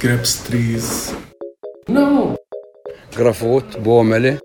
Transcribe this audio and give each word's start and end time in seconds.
grapes 0.00 0.44
trees. 0.44 1.14
No. 1.88 2.36
Grafot, 3.12 3.66
Boomele. 3.84 4.38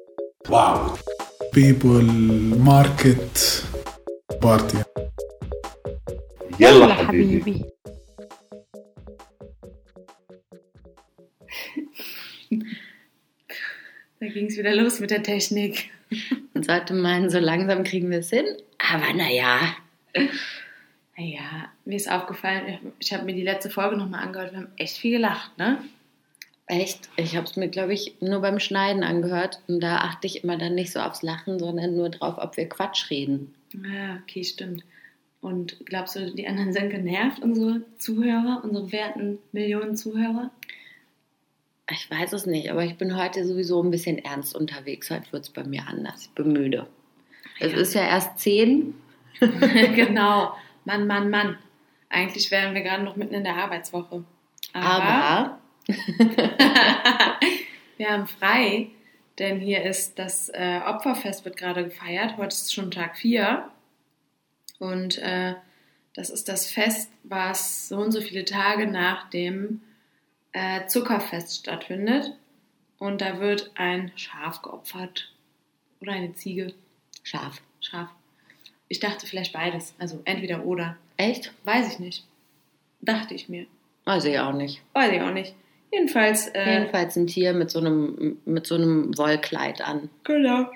Wow. 0.49 0.97
People, 1.51 2.03
market, 2.69 3.63
party. 4.41 4.83
يلا 6.59 6.93
حبيبي 6.93 7.65
Da 14.19 14.27
ging 14.27 14.47
es 14.47 14.57
wieder 14.57 14.73
los 14.75 14.99
mit 14.99 15.11
der 15.11 15.23
Technik. 15.23 15.89
Man 16.53 16.63
sollte 16.63 16.93
meinen, 16.93 17.29
so 17.29 17.39
langsam 17.39 17.83
kriegen 17.83 18.09
wir 18.09 18.19
es 18.19 18.29
hin. 18.29 18.45
Aber 18.91 19.13
naja. 19.13 19.75
Mir 21.90 21.96
ist 21.96 22.08
aufgefallen, 22.08 22.92
ich 23.00 23.12
habe 23.12 23.24
mir 23.24 23.34
die 23.34 23.42
letzte 23.42 23.68
Folge 23.68 23.96
nochmal 23.96 24.22
angehört, 24.22 24.52
wir 24.52 24.58
haben 24.60 24.68
echt 24.76 24.96
viel 24.96 25.10
gelacht, 25.16 25.58
ne? 25.58 25.78
Echt? 26.68 27.08
Ich 27.16 27.34
habe 27.34 27.46
es 27.46 27.56
mir, 27.56 27.66
glaube 27.66 27.92
ich, 27.92 28.14
nur 28.20 28.40
beim 28.40 28.60
Schneiden 28.60 29.02
angehört. 29.02 29.60
Und 29.66 29.80
da 29.80 29.96
achte 29.96 30.28
ich 30.28 30.44
immer 30.44 30.56
dann 30.56 30.76
nicht 30.76 30.92
so 30.92 31.00
aufs 31.00 31.22
Lachen, 31.22 31.58
sondern 31.58 31.96
nur 31.96 32.08
drauf, 32.10 32.36
ob 32.38 32.56
wir 32.56 32.68
Quatsch 32.68 33.10
reden. 33.10 33.52
Ja, 33.72 34.20
okay, 34.22 34.44
stimmt. 34.44 34.84
Und 35.40 35.84
glaubst 35.84 36.14
du, 36.14 36.30
die 36.32 36.46
anderen 36.46 36.72
sind 36.72 36.90
genervt, 36.90 37.42
unsere 37.42 37.82
Zuhörer, 37.98 38.60
unsere 38.62 38.92
werten 38.92 39.38
Millionen 39.50 39.96
Zuhörer? 39.96 40.52
Ich 41.90 42.08
weiß 42.08 42.34
es 42.34 42.46
nicht, 42.46 42.70
aber 42.70 42.84
ich 42.84 42.96
bin 42.98 43.16
heute 43.20 43.44
sowieso 43.44 43.82
ein 43.82 43.90
bisschen 43.90 44.18
ernst 44.18 44.54
unterwegs. 44.54 45.10
Heute 45.10 45.32
wird 45.32 45.42
es 45.42 45.50
bei 45.50 45.64
mir 45.64 45.88
anders. 45.88 46.22
Ich 46.26 46.30
bin 46.36 46.52
müde. 46.52 46.86
Es 47.58 47.72
Ja. 47.72 47.78
ist 47.78 47.94
ja 47.94 48.02
erst 48.02 48.38
zehn. 48.38 48.94
genau. 49.40 50.54
Mann, 50.84 51.08
Mann, 51.08 51.30
Mann. 51.30 51.58
Eigentlich 52.10 52.50
wären 52.50 52.74
wir 52.74 52.82
gerade 52.82 53.04
noch 53.04 53.16
mitten 53.16 53.34
in 53.34 53.44
der 53.44 53.56
Arbeitswoche. 53.56 54.24
Aber 54.72 55.58
wir 57.96 58.10
haben 58.10 58.26
frei, 58.26 58.88
denn 59.38 59.60
hier 59.60 59.84
ist 59.84 60.18
das 60.18 60.48
äh, 60.50 60.80
Opferfest 60.84 61.44
wird 61.44 61.56
gerade 61.56 61.84
gefeiert. 61.84 62.36
Heute 62.36 62.48
ist 62.48 62.74
schon 62.74 62.90
Tag 62.90 63.16
4. 63.16 63.70
Und 64.78 65.18
äh, 65.18 65.54
das 66.14 66.30
ist 66.30 66.48
das 66.48 66.68
Fest, 66.68 67.10
was 67.22 67.88
so 67.88 67.98
und 67.98 68.12
so 68.12 68.20
viele 68.20 68.44
Tage 68.44 68.86
nach 68.86 69.30
dem 69.30 69.80
äh, 70.52 70.86
Zuckerfest 70.86 71.60
stattfindet. 71.60 72.36
Und 72.98 73.20
da 73.20 73.40
wird 73.40 73.70
ein 73.76 74.10
Schaf 74.16 74.62
geopfert. 74.62 75.32
Oder 76.00 76.12
eine 76.12 76.34
Ziege. 76.34 76.74
scharf. 77.22 77.62
Schaf. 77.80 78.08
Ich 78.88 78.98
dachte 78.98 79.26
vielleicht 79.26 79.52
beides. 79.52 79.94
Also 79.98 80.20
entweder 80.24 80.64
oder. 80.64 80.96
Echt? 81.20 81.52
Weiß 81.64 81.92
ich 81.92 81.98
nicht. 81.98 82.24
Dachte 83.02 83.34
ich 83.34 83.50
mir. 83.50 83.66
Weiß 84.06 84.24
ich 84.24 84.38
auch 84.38 84.54
nicht. 84.54 84.80
Weiß 84.94 85.12
ich 85.12 85.20
auch 85.20 85.32
nicht. 85.32 85.54
Jedenfalls. 85.92 86.48
Äh, 86.48 86.78
Jedenfalls 86.78 87.14
ein 87.16 87.26
Tier 87.26 87.52
mit 87.52 87.70
so 87.70 87.78
einem, 87.78 88.38
mit 88.46 88.66
so 88.66 88.76
einem 88.76 89.16
Wollkleid 89.18 89.82
an. 89.82 90.08
Genau. 90.24 90.70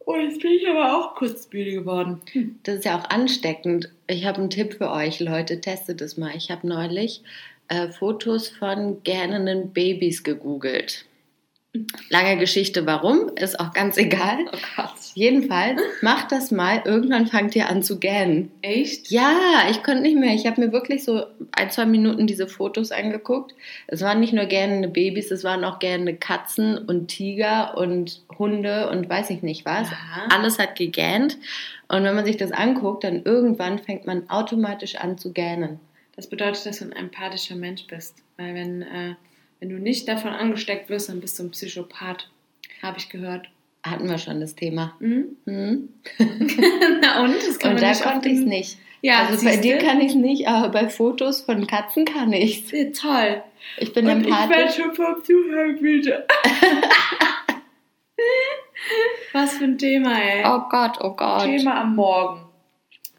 Und 0.00 0.22
jetzt 0.22 0.40
bin 0.40 0.50
ich 0.52 0.68
aber 0.68 0.96
auch 0.96 1.14
kurz 1.14 1.48
müde 1.52 1.70
geworden. 1.70 2.20
Das 2.64 2.76
ist 2.76 2.84
ja 2.84 2.98
auch 2.98 3.08
ansteckend. 3.10 3.90
Ich 4.08 4.26
habe 4.26 4.38
einen 4.38 4.50
Tipp 4.50 4.74
für 4.74 4.90
euch, 4.90 5.20
Leute. 5.20 5.60
Testet 5.60 6.00
es 6.00 6.16
mal. 6.16 6.34
Ich 6.34 6.50
habe 6.50 6.66
neulich 6.66 7.22
äh, 7.68 7.88
Fotos 7.90 8.48
von 8.48 9.00
gähnenden 9.04 9.72
Babys 9.72 10.24
gegoogelt. 10.24 11.04
Lange 12.08 12.36
Geschichte, 12.36 12.84
warum, 12.84 13.30
ist 13.36 13.60
auch 13.60 13.72
ganz 13.72 13.96
egal. 13.96 14.38
Oh 14.52 14.58
Gott. 14.74 14.90
Jedenfalls, 15.14 15.80
macht 16.02 16.32
das 16.32 16.50
mal. 16.50 16.82
Irgendwann 16.84 17.28
fangt 17.28 17.54
ihr 17.54 17.68
an 17.68 17.84
zu 17.84 18.00
gähnen. 18.00 18.50
Echt? 18.60 19.08
Ja, 19.10 19.68
ich 19.70 19.84
konnte 19.84 20.02
nicht 20.02 20.16
mehr. 20.16 20.34
Ich 20.34 20.46
habe 20.46 20.60
mir 20.60 20.72
wirklich 20.72 21.04
so 21.04 21.26
ein, 21.52 21.70
zwei 21.70 21.86
Minuten 21.86 22.26
diese 22.26 22.48
Fotos 22.48 22.90
angeguckt. 22.90 23.54
Es 23.86 24.00
waren 24.00 24.18
nicht 24.18 24.32
nur 24.32 24.46
gähnende 24.46 24.88
Babys, 24.88 25.30
es 25.30 25.44
waren 25.44 25.62
auch 25.62 25.78
gähnende 25.78 26.16
Katzen 26.16 26.76
und 26.76 27.06
Tiger 27.06 27.76
und 27.76 28.22
Hunde 28.36 28.90
und 28.90 29.08
weiß 29.08 29.30
ich 29.30 29.42
nicht 29.42 29.64
was. 29.64 29.88
Aha. 29.88 30.26
Alles 30.30 30.58
hat 30.58 30.74
gegähnt. 30.74 31.38
Und 31.86 32.02
wenn 32.02 32.16
man 32.16 32.24
sich 32.24 32.36
das 32.36 32.50
anguckt, 32.50 33.04
dann 33.04 33.22
irgendwann 33.22 33.78
fängt 33.78 34.06
man 34.06 34.28
automatisch 34.28 34.96
an 34.96 35.18
zu 35.18 35.32
gähnen. 35.32 35.78
Das 36.16 36.26
bedeutet, 36.26 36.66
dass 36.66 36.80
du 36.80 36.86
ein 36.86 36.92
empathischer 36.92 37.54
Mensch 37.54 37.86
bist. 37.86 38.16
Weil 38.36 38.54
wenn, 38.54 38.82
äh, 38.82 39.14
wenn 39.60 39.68
du 39.68 39.78
nicht 39.78 40.08
davon 40.08 40.32
angesteckt 40.32 40.88
wirst, 40.88 41.08
dann 41.08 41.20
bist 41.20 41.38
du 41.38 41.44
ein 41.44 41.50
Psychopath. 41.50 42.28
Habe 42.82 42.98
ich 42.98 43.08
gehört. 43.10 43.48
Hatten 43.82 44.08
wir 44.08 44.18
schon 44.18 44.40
das 44.40 44.54
Thema. 44.54 44.96
Mhm. 45.00 45.36
Hm? 45.46 45.88
Na 47.00 47.22
und? 47.22 47.36
Das 47.36 47.58
kann 47.58 47.74
Und 47.74 47.82
da 47.82 47.92
konnte 47.94 48.28
ich 48.28 48.38
es 48.40 48.44
nicht. 48.44 48.78
Ja, 49.02 49.26
also 49.26 49.44
bei 49.44 49.56
dir 49.56 49.78
kann 49.78 50.00
ich 50.00 50.08
es 50.08 50.14
nicht, 50.14 50.46
aber 50.48 50.68
bei 50.68 50.88
Fotos 50.90 51.40
von 51.40 51.66
Katzen 51.66 52.04
kann 52.04 52.32
ich 52.34 52.64
es. 52.64 52.70
Ja, 52.72 52.90
toll. 52.90 53.42
Ich 53.78 53.92
bin 53.94 54.06
Und 54.06 54.22
ich 54.22 54.26
werde 54.26 54.54
empathisch. 54.54 54.76
schon 54.76 54.94
vom 54.94 55.24
Zuhören 55.24 55.80
müde. 55.80 56.26
Was 59.32 59.54
für 59.54 59.64
ein 59.64 59.78
Thema, 59.78 60.20
ey. 60.20 60.42
Oh 60.44 60.68
Gott, 60.70 60.98
oh 61.00 61.14
Gott. 61.14 61.44
Thema 61.44 61.80
am 61.80 61.96
Morgen. 61.96 62.44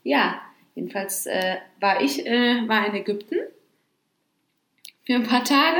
Ja, 0.03 0.41
jedenfalls 0.75 1.25
äh, 1.25 1.57
war 1.79 2.01
ich 2.01 2.25
äh, 2.25 2.67
war 2.67 2.85
in 2.87 2.95
Ägypten 2.95 3.37
für 5.05 5.13
ein 5.13 5.23
paar 5.23 5.43
Tage 5.43 5.79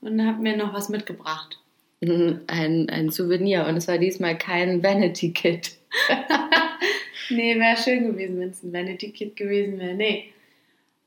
und 0.00 0.26
habe 0.26 0.42
mir 0.42 0.56
noch 0.56 0.72
was 0.72 0.88
mitgebracht. 0.88 1.58
Ein, 2.02 2.88
ein 2.88 3.10
Souvenir 3.10 3.66
und 3.66 3.76
es 3.76 3.86
war 3.86 3.98
diesmal 3.98 4.38
kein 4.38 4.82
Vanity-Kit. 4.82 5.76
Nee, 7.30 7.58
wäre 7.58 7.76
schön 7.76 8.08
gewesen, 8.08 8.40
wenn 8.40 8.50
es 8.50 8.62
ein 8.62 8.72
Vanity-Kit 8.72 9.36
gewesen 9.36 9.78
wäre. 9.78 9.94
Nee. 9.94 10.32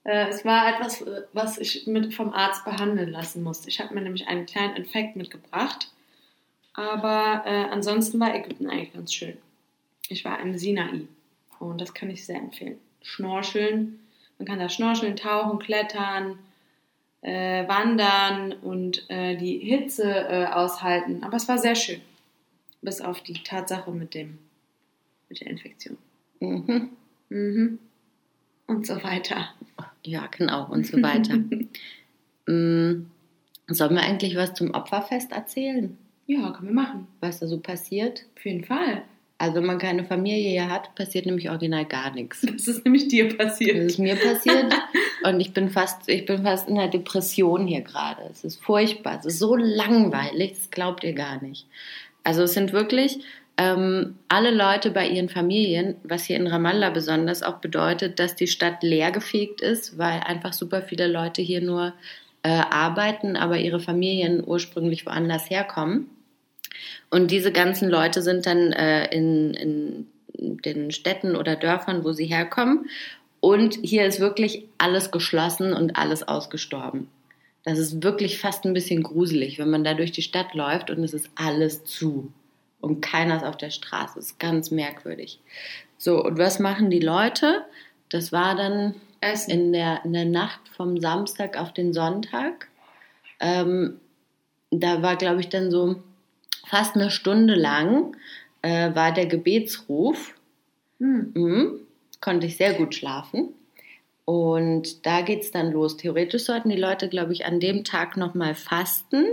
Äh, 0.06 0.30
es 0.30 0.46
war 0.46 0.74
etwas, 0.74 1.02
äh, 1.02 1.24
was 1.34 1.58
ich 1.58 1.86
mit 1.86 2.14
vom 2.14 2.34
Arzt 2.34 2.66
behandeln 2.66 3.12
lassen 3.12 3.44
musste. 3.44 3.70
Ich 3.70 3.80
habe 3.80 3.94
mir 3.94 4.02
nämlich 4.02 4.28
einen 4.28 4.46
kleinen 4.46 4.76
Infekt 4.76 5.16
mitgebracht. 5.16 5.90
Aber 6.74 7.44
äh, 7.46 7.66
ansonsten 7.72 8.20
war 8.20 8.34
Ägypten 8.34 8.70
eigentlich 8.70 8.94
ganz 8.94 9.14
schön. 9.14 9.38
Ich 10.10 10.26
war 10.26 10.40
im 10.40 10.58
Sinai 10.58 11.02
und 11.60 11.80
das 11.80 11.94
kann 11.94 12.10
ich 12.10 12.26
sehr 12.26 12.38
empfehlen. 12.38 12.80
Schnorcheln, 13.02 14.00
man 14.40 14.48
kann 14.48 14.60
da 14.60 14.70
schnorcheln, 14.70 15.16
tauchen, 15.16 15.60
klettern, 15.60 16.40
äh, 17.24 17.68
wandern 17.68 18.54
und 18.54 19.10
äh, 19.10 19.36
die 19.36 19.58
Hitze 19.58 20.04
äh, 20.04 20.46
aushalten. 20.46 21.24
Aber 21.24 21.38
es 21.38 21.48
war 21.48 21.58
sehr 21.58 21.76
schön. 21.76 22.02
Bis 22.82 23.02
auf 23.02 23.22
die 23.22 23.42
Tatsache 23.44 23.92
mit 23.92 24.14
dem 24.14 24.38
mit 25.30 25.42
der 25.42 25.48
Infektion. 25.48 25.98
Mhm. 26.40 26.90
Mhm. 27.30 27.80
Und 28.68 28.86
so 28.86 29.02
weiter. 29.04 29.54
Ja, 30.04 30.28
genau, 30.28 30.70
und 30.70 30.86
so 30.86 31.02
weiter. 31.02 31.38
Mm, 32.46 33.06
Sollen 33.70 33.96
wir 33.96 34.02
eigentlich 34.02 34.36
was 34.36 34.54
zum 34.54 34.72
Opferfest 34.72 35.32
erzählen? 35.32 35.98
Ja, 36.28 36.52
können 36.52 36.68
wir 36.68 36.76
machen. 36.76 37.08
Was 37.22 37.40
da 37.40 37.48
so 37.48 37.58
passiert? 37.58 38.26
Auf 38.36 38.46
jeden 38.46 38.66
Fall. 38.66 39.04
Also, 39.38 39.56
wenn 39.56 39.66
man 39.66 39.78
keine 39.78 40.06
Familie 40.06 40.50
hier 40.50 40.70
hat, 40.70 40.96
passiert 40.96 41.26
nämlich 41.26 41.50
original 41.50 41.86
gar 41.86 42.12
nichts. 42.14 42.42
Das 42.54 42.68
ist 42.68 42.86
nämlich 42.86 43.08
dir 43.08 43.28
Das 43.28 43.38
passiert. 43.38 43.76
ist 43.76 44.00
mir 44.00 44.16
passiert 44.16 44.74
und 45.24 45.40
ich 45.40 45.54
bin 45.54 45.70
fast, 45.70 46.08
ich 46.08 46.26
bin 46.26 46.44
fast 46.44 46.70
in 46.70 46.78
einer 46.78 46.90
Depression 46.90 47.68
hier 47.68 47.82
gerade. 47.82 48.22
Es 48.32 48.44
ist 48.44 48.64
furchtbar, 48.64 49.20
es 49.20 49.26
ist 49.26 49.40
so 49.40 49.56
langweilig, 49.56 50.54
das 50.54 50.72
glaubt 50.72 51.04
ihr 51.04 51.14
gar 51.14 51.42
nicht. 51.42 51.68
Also 52.24 52.44
es 52.44 52.54
sind 52.54 52.72
wirklich 52.72 53.20
ähm, 53.58 54.16
alle 54.30 54.52
Leute 54.52 54.90
bei 54.92 55.08
ihren 55.08 55.30
Familien, 55.30 55.96
was 56.04 56.26
hier 56.26 56.38
in 56.38 56.48
Ramallah 56.48 56.90
besonders 56.90 57.44
auch 57.44 57.58
bedeutet, 57.58 58.20
dass 58.20 58.36
die 58.36 58.48
Stadt 58.48 58.82
leergefegt 58.82 59.62
ist, 59.62 59.98
weil 59.98 60.22
einfach 60.22 60.54
super 60.54 60.82
viele 60.82 61.08
Leute 61.08 61.42
hier 61.42 61.62
nur 61.62 61.94
äh, 62.42 62.50
arbeiten, 62.50 63.36
aber 63.36 63.58
ihre 63.58 63.80
Familien 63.80 64.44
ursprünglich 64.46 65.06
woanders 65.06 65.50
herkommen. 65.50 66.08
Und 67.10 67.32
diese 67.32 67.52
ganzen 67.52 67.90
Leute 67.90 68.22
sind 68.22 68.46
dann 68.46 68.72
äh, 68.72 69.14
in, 69.14 69.54
in 69.54 70.08
den 70.34 70.92
Städten 70.92 71.36
oder 71.36 71.56
Dörfern, 71.56 72.04
wo 72.04 72.14
sie 72.14 72.26
herkommen. 72.26 72.90
Und 73.40 73.78
hier 73.82 74.06
ist 74.06 74.20
wirklich 74.20 74.66
alles 74.78 75.12
geschlossen 75.12 75.74
und 75.74 75.98
alles 75.98 76.28
ausgestorben. 76.28 77.10
Das 77.64 77.78
ist 77.78 78.04
wirklich 78.04 78.40
fast 78.40 78.66
ein 78.66 78.74
bisschen 78.74 79.04
gruselig, 79.04 79.60
wenn 79.60 79.70
man 79.70 79.84
da 79.84 79.94
durch 79.94 80.12
die 80.12 80.22
Stadt 80.22 80.54
läuft 80.54 80.90
und 80.90 81.04
es 81.04 81.14
ist 81.14 81.30
alles 81.36 81.84
zu. 81.84 82.32
Und 82.82 83.02
keiner 83.02 83.38
ist 83.38 83.46
auf 83.46 83.58
der 83.58 83.70
Straße. 83.70 84.16
Das 84.16 84.26
ist 84.26 84.40
ganz 84.40 84.70
merkwürdig. 84.70 85.40
So, 85.98 86.24
und 86.24 86.38
was 86.38 86.60
machen 86.60 86.90
die 86.90 87.00
Leute? 87.00 87.64
Das 88.10 88.32
war 88.34 88.56
dann 88.56 88.96
Essen. 89.22 89.52
in 89.52 89.74
der, 89.74 90.04
in 90.04 90.14
der 90.14 90.26
Nacht 90.26 90.60
vom 90.76 91.00
Samstag 91.00 91.58
auf 91.58 91.74
den 91.74 91.94
Sonntag. 91.94 92.68
Ähm, 93.40 94.00
da 94.70 95.02
war, 95.02 95.16
glaube 95.16 95.40
ich, 95.40 95.50
dann 95.50 95.72
so 95.72 96.02
fast 96.74 96.96
eine 96.96 97.12
Stunde 97.12 97.54
lang 97.54 98.18
äh, 98.64 98.96
war 98.96 99.14
der 99.14 99.28
Gebetsruf. 99.28 100.34
Hm. 101.00 101.32
Mhm. 101.36 101.80
Konnte 102.20 102.48
ich 102.48 102.58
sehr 102.58 102.74
gut 102.74 102.96
schlafen. 102.96 103.50
Und 104.26 105.06
da 105.06 105.22
geht's 105.22 105.52
dann 105.52 105.72
los. 105.72 105.98
Theoretisch 105.98 106.46
sollten 106.46 106.70
die 106.70 106.76
Leute, 106.76 107.10
glaube 107.10 107.32
ich, 107.32 107.46
an 107.46 107.60
dem 107.60 107.84
Tag 107.84 108.18
nochmal 108.18 108.56
fasten. 108.56 109.26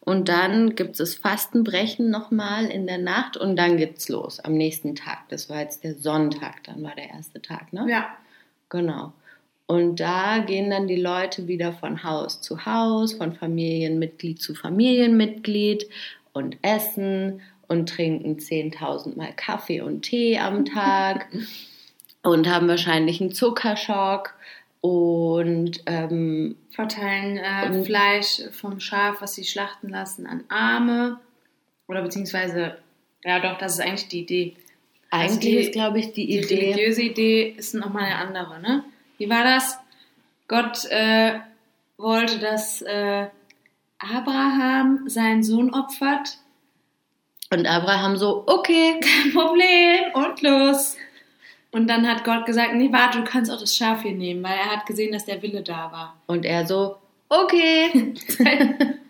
Und 0.00 0.30
dann 0.30 0.74
gibt 0.74 0.98
es 0.98 1.16
Fastenbrechen 1.16 2.08
nochmal 2.08 2.64
in 2.64 2.86
der 2.86 2.96
Nacht. 2.98 3.36
Und 3.36 3.56
dann 3.56 3.76
geht's 3.76 4.08
los 4.08 4.40
am 4.40 4.54
nächsten 4.54 4.94
Tag. 4.94 5.28
Das 5.28 5.50
war 5.50 5.60
jetzt 5.60 5.84
der 5.84 5.96
Sonntag, 5.96 6.64
dann 6.64 6.82
war 6.82 6.94
der 6.94 7.10
erste 7.10 7.42
Tag, 7.42 7.74
ne? 7.74 7.86
Ja. 7.90 8.06
Genau. 8.70 9.12
Und 9.66 10.00
da 10.00 10.38
gehen 10.38 10.70
dann 10.70 10.86
die 10.86 10.96
Leute 10.96 11.46
wieder 11.46 11.74
von 11.74 12.04
Haus 12.04 12.40
zu 12.40 12.64
Haus, 12.64 13.12
von 13.12 13.34
Familienmitglied 13.34 14.40
zu 14.40 14.54
Familienmitglied 14.54 15.88
und 16.36 16.58
essen 16.62 17.40
und 17.68 17.88
trinken 17.88 18.36
10.000 18.38 19.16
Mal 19.16 19.32
Kaffee 19.34 19.80
und 19.80 20.02
Tee 20.02 20.38
am 20.38 20.64
Tag 20.64 21.26
und 22.22 22.48
haben 22.48 22.68
wahrscheinlich 22.68 23.20
einen 23.20 23.32
Zuckerschock 23.32 24.34
und 24.80 25.82
ähm, 25.86 26.56
Verteilen 26.70 27.38
äh, 27.38 27.66
Und- 27.76 27.84
Fleisch 27.84 28.42
vom 28.52 28.78
Schaf, 28.80 29.16
was 29.20 29.34
sie 29.34 29.44
schlachten 29.44 29.88
lassen, 29.88 30.26
an 30.26 30.44
Arme. 30.48 31.18
Oder 31.88 32.02
beziehungsweise, 32.02 32.76
ja 33.24 33.40
doch, 33.40 33.58
das 33.58 33.74
ist 33.74 33.80
eigentlich 33.80 34.08
die 34.08 34.20
Idee. 34.20 34.56
Also 35.10 35.34
eigentlich 35.36 35.54
die- 35.54 35.56
ist, 35.60 35.72
glaube 35.72 35.98
ich, 35.98 36.12
die 36.12 36.26
Die 36.26 36.38
Idee. 36.38 36.54
religiöse 36.72 37.02
Idee 37.02 37.54
ist 37.56 37.74
nochmal 37.74 38.04
eine 38.04 38.16
andere, 38.16 38.60
ne? 38.60 38.84
Wie 39.18 39.28
war 39.30 39.42
das? 39.44 39.78
Gott 40.48 40.84
äh, 40.90 41.38
wollte, 41.96 42.38
dass 42.38 42.82
äh, 42.82 43.26
Abraham 43.98 45.08
seinen 45.08 45.42
Sohn 45.42 45.72
opfert. 45.72 46.38
Und 47.52 47.66
Abraham 47.66 48.16
so, 48.16 48.44
okay, 48.46 49.00
Kein 49.00 49.32
Problem 49.32 50.00
und 50.14 50.42
los. 50.42 50.96
Und 51.72 51.88
dann 51.88 52.08
hat 52.08 52.24
Gott 52.24 52.46
gesagt, 52.46 52.74
nee, 52.74 52.90
warte, 52.92 53.18
du 53.18 53.24
kannst 53.24 53.50
auch 53.50 53.60
das 53.60 53.76
Schaf 53.76 54.02
hier 54.02 54.12
nehmen, 54.12 54.42
weil 54.42 54.54
er 54.56 54.72
hat 54.76 54.86
gesehen, 54.86 55.12
dass 55.12 55.24
der 55.26 55.42
Wille 55.42 55.62
da 55.62 55.90
war. 55.92 56.16
Und 56.26 56.44
er 56.44 56.66
so, 56.66 56.96
okay. 57.28 57.90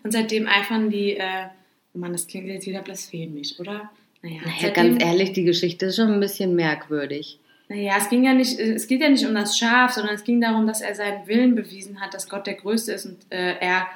Und 0.03 0.11
seitdem 0.11 0.47
eifern 0.47 0.89
die, 0.89 1.17
äh, 1.17 1.47
oh 1.93 1.99
Mann, 1.99 2.13
das 2.13 2.27
klingt 2.27 2.47
jetzt 2.47 2.65
wieder 2.67 2.81
blasphemisch, 2.81 3.59
oder? 3.59 3.89
Naja, 4.21 4.41
Naja, 4.45 4.53
seitdem- 4.61 4.91
ganz 4.91 5.03
ehrlich, 5.03 5.33
die 5.33 5.43
Geschichte 5.43 5.87
ist 5.87 5.95
schon 5.97 6.11
ein 6.13 6.19
bisschen 6.19 6.55
merkwürdig. 6.55 7.39
Naja, 7.69 7.95
es 7.97 8.09
ging 8.09 8.23
ja 8.23 8.33
nicht, 8.33 8.57
es 8.59 8.87
geht 8.87 9.01
ja 9.01 9.09
nicht 9.09 9.25
um 9.25 9.35
das 9.35 9.57
Schaf, 9.57 9.91
sondern 9.91 10.15
es 10.15 10.23
ging 10.23 10.39
darum, 10.39 10.65
dass 10.67 10.79
er 10.81 10.95
seinen 10.95 11.27
Willen 11.27 11.55
bewiesen 11.55 11.99
hat, 11.99 12.13
dass 12.13 12.29
Gott 12.29 12.47
der 12.47 12.53
Größte 12.53 12.93
ist 12.93 13.05
und 13.05 13.17
äh, 13.29 13.55
er 13.59 13.87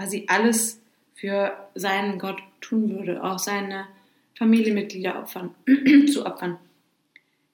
quasi 0.00 0.24
alles 0.28 0.80
für 1.14 1.52
seinen 1.74 2.18
Gott 2.18 2.38
tun 2.62 2.96
würde, 2.96 3.22
auch 3.22 3.38
seine 3.38 3.86
Familienmitglieder 4.38 5.18
opfern, 5.18 5.54
zu 6.12 6.24
opfern. 6.24 6.56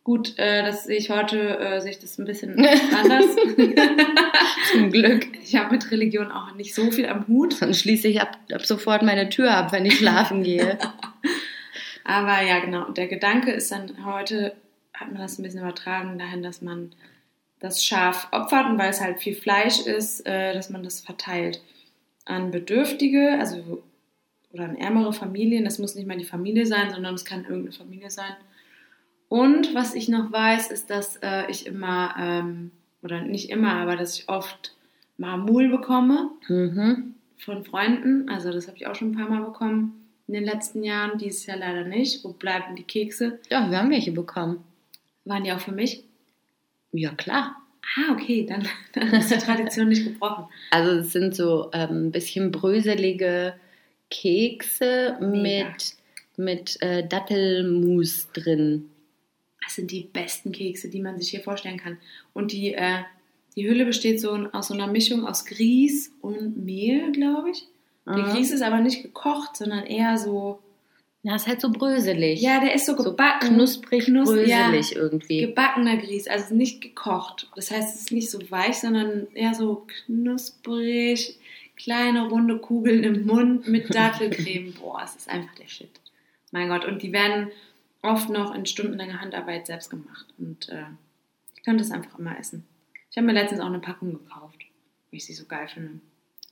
Gut, 0.05 0.39
äh, 0.39 0.63
das 0.63 0.85
sehe 0.85 0.99
ich 0.99 1.11
heute, 1.11 1.59
äh, 1.59 1.81
sehe 1.81 1.91
ich 1.91 1.99
das 1.99 2.17
ein 2.19 2.25
bisschen 2.25 2.65
anders. 2.95 3.25
Zum 4.71 4.93
Glück. 4.93 5.27
ich 5.43 5.57
habe 5.57 5.73
mit 5.75 5.91
Religion 5.91 6.31
auch 6.31 6.55
nicht 6.55 6.73
so 6.77 6.93
viel 6.93 7.09
am 7.09 7.27
Hut. 7.27 7.61
Dann 7.61 7.75
schließe 7.75 8.07
ich 8.07 8.21
ab, 8.21 8.39
ab 8.53 8.65
sofort 8.65 9.03
meine 9.03 9.29
Tür 9.29 9.53
ab, 9.53 9.73
wenn 9.73 9.85
ich 9.85 9.99
schlafen 9.99 10.45
gehe. 10.45 10.79
Aber 12.05 12.41
ja, 12.43 12.61
genau. 12.61 12.91
Der 12.91 13.09
Gedanke 13.09 13.51
ist 13.51 13.73
dann 13.73 14.07
heute, 14.07 14.55
hat 14.95 15.11
man 15.11 15.21
das 15.21 15.39
ein 15.39 15.43
bisschen 15.43 15.61
übertragen 15.61 16.17
dahin, 16.17 16.45
dass 16.45 16.63
man 16.63 16.93
das 17.59 17.83
Schaf 17.83 18.29
opfert 18.31 18.67
und 18.67 18.79
weil 18.79 18.91
es 18.91 19.01
halt 19.01 19.19
viel 19.19 19.35
Fleisch 19.35 19.81
ist, 19.81 20.25
äh, 20.25 20.55
dass 20.55 20.71
man 20.71 20.85
das 20.85 21.01
verteilt 21.01 21.61
an 22.27 22.51
Bedürftige, 22.51 23.37
also 23.39 23.83
oder 24.53 24.65
an 24.65 24.77
ärmere 24.77 25.13
Familien. 25.13 25.65
Das 25.65 25.79
muss 25.79 25.95
nicht 25.95 26.07
mal 26.07 26.19
die 26.19 26.25
Familie 26.25 26.67
sein, 26.67 26.91
sondern 26.91 27.15
es 27.15 27.25
kann 27.25 27.45
irgendeine 27.45 27.73
Familie 27.73 28.11
sein. 28.11 28.33
Und 29.29 29.75
was 29.75 29.95
ich 29.95 30.09
noch 30.09 30.31
weiß, 30.31 30.71
ist, 30.71 30.89
dass 30.91 31.17
äh, 31.23 31.51
ich 31.51 31.67
immer, 31.67 32.15
ähm, 32.19 32.71
oder 33.03 33.21
nicht 33.23 33.51
immer, 33.51 33.73
aber 33.75 33.97
dass 33.97 34.19
ich 34.19 34.29
oft 34.29 34.75
Marmul 35.19 35.69
bekomme 35.69 36.31
Mhm. 36.49 37.15
von 37.39 37.65
Freunden. 37.65 38.29
Also 38.29 38.53
das 38.53 38.67
habe 38.69 38.77
ich 38.77 38.87
auch 38.87 38.95
schon 38.95 39.11
ein 39.13 39.17
paar 39.17 39.29
Mal 39.29 39.45
bekommen 39.45 40.07
in 40.29 40.35
den 40.35 40.45
letzten 40.45 40.85
Jahren. 40.85 41.19
Dieses 41.19 41.47
Jahr 41.47 41.57
leider 41.57 41.85
nicht. 41.85 42.25
Wo 42.25 42.33
bleiben 42.33 42.77
die 42.77 42.83
Kekse? 42.85 43.41
Ja, 43.51 43.69
wir 43.71 43.79
haben 43.79 43.91
welche 43.91 44.13
bekommen. 44.13 44.63
Waren 45.25 45.45
die 45.45 45.53
auch 45.53 45.61
für 45.61 45.73
mich? 45.73 46.05
Ja, 46.93 47.11
klar. 47.11 47.57
Ah, 47.95 48.13
okay, 48.13 48.45
dann, 48.47 48.67
dann 48.93 49.13
ist 49.15 49.31
die 49.31 49.39
Tradition 49.39 49.89
nicht 49.89 50.05
gebrochen. 50.05 50.47
Also 50.71 50.91
es 51.01 51.13
sind 51.13 51.35
so 51.35 51.71
ähm, 51.73 52.07
ein 52.09 52.13
bisschen 52.13 52.51
bröselige 52.51 53.55
Kekse 54.11 55.17
Mega. 55.21 55.69
mit, 55.69 55.97
mit 56.37 56.83
äh, 56.83 57.07
Dattelmus 57.07 58.29
drin. 58.33 58.91
Das 59.65 59.75
sind 59.77 59.91
die 59.91 60.09
besten 60.13 60.53
Kekse, 60.53 60.89
die 60.89 61.01
man 61.01 61.19
sich 61.19 61.31
hier 61.31 61.41
vorstellen 61.41 61.79
kann. 61.79 61.99
Und 62.35 62.53
die, 62.53 62.75
äh, 62.75 62.99
die 63.57 63.69
Hülle 63.69 63.85
besteht 63.85 64.21
so 64.21 64.33
aus 64.53 64.69
so 64.69 64.75
einer 64.75 64.87
Mischung 64.87 65.27
aus 65.27 65.45
Grieß 65.45 66.13
und 66.21 66.65
Mehl, 66.65 67.13
glaube 67.13 67.51
ich. 67.51 67.65
Der 68.07 68.19
Mhm. 68.19 68.33
Grieß 68.33 68.53
ist 68.53 68.63
aber 68.63 68.79
nicht 68.81 69.03
gekocht, 69.03 69.57
sondern 69.57 69.85
eher 69.85 70.17
so. 70.19 70.61
Ja, 71.27 71.35
ist 71.35 71.49
halt 71.49 71.61
so 71.61 71.73
bröselig. 71.73 72.41
Ja, 72.41 72.61
der 72.61 72.73
ist 72.73 72.87
so 72.87 72.97
so 72.97 73.03
gebacken. 73.03 73.49
knusprig, 73.57 74.05
Knus- 74.05 74.27
bröselig 74.27 74.91
ja. 74.91 74.97
irgendwie. 74.97 75.41
Gebackener 75.41 75.97
Grieß, 75.97 76.29
also 76.29 76.55
nicht 76.55 76.81
gekocht. 76.81 77.51
Das 77.57 77.73
heißt, 77.73 77.97
es 77.97 78.03
ist 78.03 78.13
nicht 78.13 78.31
so 78.31 78.39
weich, 78.49 78.79
sondern 78.79 79.27
eher 79.35 79.53
so 79.53 79.89
knusprig, 80.07 81.37
kleine 81.75 82.29
runde 82.29 82.59
Kugeln 82.59 83.03
im 83.03 83.27
Mund 83.27 83.67
mit 83.67 83.93
Dattelcreme. 83.95 84.73
Boah, 84.75 85.03
es 85.03 85.17
ist 85.17 85.29
einfach 85.29 85.53
der 85.57 85.67
Shit. 85.67 85.91
Mein 86.53 86.69
Gott, 86.69 86.85
und 86.85 87.03
die 87.03 87.13
werden 87.13 87.49
oft 88.03 88.31
noch 88.31 88.55
in 88.55 88.65
stundenlanger 88.65 89.21
Handarbeit 89.21 89.67
selbst 89.67 89.91
gemacht. 89.91 90.27
Und 90.39 90.69
äh, 90.69 90.85
ich 91.57 91.65
könnte 91.65 91.83
es 91.83 91.91
einfach 91.91 92.21
immer 92.21 92.39
essen. 92.39 92.65
Ich 93.11 93.17
habe 93.17 93.27
mir 93.27 93.33
letztens 93.33 93.61
auch 93.61 93.67
eine 93.67 93.81
Packung 93.81 94.13
gekauft, 94.13 94.61
weil 95.11 95.17
ich 95.19 95.27
sie 95.27 95.35
so 95.35 95.47
geil 95.47 95.67
finde. 95.67 95.99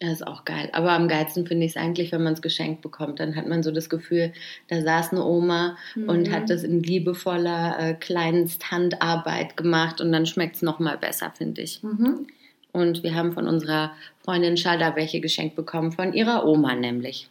Das 0.04 0.20
ist 0.20 0.26
auch 0.26 0.44
geil. 0.44 0.68
Aber 0.72 0.92
am 0.92 1.08
geilsten 1.08 1.46
finde 1.46 1.64
ich 1.64 1.72
es 1.72 1.76
eigentlich, 1.76 2.12
wenn 2.12 2.22
man 2.22 2.34
es 2.34 2.42
geschenkt 2.42 2.82
bekommt. 2.82 3.20
Dann 3.20 3.36
hat 3.36 3.46
man 3.46 3.62
so 3.62 3.70
das 3.70 3.88
Gefühl, 3.88 4.32
da 4.68 4.82
saß 4.82 5.12
eine 5.12 5.24
Oma 5.24 5.76
und 5.94 6.28
Mhm. 6.28 6.32
hat 6.32 6.50
das 6.50 6.62
in 6.62 6.82
liebevoller 6.82 7.78
äh, 7.78 7.94
Kleinsthandarbeit 7.94 9.56
gemacht 9.56 10.00
und 10.00 10.12
dann 10.12 10.26
schmeckt 10.26 10.56
es 10.56 10.62
nochmal 10.62 10.98
besser, 10.98 11.32
finde 11.36 11.62
ich. 11.62 11.82
Mhm. 11.82 12.26
Und 12.72 13.02
wir 13.02 13.14
haben 13.14 13.32
von 13.32 13.48
unserer 13.48 13.92
Freundin 14.24 14.56
Shada 14.56 14.96
welche 14.96 15.20
geschenkt 15.20 15.56
bekommen, 15.56 15.92
von 15.92 16.12
ihrer 16.12 16.44
Oma 16.46 16.74
nämlich. 16.74 17.28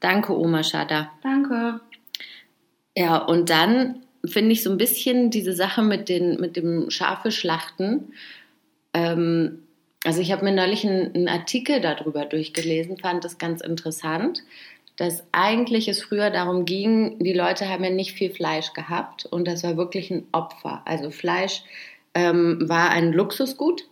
Danke, 0.00 0.36
Oma 0.36 0.62
Shada. 0.64 1.10
Danke. 1.22 1.80
Ja, 2.96 3.18
und 3.18 3.50
dann 3.50 4.02
finde 4.24 4.52
ich 4.52 4.62
so 4.62 4.70
ein 4.70 4.78
bisschen 4.78 5.30
diese 5.30 5.52
Sache 5.52 5.82
mit, 5.82 6.08
den, 6.08 6.40
mit 6.40 6.56
dem 6.56 6.90
Schafe 6.90 7.30
schlachten. 7.30 8.12
Ähm, 8.94 9.60
also 10.08 10.22
ich 10.22 10.32
habe 10.32 10.42
mir 10.42 10.52
neulich 10.52 10.86
einen, 10.86 11.14
einen 11.14 11.28
Artikel 11.28 11.82
darüber 11.82 12.24
durchgelesen, 12.24 12.96
fand 12.96 13.24
das 13.24 13.36
ganz 13.36 13.60
interessant, 13.60 14.42
dass 14.96 15.22
eigentlich 15.32 15.86
es 15.86 16.02
früher 16.02 16.30
darum 16.30 16.64
ging, 16.64 17.18
die 17.18 17.34
Leute 17.34 17.68
haben 17.68 17.84
ja 17.84 17.90
nicht 17.90 18.14
viel 18.14 18.30
Fleisch 18.30 18.72
gehabt 18.72 19.26
und 19.26 19.46
das 19.46 19.64
war 19.64 19.76
wirklich 19.76 20.10
ein 20.10 20.26
Opfer. 20.32 20.80
Also 20.86 21.10
Fleisch 21.10 21.62
ähm, 22.14 22.56
war 22.62 22.88
ein 22.88 23.12
Luxusgut 23.12 23.86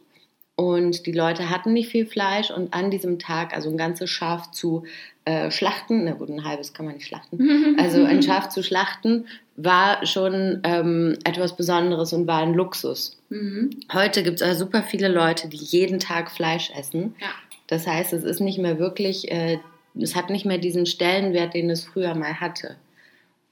und 0.54 1.04
die 1.04 1.12
Leute 1.12 1.50
hatten 1.50 1.74
nicht 1.74 1.90
viel 1.90 2.06
Fleisch 2.06 2.50
und 2.50 2.72
an 2.72 2.90
diesem 2.90 3.18
Tag, 3.18 3.54
also 3.54 3.68
ein 3.68 3.76
ganzes 3.76 4.08
Schaf 4.08 4.50
zu 4.52 4.84
äh, 5.26 5.50
schlachten, 5.50 6.04
na 6.04 6.12
gut, 6.12 6.30
ein 6.30 6.46
halbes 6.46 6.72
kann 6.72 6.86
man 6.86 6.94
nicht 6.94 7.06
schlachten, 7.06 7.76
also 7.78 8.02
ein 8.04 8.22
Schaf 8.22 8.48
zu 8.48 8.62
schlachten 8.62 9.26
war 9.56 10.04
schon 10.06 10.60
ähm, 10.64 11.16
etwas 11.24 11.56
Besonderes 11.56 12.12
und 12.12 12.26
war 12.26 12.42
ein 12.42 12.54
Luxus. 12.54 13.18
Mhm. 13.30 13.70
Heute 13.92 14.22
gibt 14.22 14.36
es 14.36 14.42
aber 14.42 14.54
super 14.54 14.82
viele 14.82 15.08
Leute, 15.08 15.48
die 15.48 15.56
jeden 15.56 15.98
Tag 15.98 16.30
Fleisch 16.30 16.70
essen. 16.78 17.14
Ja. 17.20 17.28
Das 17.66 17.86
heißt, 17.86 18.12
es 18.12 18.22
ist 18.22 18.40
nicht 18.40 18.58
mehr 18.58 18.78
wirklich, 18.78 19.30
äh, 19.30 19.58
es 19.98 20.14
hat 20.14 20.30
nicht 20.30 20.44
mehr 20.44 20.58
diesen 20.58 20.86
Stellenwert, 20.86 21.54
den 21.54 21.70
es 21.70 21.84
früher 21.84 22.14
mal 22.14 22.40
hatte. 22.40 22.76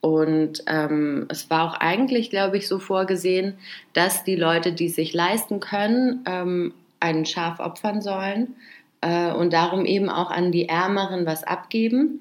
Und 0.01 0.63
ähm, 0.67 1.27
es 1.31 1.49
war 1.49 1.65
auch 1.65 1.81
eigentlich, 1.81 2.29
glaube 2.29 2.59
ich, 2.59 2.69
so 2.69 2.79
vorgesehen, 2.79 3.55
dass 3.95 4.23
die 4.23 4.37
Leute, 4.37 4.73
die 4.73 4.87
es 4.87 4.97
sich 4.97 5.15
leisten 5.15 5.61
können, 5.61 6.23
ähm, 6.27 6.75
ein 7.01 7.25
Schaf 7.25 7.59
opfern 7.59 8.03
sollen 8.03 8.55
äh, 9.01 9.33
und 9.33 9.55
darum 9.55 9.87
eben 9.87 10.11
auch 10.11 10.31
an 10.31 10.53
die 10.53 10.69
Ärmeren 10.69 11.25
was 11.25 11.43
abgeben. 11.43 12.21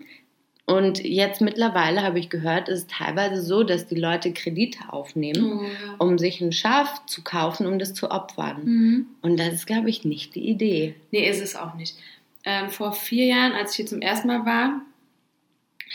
Und 0.66 1.04
jetzt 1.04 1.42
mittlerweile 1.42 2.04
habe 2.04 2.20
ich 2.20 2.30
gehört, 2.30 2.70
ist 2.70 2.80
es 2.80 2.88
teilweise 2.88 3.42
so, 3.42 3.64
dass 3.64 3.88
die 3.88 4.00
Leute 4.00 4.32
Kredite 4.32 4.80
aufnehmen, 4.94 5.60
Oh, 5.60 5.64
ja. 5.64 5.96
um 5.98 6.18
sich 6.18 6.40
ein 6.40 6.54
Schaf 6.54 7.06
zu 7.06 7.22
kaufen, 7.22 7.68
um 7.68 7.80
das 7.80 7.94
zu 7.94 8.10
opfern. 8.12 8.62
Mhm. 8.64 9.08
Und 9.22 9.38
das 9.38 9.54
ist, 9.54 9.68
glaube 9.68 9.90
ich, 9.90 10.06
nicht 10.06 10.36
die 10.36 10.48
Idee. 10.48 10.96
Nee, 11.12 11.28
ist 11.30 11.42
es 11.42 11.58
auch 11.58 11.74
nicht. 11.76 11.98
Ähm, 12.46 12.70
vor 12.70 12.94
vier 12.94 13.26
Jahren, 13.26 13.52
als 13.54 13.72
ich 13.72 13.78
hier 13.78 13.86
zum 13.88 14.02
ersten 14.02 14.28
Mal 14.30 14.46
war, 14.46 14.82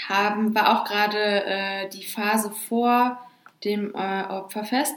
haben, 0.08 0.54
war 0.54 0.78
auch 0.78 0.84
gerade 0.84 1.44
äh, 1.46 1.88
die 1.88 2.04
Phase 2.04 2.50
vor 2.50 3.18
dem 3.64 3.94
äh, 3.94 4.22
Opferfest. 4.28 4.94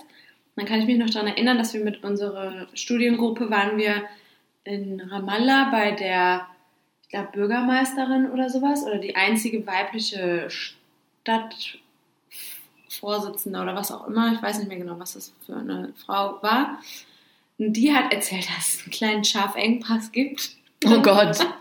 Dann 0.58 0.66
kann 0.66 0.80
ich 0.82 0.86
mich 0.86 0.98
noch 0.98 1.10
daran 1.10 1.28
erinnern, 1.30 1.58
dass 1.58 1.74
wir 1.74 1.84
mit 1.84 2.04
unserer 2.04 2.68
Studiengruppe 2.74 3.50
waren 3.50 3.78
wir 3.78 4.04
in 4.63 5.01
Ramallah 5.01 5.70
bei 5.72 5.92
der, 5.92 6.46
glaube, 7.12 7.30
Bürgermeisterin 7.34 8.32
oder 8.32 8.50
sowas 8.50 8.84
oder 8.84 8.98
die 8.98 9.15
einzige 9.15 9.68
weibliche 9.68 10.48
Stadtvorsitzende 11.24 13.62
oder 13.62 13.75
was 13.75 13.91
auch 13.91 14.08
immer. 14.08 14.34
Ich 14.34 14.41
weiß 14.41 14.58
nicht 14.60 14.70
mehr 14.70 14.77
genau, 14.77 14.98
was 14.98 15.13
das 15.13 15.34
für 15.46 15.56
eine 15.56 15.94
Frau 16.06 16.41
war. 16.41 16.82
Und 17.58 17.74
die 17.74 17.94
hat 17.94 18.12
erzählt, 18.12 18.48
dass 18.50 18.75
es 18.75 18.82
einen 18.82 18.91
kleinen 18.91 19.24
Schafengpass 19.24 20.12
gibt. 20.12 20.56
Oh 20.86 21.01
Gott. 21.01 21.38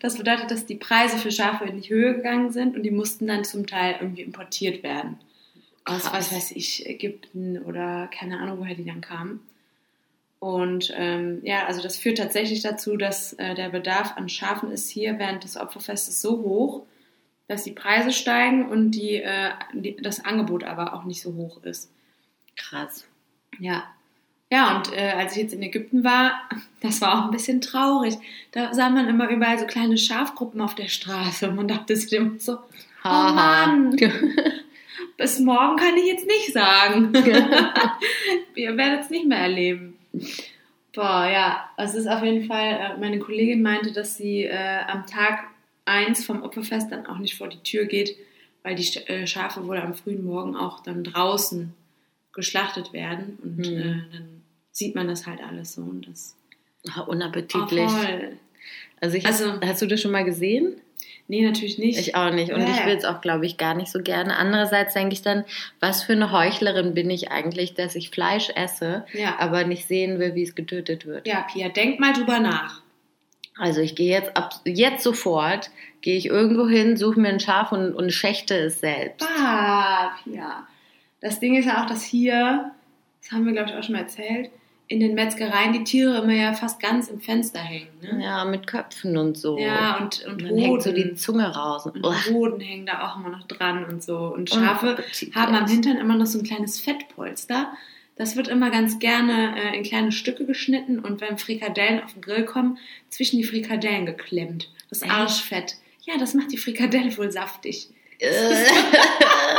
Das 0.00 0.16
bedeutet, 0.16 0.50
dass 0.50 0.66
die 0.66 0.74
Preise 0.74 1.16
für 1.16 1.30
Schafe 1.30 1.64
in 1.64 1.80
die 1.80 1.88
Höhe 1.88 2.16
gegangen 2.16 2.50
sind 2.50 2.74
und 2.74 2.82
die 2.82 2.90
mussten 2.90 3.28
dann 3.28 3.44
zum 3.44 3.68
Teil 3.68 3.94
irgendwie 4.00 4.22
importiert 4.22 4.82
werden. 4.82 5.20
Aus, 5.84 6.12
was 6.12 6.32
weiß 6.32 6.50
ich, 6.52 6.88
Ägypten 6.88 7.62
oder 7.62 8.08
keine 8.08 8.40
Ahnung, 8.40 8.58
woher 8.58 8.74
die 8.74 8.84
dann 8.84 9.00
kamen. 9.00 9.38
Und 10.42 10.92
ähm, 10.96 11.38
ja, 11.44 11.66
also 11.66 11.80
das 11.80 11.96
führt 11.96 12.18
tatsächlich 12.18 12.62
dazu, 12.62 12.96
dass 12.96 13.32
äh, 13.34 13.54
der 13.54 13.68
Bedarf 13.68 14.16
an 14.16 14.28
Schafen 14.28 14.72
ist 14.72 14.90
hier 14.90 15.20
während 15.20 15.44
des 15.44 15.56
Opferfestes 15.56 16.20
so 16.20 16.38
hoch, 16.38 16.82
dass 17.46 17.62
die 17.62 17.70
Preise 17.70 18.10
steigen 18.10 18.68
und 18.68 18.90
die, 18.90 19.22
äh, 19.22 19.50
die, 19.72 19.94
das 20.02 20.24
Angebot 20.24 20.64
aber 20.64 20.94
auch 20.94 21.04
nicht 21.04 21.22
so 21.22 21.34
hoch 21.34 21.62
ist. 21.62 21.92
Krass. 22.56 23.06
Ja. 23.60 23.84
Ja, 24.50 24.76
und 24.76 24.92
äh, 24.92 25.12
als 25.16 25.36
ich 25.36 25.42
jetzt 25.42 25.54
in 25.54 25.62
Ägypten 25.62 26.02
war, 26.02 26.32
das 26.80 27.00
war 27.00 27.20
auch 27.20 27.26
ein 27.26 27.30
bisschen 27.30 27.60
traurig. 27.60 28.16
Da 28.50 28.74
sah 28.74 28.90
man 28.90 29.06
immer 29.06 29.28
überall 29.28 29.60
so 29.60 29.66
kleine 29.66 29.96
Schafgruppen 29.96 30.60
auf 30.60 30.74
der 30.74 30.88
Straße 30.88 31.48
und 31.48 31.54
man 31.54 31.68
dachte 31.68 31.94
sich 31.94 32.12
immer 32.12 32.40
so, 32.40 32.54
oh 33.04 33.08
Mann, 33.08 33.96
bis 35.16 35.38
morgen 35.38 35.76
kann 35.76 35.96
ich 35.96 36.06
jetzt 36.06 36.26
nicht 36.26 36.52
sagen. 36.52 37.12
Ihr 38.56 38.76
werdet 38.76 39.02
es 39.02 39.10
nicht 39.10 39.26
mehr 39.26 39.38
erleben. 39.38 39.91
Boah, 40.94 41.26
ja, 41.26 41.70
es 41.78 41.94
ist 41.94 42.06
auf 42.06 42.22
jeden 42.22 42.44
Fall, 42.46 42.72
äh, 42.96 42.98
meine 42.98 43.18
Kollegin 43.18 43.62
meinte, 43.62 43.92
dass 43.92 44.16
sie 44.16 44.44
äh, 44.44 44.80
am 44.86 45.06
Tag 45.06 45.44
1 45.86 46.24
vom 46.24 46.42
Opferfest 46.42 46.92
dann 46.92 47.06
auch 47.06 47.18
nicht 47.18 47.36
vor 47.36 47.48
die 47.48 47.62
Tür 47.62 47.86
geht, 47.86 48.16
weil 48.62 48.74
die 48.74 48.96
äh, 49.06 49.26
Schafe 49.26 49.66
wohl 49.66 49.78
am 49.78 49.94
frühen 49.94 50.22
Morgen 50.24 50.54
auch 50.54 50.80
dann 50.82 51.02
draußen 51.02 51.72
geschlachtet 52.32 52.92
werden 52.92 53.38
und 53.42 53.58
Mhm. 53.58 53.64
äh, 53.78 53.94
dann 54.12 54.42
sieht 54.70 54.94
man 54.94 55.08
das 55.08 55.26
halt 55.26 55.40
alles 55.42 55.74
so 55.74 55.82
und 55.82 56.06
das 56.08 56.36
oh, 56.98 57.10
Unappetitlich. 57.10 57.90
voll. 57.90 58.36
also, 59.00 59.16
ich, 59.16 59.26
Also- 59.26 59.60
hast 59.62 59.82
du 59.82 59.86
das 59.86 60.00
schon 60.00 60.12
mal 60.12 60.24
gesehen? 60.24 60.74
Nee, 61.28 61.42
natürlich 61.46 61.78
nicht. 61.78 61.98
Ich 61.98 62.14
auch 62.14 62.30
nicht. 62.30 62.52
Und 62.52 62.60
ich 62.62 62.76
Ja. 62.76 62.86
will 62.86 62.96
es 62.96 63.04
auch, 63.04 63.20
glaube 63.20 63.46
ich, 63.46 63.56
gar 63.56 63.74
nicht 63.74 63.90
so 63.90 64.00
gerne. 64.02 64.36
Andererseits 64.36 64.92
denke 64.94 65.14
ich 65.14 65.22
dann, 65.22 65.44
was 65.80 66.02
für 66.02 66.12
eine 66.12 66.30
Heuchlerin 66.32 66.92
bin 66.94 67.08
ich 67.10 67.30
eigentlich, 67.30 67.74
dass 67.74 67.94
ich 67.94 68.10
Fleisch 68.10 68.50
esse, 68.54 69.06
ja. 69.14 69.36
aber 69.38 69.64
nicht 69.64 69.86
sehen 69.88 70.18
will, 70.18 70.34
wie 70.34 70.42
es 70.42 70.54
getötet 70.54 71.06
wird. 71.06 71.26
ja, 71.26 71.42
Pia, 71.50 71.68
denk 71.70 72.00
mal 72.00 72.12
drüber 72.12 72.38
nach. 72.40 72.82
Also 73.58 73.80
ich 73.80 73.94
gehe 73.94 74.10
jetzt 74.10 74.36
ab 74.36 74.54
jetzt 74.64 75.02
sofort, 75.04 75.70
gehe 76.00 76.16
ich 76.16 76.26
irgendwo 76.26 76.66
hin, 76.68 76.96
suche 76.96 77.20
mir 77.20 77.28
ein 77.28 77.40
Schaf 77.40 77.70
und, 77.72 77.94
und 77.94 78.10
schächte 78.12 78.54
es 78.56 78.80
selbst. 78.80 79.26
Ah, 79.38 80.10
Pia. 80.24 80.66
Das 81.20 81.38
Ding 81.38 81.54
ist 81.56 81.66
ja 81.66 81.82
auch, 81.82 81.86
dass 81.86 82.02
hier, 82.02 82.72
das 83.22 83.30
haben 83.32 83.46
wir 83.46 83.52
glaube 83.52 83.70
ich 83.70 83.76
auch 83.76 83.82
schon 83.84 83.94
mal 83.94 84.02
erzählt, 84.02 84.50
in 84.92 85.00
den 85.00 85.14
Metzgereien 85.14 85.72
die 85.72 85.84
Tiere 85.84 86.18
immer 86.18 86.34
ja 86.34 86.52
fast 86.52 86.78
ganz 86.78 87.08
im 87.08 87.20
Fenster 87.20 87.60
hängen. 87.60 87.88
Ne? 88.02 88.22
Ja, 88.22 88.44
mit 88.44 88.66
Köpfen 88.66 89.16
und 89.16 89.38
so. 89.38 89.58
Ja, 89.58 89.96
und, 89.96 90.22
und 90.26 90.34
und 90.34 90.42
dann 90.42 90.58
hängt 90.58 90.82
so 90.82 90.92
die. 90.92 91.14
Zunge 91.14 91.54
raus. 91.54 91.86
Und. 91.86 92.04
Hoden 92.30 92.60
hängen 92.60 92.84
da 92.84 93.08
auch 93.08 93.16
immer 93.16 93.30
noch 93.30 93.46
dran 93.46 93.86
und 93.86 94.02
so. 94.02 94.18
Und 94.18 94.50
Schafe 94.50 94.86
Unappetitlich. 94.86 95.34
haben 95.34 95.54
am 95.54 95.66
Hintern 95.66 95.96
immer 95.96 96.14
noch 96.14 96.26
so 96.26 96.38
ein 96.38 96.44
kleines 96.44 96.78
Fettpolster. 96.78 97.72
Das 98.16 98.36
wird 98.36 98.48
immer 98.48 98.70
ganz 98.70 98.98
gerne 98.98 99.54
äh, 99.56 99.76
in 99.76 99.82
kleine 99.82 100.12
Stücke 100.12 100.44
geschnitten 100.44 100.98
und 100.98 101.22
wenn 101.22 101.38
Frikadellen 101.38 102.02
auf 102.02 102.12
den 102.12 102.20
Grill 102.20 102.44
kommen, 102.44 102.76
zwischen 103.08 103.38
die 103.38 103.44
Frikadellen 103.44 104.04
geklemmt. 104.04 104.70
Das 104.90 105.00
Echt? 105.00 105.10
Arschfett. 105.10 105.76
Ja, 106.02 106.18
das 106.18 106.34
macht 106.34 106.52
die 106.52 106.58
Frikadelle 106.58 107.16
wohl 107.16 107.32
saftig. 107.32 107.88
Äh. 108.18 108.28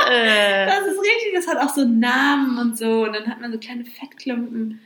Das 0.05 0.85
ist 0.85 0.99
richtig, 0.99 1.33
das 1.33 1.47
hat 1.47 1.57
auch 1.57 1.73
so 1.73 1.81
einen 1.81 1.99
Namen 1.99 2.57
und 2.59 2.77
so. 2.77 3.03
Und 3.03 3.13
dann 3.13 3.25
hat 3.27 3.39
man 3.39 3.51
so 3.51 3.57
kleine 3.57 3.85
Fettklumpen. 3.85 4.79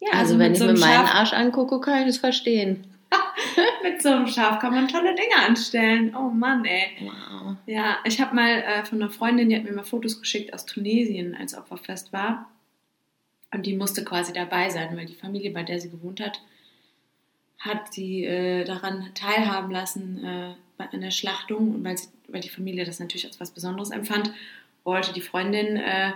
Ja, 0.00 0.12
also 0.14 0.38
wenn 0.38 0.52
mit 0.52 0.52
ich 0.52 0.58
so 0.58 0.64
mir 0.64 0.70
einem 0.70 0.80
meinen 0.80 1.06
Schaf, 1.06 1.14
Arsch 1.14 1.32
angucke, 1.34 1.80
kann 1.80 2.00
ich 2.00 2.06
das 2.06 2.16
verstehen. 2.16 2.84
mit 3.82 4.00
so 4.00 4.08
einem 4.08 4.26
Schaf 4.26 4.58
kann 4.58 4.74
man 4.74 4.88
tolle 4.88 5.14
Dinge 5.14 5.36
anstellen. 5.46 6.14
Oh 6.16 6.30
Mann, 6.30 6.64
ey. 6.64 6.88
Wow. 7.00 7.56
Ja, 7.66 7.98
ich 8.04 8.20
habe 8.20 8.34
mal 8.34 8.62
äh, 8.62 8.84
von 8.84 9.02
einer 9.02 9.10
Freundin, 9.10 9.50
die 9.50 9.56
hat 9.56 9.64
mir 9.64 9.72
mal 9.72 9.84
Fotos 9.84 10.20
geschickt 10.20 10.54
aus 10.54 10.64
Tunesien, 10.64 11.36
als 11.38 11.56
Opferfest 11.56 12.12
war. 12.12 12.50
Und 13.52 13.66
die 13.66 13.76
musste 13.76 14.04
quasi 14.04 14.32
dabei 14.32 14.70
sein, 14.70 14.96
weil 14.96 15.06
die 15.06 15.14
Familie, 15.14 15.50
bei 15.50 15.64
der 15.64 15.80
sie 15.80 15.90
gewohnt 15.90 16.20
hat, 16.20 16.40
hat 17.58 17.92
sie 17.92 18.24
äh, 18.24 18.64
daran 18.64 19.10
teilhaben 19.14 19.70
lassen 19.70 20.24
äh, 20.24 20.54
bei 20.78 20.90
einer 20.90 21.10
Schlachtung. 21.10 21.74
Und 21.74 21.84
weil, 21.84 21.98
sie, 21.98 22.08
weil 22.28 22.40
die 22.40 22.48
Familie 22.48 22.84
das 22.84 23.00
natürlich 23.00 23.26
als 23.26 23.40
was 23.40 23.50
Besonderes 23.50 23.90
empfand, 23.90 24.32
wollte 24.84 25.12
die 25.12 25.20
Freundin 25.20 25.76
äh, 25.76 26.12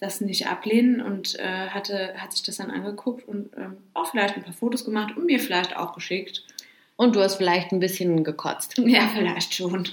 das 0.00 0.20
nicht 0.20 0.46
ablehnen 0.46 1.00
und 1.00 1.38
äh, 1.38 1.68
hatte, 1.68 2.14
hat 2.16 2.32
sich 2.32 2.42
das 2.42 2.58
dann 2.58 2.70
angeguckt 2.70 3.26
und 3.26 3.50
ähm, 3.56 3.78
auch 3.94 4.10
vielleicht 4.10 4.36
ein 4.36 4.44
paar 4.44 4.52
Fotos 4.52 4.84
gemacht 4.84 5.16
und 5.16 5.26
mir 5.26 5.40
vielleicht 5.40 5.76
auch 5.76 5.94
geschickt. 5.94 6.44
Und 6.96 7.14
du 7.14 7.20
hast 7.20 7.36
vielleicht 7.36 7.72
ein 7.72 7.80
bisschen 7.80 8.24
gekotzt. 8.24 8.76
Ja, 8.84 9.08
vielleicht 9.08 9.54
schon. 9.54 9.86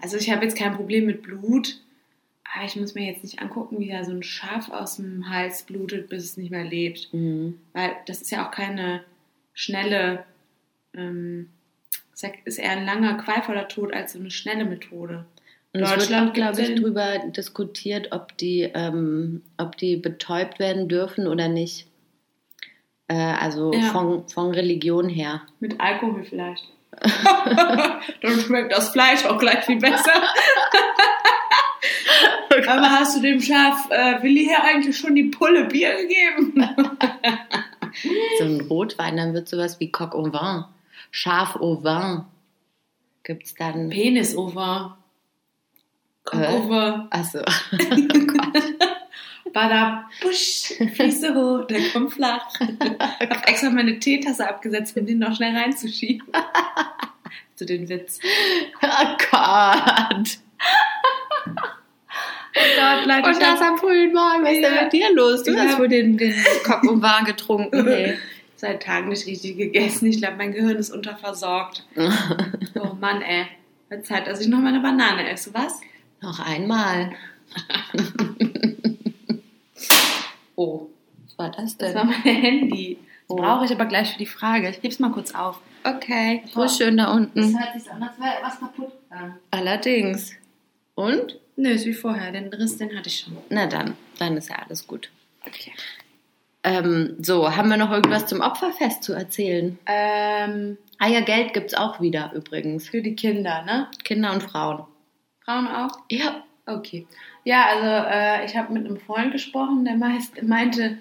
Also 0.00 0.16
ich 0.16 0.30
habe 0.30 0.44
jetzt 0.44 0.56
kein 0.56 0.74
Problem 0.74 1.06
mit 1.06 1.22
Blut, 1.22 1.78
aber 2.52 2.64
ich 2.64 2.76
muss 2.76 2.94
mir 2.94 3.06
jetzt 3.06 3.22
nicht 3.22 3.40
angucken, 3.40 3.78
wie 3.78 3.88
da 3.88 4.04
so 4.04 4.12
ein 4.12 4.22
Schaf 4.22 4.70
aus 4.70 4.96
dem 4.96 5.28
Hals 5.28 5.62
blutet, 5.62 6.08
bis 6.08 6.24
es 6.24 6.36
nicht 6.36 6.50
mehr 6.50 6.64
lebt. 6.64 7.12
Mhm. 7.12 7.60
Weil 7.72 7.92
das 8.06 8.20
ist 8.20 8.30
ja 8.30 8.46
auch 8.46 8.50
keine 8.50 9.04
schnelle, 9.52 10.24
ähm, 10.94 11.50
ist 12.44 12.58
eher 12.58 12.72
ein 12.72 12.84
langer, 12.84 13.14
qualvoller 13.14 13.68
Tod 13.68 13.92
als 13.92 14.12
so 14.12 14.18
eine 14.18 14.30
schnelle 14.30 14.64
Methode. 14.64 15.26
Und 15.72 15.82
es 15.82 15.90
wird 15.90 16.00
Deutschland 16.00 16.30
auch, 16.30 16.34
glaube 16.34 16.60
ich, 16.62 16.74
drüber 16.80 17.18
diskutiert, 17.28 18.08
ob 18.10 18.36
die, 18.38 18.62
ähm, 18.74 19.42
ob 19.56 19.76
die 19.76 19.96
betäubt 19.96 20.58
werden 20.58 20.88
dürfen 20.88 21.28
oder 21.28 21.48
nicht. 21.48 21.86
Äh, 23.08 23.14
also 23.14 23.72
Ja. 23.72 23.90
von, 23.92 24.28
von 24.28 24.50
Religion 24.50 25.08
her. 25.08 25.42
Mit 25.60 25.80
Alkohol 25.80 26.24
vielleicht. 26.24 26.64
Dann 27.00 28.40
schmeckt 28.40 28.72
das 28.72 28.90
Fleisch 28.90 29.24
auch 29.24 29.38
gleich 29.38 29.64
viel 29.64 29.78
besser. 29.78 30.12
Aber 32.68 32.90
hast 32.90 33.16
du 33.16 33.22
dem 33.22 33.40
Schaf 33.40 33.88
äh, 33.90 34.22
Willi 34.22 34.44
hier 34.44 34.62
eigentlich 34.62 34.96
schon 34.98 35.14
die 35.14 35.24
Pulle 35.24 35.66
Bier 35.66 35.94
gegeben? 35.96 36.68
So 38.38 38.44
ein 38.44 38.60
Rotwein, 38.62 39.16
dann 39.16 39.34
wird 39.34 39.48
sowas 39.48 39.80
wie 39.80 39.90
Coq 39.90 40.14
au 40.14 40.26
vin. 40.32 40.64
Schaf 41.10 41.56
au 41.56 41.82
vin. 41.82 42.24
Gibt's 43.24 43.54
dann. 43.56 43.90
Penis 43.90 44.36
over. 44.36 44.96
Komm 46.24 46.42
over. 46.42 47.06
Achso. 47.10 47.38
Bada, 49.52 50.08
busch, 50.22 50.74
Füße 50.96 51.34
hoch, 51.34 51.66
der 51.66 51.80
kommt 51.92 52.12
flach. 52.12 52.46
Ich 53.20 53.30
hab 53.30 53.48
extra 53.48 53.70
meine 53.70 53.98
Teetasse 53.98 54.48
abgesetzt, 54.48 54.96
um 54.96 55.06
den 55.06 55.18
noch 55.18 55.34
schnell 55.34 55.56
reinzuschieben. 55.56 56.26
Zu 57.56 57.66
den 57.66 57.88
Witz. 57.88 58.20
oh 58.82 59.16
Gott. 59.30 60.38
Oh 61.46 62.60
Gott, 62.76 63.06
Leute, 63.06 63.28
Und 63.28 63.42
das 63.42 63.60
hab 63.60 63.72
am 63.72 63.78
frühen 63.78 64.12
Morgen. 64.12 64.44
Was 64.44 64.52
ist 64.52 64.62
denn 64.62 64.74
Ja. 64.74 64.82
mit 64.84 64.92
dir 64.92 65.12
los? 65.14 65.42
Du 65.42 65.52
Ich 65.52 65.58
hast 65.58 65.78
wohl 65.78 65.88
den, 65.88 66.16
den 66.16 66.34
Coq 66.64 66.84
au 66.88 66.96
vin 66.96 67.24
getrunken. 67.24 67.86
Hey. 67.86 68.18
seit 68.56 68.82
Tagen 68.82 69.08
nicht 69.08 69.26
richtig 69.26 69.56
gegessen. 69.56 70.06
Ich 70.06 70.18
glaube, 70.18 70.36
mein 70.36 70.52
Gehirn 70.52 70.76
ist 70.76 70.90
unterversorgt. 70.90 71.84
Oh 71.96 72.94
Mann, 73.00 73.22
ey. 73.22 73.46
Wird 73.88 74.06
Zeit, 74.06 74.26
dass 74.26 74.40
ich 74.40 74.48
noch 74.48 74.58
mal 74.60 74.68
eine 74.68 74.80
Banane 74.80 75.28
esse, 75.30 75.52
was? 75.54 75.80
Noch 76.20 76.38
einmal. 76.40 77.12
Oh, 80.56 80.88
Was 81.26 81.38
war 81.38 81.50
das 81.50 81.76
das 81.78 81.88
denn? 81.92 81.94
war 81.94 82.04
mein 82.04 82.20
Handy. 82.20 82.98
Das 83.00 83.06
Oh. 83.28 83.36
brauche 83.36 83.64
ich 83.64 83.70
aber 83.70 83.86
gleich 83.86 84.12
für 84.12 84.18
die 84.18 84.26
Frage. 84.26 84.68
Ich 84.68 84.82
heb's 84.82 84.98
mal 84.98 85.10
kurz 85.12 85.34
auf. 85.34 85.58
Okay, 85.84 86.42
ruhig 86.54 86.72
schön 86.72 86.96
da 86.98 87.12
unten. 87.12 87.58
hört 87.58 87.80
sich 87.80 87.90
an, 87.90 88.02
als 88.02 88.18
wäre 88.18 88.34
was 88.42 88.58
kaputt 88.60 88.92
gegangen. 89.08 89.36
Allerdings. 89.50 90.32
Und? 90.96 91.38
Nö, 91.56 91.70
ist 91.70 91.86
wie 91.86 91.94
vorher. 91.94 92.32
Den 92.32 92.48
Riss, 92.48 92.76
den 92.76 92.94
hatte 92.96 93.08
ich 93.08 93.20
schon. 93.20 93.38
Na 93.48 93.66
dann, 93.66 93.94
dann 94.18 94.36
ist 94.36 94.50
ja 94.50 94.56
alles 94.56 94.86
gut. 94.86 95.10
Okay. 95.46 95.72
Ähm, 96.64 97.14
so, 97.20 97.56
haben 97.56 97.70
wir 97.70 97.78
noch 97.78 97.90
irgendwas 97.92 98.26
zum 98.26 98.40
Opferfest 98.42 99.02
zu 99.04 99.14
erzählen? 99.14 99.78
Ähm, 99.86 100.76
Eiergeld 100.98 101.54
gibt's 101.54 101.72
auch 101.72 102.00
wieder 102.02 102.32
übrigens. 102.34 102.88
für 102.88 103.00
die 103.00 103.14
Kinder, 103.16 103.62
ne? 103.62 103.88
Kinder 104.04 104.32
und 104.32 104.42
Frauen. 104.42 104.82
Frauen 105.44 105.66
auch? 105.66 105.98
Ja. 106.10 106.44
Okay. 106.66 107.06
Ja, 107.44 107.66
also 107.66 108.08
äh, 108.08 108.44
ich 108.44 108.56
habe 108.56 108.72
mit 108.72 108.84
einem 108.86 108.98
Freund 108.98 109.32
gesprochen, 109.32 109.84
der 109.84 109.96
meist, 109.96 110.40
meinte, 110.42 110.98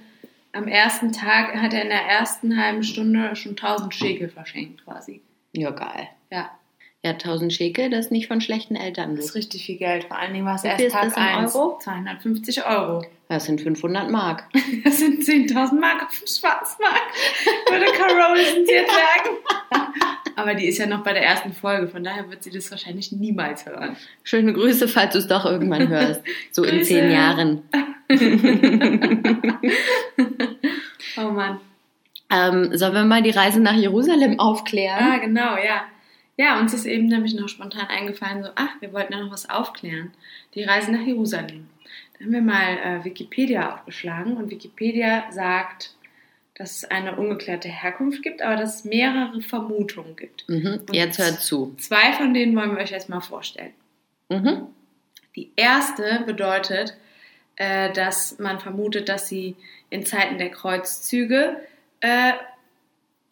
am 0.51 0.67
ersten 0.67 1.11
Tag 1.11 1.55
hat 1.55 1.73
er 1.73 1.83
in 1.83 1.89
der 1.89 2.01
ersten 2.01 2.57
halben 2.61 2.83
Stunde 2.83 3.35
schon 3.35 3.51
1000 3.51 3.93
Schekel 3.93 4.29
verschenkt 4.29 4.83
quasi. 4.83 5.21
Ja, 5.53 5.69
geil. 5.71 6.09
Ja, 6.31 6.49
Ja, 7.03 7.11
1000 7.11 7.53
Schekel, 7.53 7.89
das 7.89 8.05
ist 8.05 8.11
nicht 8.11 8.27
von 8.27 8.41
schlechten 8.41 8.75
Eltern 8.75 9.15
das 9.15 9.25
ist 9.25 9.35
richtig 9.35 9.65
viel 9.65 9.77
Geld. 9.77 10.05
Vor 10.05 10.17
allen 10.17 10.33
Dingen 10.33 10.45
war 10.45 10.55
es 10.55 10.63
erst 10.63 10.89
Tag 10.89 11.03
das 11.03 11.17
in 11.17 11.23
1. 11.23 11.55
Euro? 11.55 11.79
250 11.79 12.65
Euro. 12.65 13.05
Das 13.29 13.45
sind 13.45 13.61
500 13.61 14.09
Mark. 14.09 14.45
Das 14.83 14.97
sind 14.97 15.23
10.000 15.23 15.79
Mark 15.79 16.03
auf 16.03 16.17
dem 16.17 16.27
Schwarzmarkt, 16.27 17.13
würde 17.69 17.85
Carol 17.91 18.37
jetzt 18.37 18.91
sagen. 18.91 19.37
Aber 20.35 20.55
die 20.55 20.67
ist 20.67 20.77
ja 20.77 20.87
noch 20.87 21.03
bei 21.03 21.13
der 21.13 21.23
ersten 21.23 21.53
Folge, 21.53 21.87
von 21.87 22.03
daher 22.03 22.29
wird 22.29 22.43
sie 22.43 22.49
das 22.49 22.71
wahrscheinlich 22.71 23.11
niemals 23.11 23.65
hören. 23.65 23.95
Schöne 24.23 24.53
Grüße, 24.53 24.87
falls 24.87 25.13
du 25.13 25.19
es 25.19 25.27
doch 25.27 25.45
irgendwann 25.45 25.89
hörst. 25.89 26.21
So 26.51 26.63
in 26.63 26.83
zehn 26.83 27.11
Jahren. 27.11 27.63
Oh 31.17 31.31
Mann. 31.31 31.59
Ähm, 32.31 32.77
sollen 32.77 32.93
wir 32.93 33.03
mal 33.03 33.21
die 33.21 33.31
Reise 33.31 33.59
nach 33.59 33.75
Jerusalem 33.75 34.39
aufklären? 34.39 35.03
Ah, 35.03 35.17
genau, 35.17 35.57
ja. 35.57 35.83
Ja, 36.37 36.59
uns 36.59 36.73
ist 36.73 36.85
eben 36.85 37.07
nämlich 37.07 37.33
noch 37.33 37.49
spontan 37.49 37.87
eingefallen, 37.87 38.43
so, 38.43 38.49
ach, 38.55 38.69
wir 38.79 38.93
wollten 38.93 39.11
ja 39.11 39.21
noch 39.21 39.31
was 39.31 39.49
aufklären. 39.49 40.11
Die 40.55 40.63
Reise 40.63 40.91
nach 40.91 41.01
Jerusalem. 41.01 41.67
Haben 42.21 42.31
wir 42.31 42.41
mal 42.41 42.77
äh, 42.77 43.05
Wikipedia 43.05 43.73
aufgeschlagen 43.73 44.37
und 44.37 44.49
Wikipedia 44.49 45.31
sagt, 45.31 45.95
dass 46.55 46.77
es 46.77 46.83
eine 46.83 47.15
ungeklärte 47.15 47.69
Herkunft 47.69 48.21
gibt, 48.21 48.41
aber 48.41 48.57
dass 48.57 48.75
es 48.75 48.83
mehrere 48.83 49.41
Vermutungen 49.41 50.17
gibt. 50.17 50.47
Mhm. 50.49 50.81
Jetzt 50.91 51.17
hört 51.17 51.41
zu. 51.41 51.73
Zwei 51.77 52.11
von 52.13 52.33
denen 52.33 52.55
wollen 52.55 52.71
wir 52.71 52.83
euch 52.83 52.91
jetzt 52.91 53.07
mal 53.07 53.21
vorstellen. 53.21 53.71
Mhm. 54.27 54.67
Die 55.37 55.51
erste 55.55 56.23
bedeutet, 56.25 56.97
äh, 57.55 57.93
dass 57.93 58.39
man 58.39 58.59
vermutet, 58.59 59.07
dass 59.07 59.29
sie 59.29 59.55
in 59.89 60.05
Zeiten 60.05 60.37
der 60.37 60.49
Kreuzzüge 60.49 61.61
äh, 62.01 62.33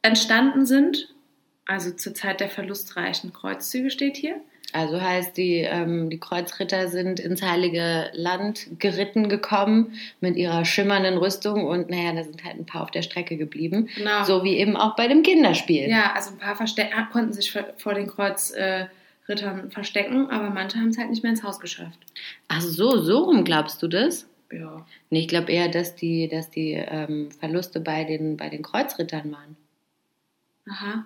entstanden 0.02 0.66
sind. 0.66 1.14
Also 1.66 1.92
zur 1.92 2.14
Zeit 2.14 2.40
der 2.40 2.50
verlustreichen 2.50 3.34
Kreuzzüge 3.34 3.90
steht 3.92 4.16
hier. 4.16 4.40
Also 4.78 5.02
heißt, 5.02 5.36
die, 5.38 5.56
ähm, 5.56 6.12
die 6.12 6.20
Kreuzritter 6.20 6.88
sind 6.88 7.20
ins 7.20 7.42
Heilige 7.42 8.12
Land 8.14 8.68
geritten 8.78 9.28
gekommen 9.28 9.94
mit 10.22 10.36
ihrer 10.36 10.66
schimmernden 10.66 11.18
Rüstung 11.18 11.66
und 11.66 11.90
naja, 11.90 12.14
da 12.14 12.24
sind 12.24 12.44
halt 12.44 12.58
ein 12.58 12.68
paar 12.68 12.84
auf 12.84 12.92
der 12.92 13.02
Strecke 13.02 13.38
geblieben. 13.38 13.90
Genau. 13.96 14.24
So 14.24 14.44
wie 14.44 14.58
eben 14.58 14.78
auch 14.78 14.96
bei 14.96 15.08
dem 15.08 15.24
Kinderspiel. 15.24 15.90
Ja, 15.90 16.14
also 16.14 16.30
ein 16.32 16.38
paar 16.38 16.56
verste 16.56 16.86
ah, 16.96 17.08
konnten 17.12 17.34
sich 17.34 17.52
vor 17.52 17.66
vor 17.78 17.96
den 17.96 18.06
Kreuzrittern 18.06 19.72
verstecken, 19.72 20.30
aber 20.30 20.52
manche 20.52 20.78
haben 20.78 20.90
es 20.90 21.00
halt 21.00 21.10
nicht 21.10 21.24
mehr 21.24 21.32
ins 21.32 21.44
Haus 21.44 21.60
geschafft. 21.60 21.98
Ach 22.48 22.62
so, 22.62 23.02
so 23.02 23.24
rum 23.24 23.44
glaubst 23.44 23.82
du 23.82 23.88
das? 23.88 24.28
Ja. 24.52 24.86
Nee, 25.10 25.22
ich 25.22 25.28
glaube 25.28 25.52
eher, 25.52 25.70
dass 25.70 25.96
die, 25.96 26.28
dass 26.28 26.52
die 26.52 26.74
ähm, 26.74 27.32
Verluste 27.32 27.80
bei 27.80 28.04
den, 28.04 28.38
bei 28.38 28.50
den 28.50 28.62
Kreuzrittern 28.62 29.32
waren. 29.32 29.58
Aha. 30.70 31.06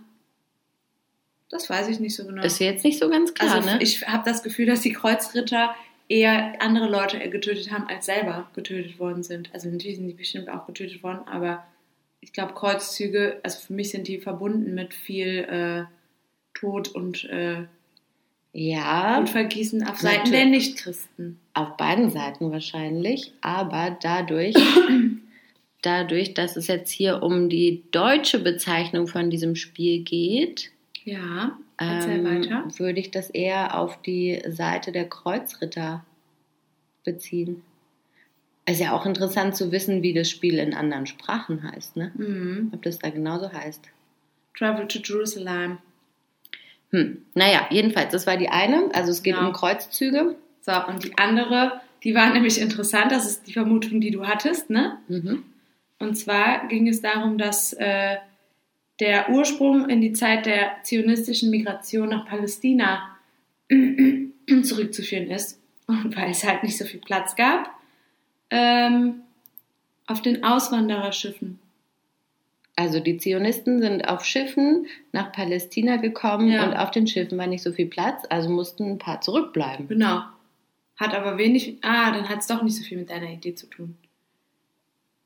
Das 1.52 1.70
weiß 1.70 1.90
ich 1.90 2.00
nicht 2.00 2.16
so 2.16 2.26
genau. 2.26 2.42
Ist 2.44 2.60
jetzt 2.60 2.86
nicht 2.86 2.98
so 2.98 3.10
ganz 3.10 3.34
klar, 3.34 3.56
also 3.56 3.70
ne? 3.70 3.80
ich 3.82 4.08
habe 4.08 4.24
das 4.26 4.42
Gefühl, 4.42 4.66
dass 4.66 4.82
die 4.82 4.94
Kreuzritter 4.94 5.76
eher 6.08 6.62
andere 6.62 6.90
Leute 6.90 7.20
getötet 7.30 7.72
haben, 7.72 7.88
als 7.88 8.06
selber 8.06 8.50
getötet 8.54 9.00
worden 9.00 9.24
sind. 9.24 9.50
Also 9.54 9.70
natürlich 9.70 9.98
sind 9.98 10.08
die 10.08 10.14
bestimmt 10.14 10.50
auch 10.50 10.66
getötet 10.66 11.04
worden, 11.04 11.20
aber 11.28 11.66
ich 12.22 12.34
glaube, 12.34 12.54
Kreuzzüge, 12.54 13.40
also 13.44 13.60
für 13.60 13.74
mich 13.74 13.92
sind 13.92 14.08
die 14.08 14.20
verbunden 14.20 14.74
mit 14.74 14.94
viel 14.94 15.40
äh, 15.50 15.84
Tod 16.54 16.90
und 16.90 17.26
äh, 17.26 17.66
ja, 18.54 19.20
Blutvergießen 19.20 19.88
auf 19.88 20.00
Seiten 20.00 20.32
der 20.32 20.46
Nichtchristen. 20.46 21.40
auf 21.54 21.78
beiden 21.78 22.10
Seiten 22.10 22.52
wahrscheinlich, 22.52 23.34
aber 23.42 23.98
dadurch, 24.02 24.56
dadurch, 25.82 26.34
dass 26.34 26.58
es 26.58 26.68
jetzt 26.68 26.92
hier 26.92 27.24
um 27.24 27.50
die 27.50 27.84
deutsche 27.92 28.40
Bezeichnung 28.40 29.08
von 29.08 29.30
diesem 29.30 29.56
Spiel 29.56 30.04
geht, 30.04 30.72
Ja, 31.04 31.58
ähm, 31.80 32.26
weiter. 32.26 32.66
würde 32.78 33.00
ich 33.00 33.12
das 33.12 33.30
eher 33.30 33.78
auf 33.80 34.02
die 34.02 34.42
Seite 34.48 34.92
der 34.92 35.10
Kreuzritter 35.10 36.06
beziehen. 37.04 37.64
Es 38.66 38.76
ist 38.76 38.82
ja 38.82 38.92
auch 38.94 39.06
interessant 39.06 39.56
zu 39.56 39.72
wissen, 39.72 40.04
wie 40.04 40.14
das 40.14 40.30
Spiel 40.30 40.60
in 40.60 40.74
anderen 40.76 41.08
Sprachen 41.08 41.64
heißt, 41.72 41.98
ne? 41.98 42.12
Mhm. 42.16 42.70
Ob 42.74 42.84
das 42.84 43.00
da 43.00 43.10
genauso 43.10 43.52
heißt. 43.52 43.82
Travel 44.56 44.88
to 44.88 45.00
Jerusalem. 45.04 45.80
Hm. 46.92 47.24
Naja, 47.34 47.68
jedenfalls, 47.72 48.12
das 48.12 48.28
war 48.28 48.38
die 48.38 48.50
eine. 48.50 48.90
Also 48.94 49.12
es 49.12 49.24
geht 49.24 49.36
Genau. 49.36 49.48
um 49.48 49.54
Kreuzzüge. 49.54 50.36
So, 50.62 50.74
und 50.88 51.04
die 51.04 51.18
andere, 51.18 51.82
die 52.04 52.14
war 52.14 52.32
nämlich 52.32 52.60
interessant, 52.62 53.12
das 53.12 53.26
ist 53.26 53.48
die 53.48 53.54
Vermutung, 53.54 54.02
die 54.02 54.12
du 54.12 54.28
hattest, 54.28 54.70
ne? 54.70 54.98
Mhm. 55.08 55.44
Und 56.00 56.16
zwar 56.16 56.68
ging 56.68 56.88
es 56.88 57.02
darum, 57.02 57.38
dass 57.38 57.74
äh, 57.74 58.18
der 59.02 59.30
Ursprung 59.30 59.90
in 59.90 60.00
die 60.00 60.14
Zeit 60.14 60.46
der 60.46 60.78
zionistischen 60.84 61.50
Migration 61.50 62.10
nach 62.10 62.28
Palästina 62.28 63.18
zurückzuführen 64.64 65.30
ist. 65.32 65.60
Und 65.88 66.16
weil 66.16 66.30
es 66.32 66.46
halt 66.46 66.64
nicht 66.64 66.78
so 66.78 66.86
viel 66.86 67.02
Platz 67.02 67.36
gab, 67.36 67.72
ähm, 68.52 69.22
auf 70.06 70.22
den 70.22 70.44
Auswandererschiffen. 70.44 71.60
Also 72.76 73.00
die 73.00 73.18
Zionisten 73.18 73.82
sind 73.82 74.08
auf 74.08 74.24
Schiffen 74.24 74.86
nach 75.12 75.32
Palästina 75.32 75.98
gekommen 75.98 76.50
Ja. 76.50 76.66
und 76.66 76.74
auf 76.76 76.92
den 76.92 77.08
Schiffen 77.08 77.38
war 77.38 77.48
nicht 77.48 77.64
so 77.64 77.72
viel 77.72 77.88
Platz, 77.88 78.24
also 78.30 78.50
mussten 78.50 78.92
ein 78.92 78.98
paar 78.98 79.20
zurückbleiben. 79.22 79.88
Genau. 79.88 80.22
Hat 80.96 81.16
aber 81.16 81.38
wenig. 81.38 81.78
Ah, 81.82 82.12
dann 82.12 82.30
hat 82.30 82.40
es 82.40 82.48
doch 82.48 82.62
nicht 82.62 82.78
so 82.78 82.84
viel 82.84 83.00
mit 83.00 83.10
deiner 83.10 83.30
Idee 83.32 83.56
zu 83.56 83.66
tun. 83.68 83.98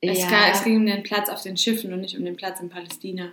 Es, 0.02 0.22
ja, 0.22 0.50
es 0.52 0.64
ging 0.64 0.78
um 0.78 0.86
den 0.86 1.04
Platz 1.04 1.30
auf 1.30 1.42
den 1.42 1.58
Schiffen 1.58 1.92
und 1.94 2.02
nicht 2.02 2.18
um 2.18 2.24
den 2.24 2.36
Platz 2.38 2.60
in 2.62 2.70
Palästina. 2.70 3.32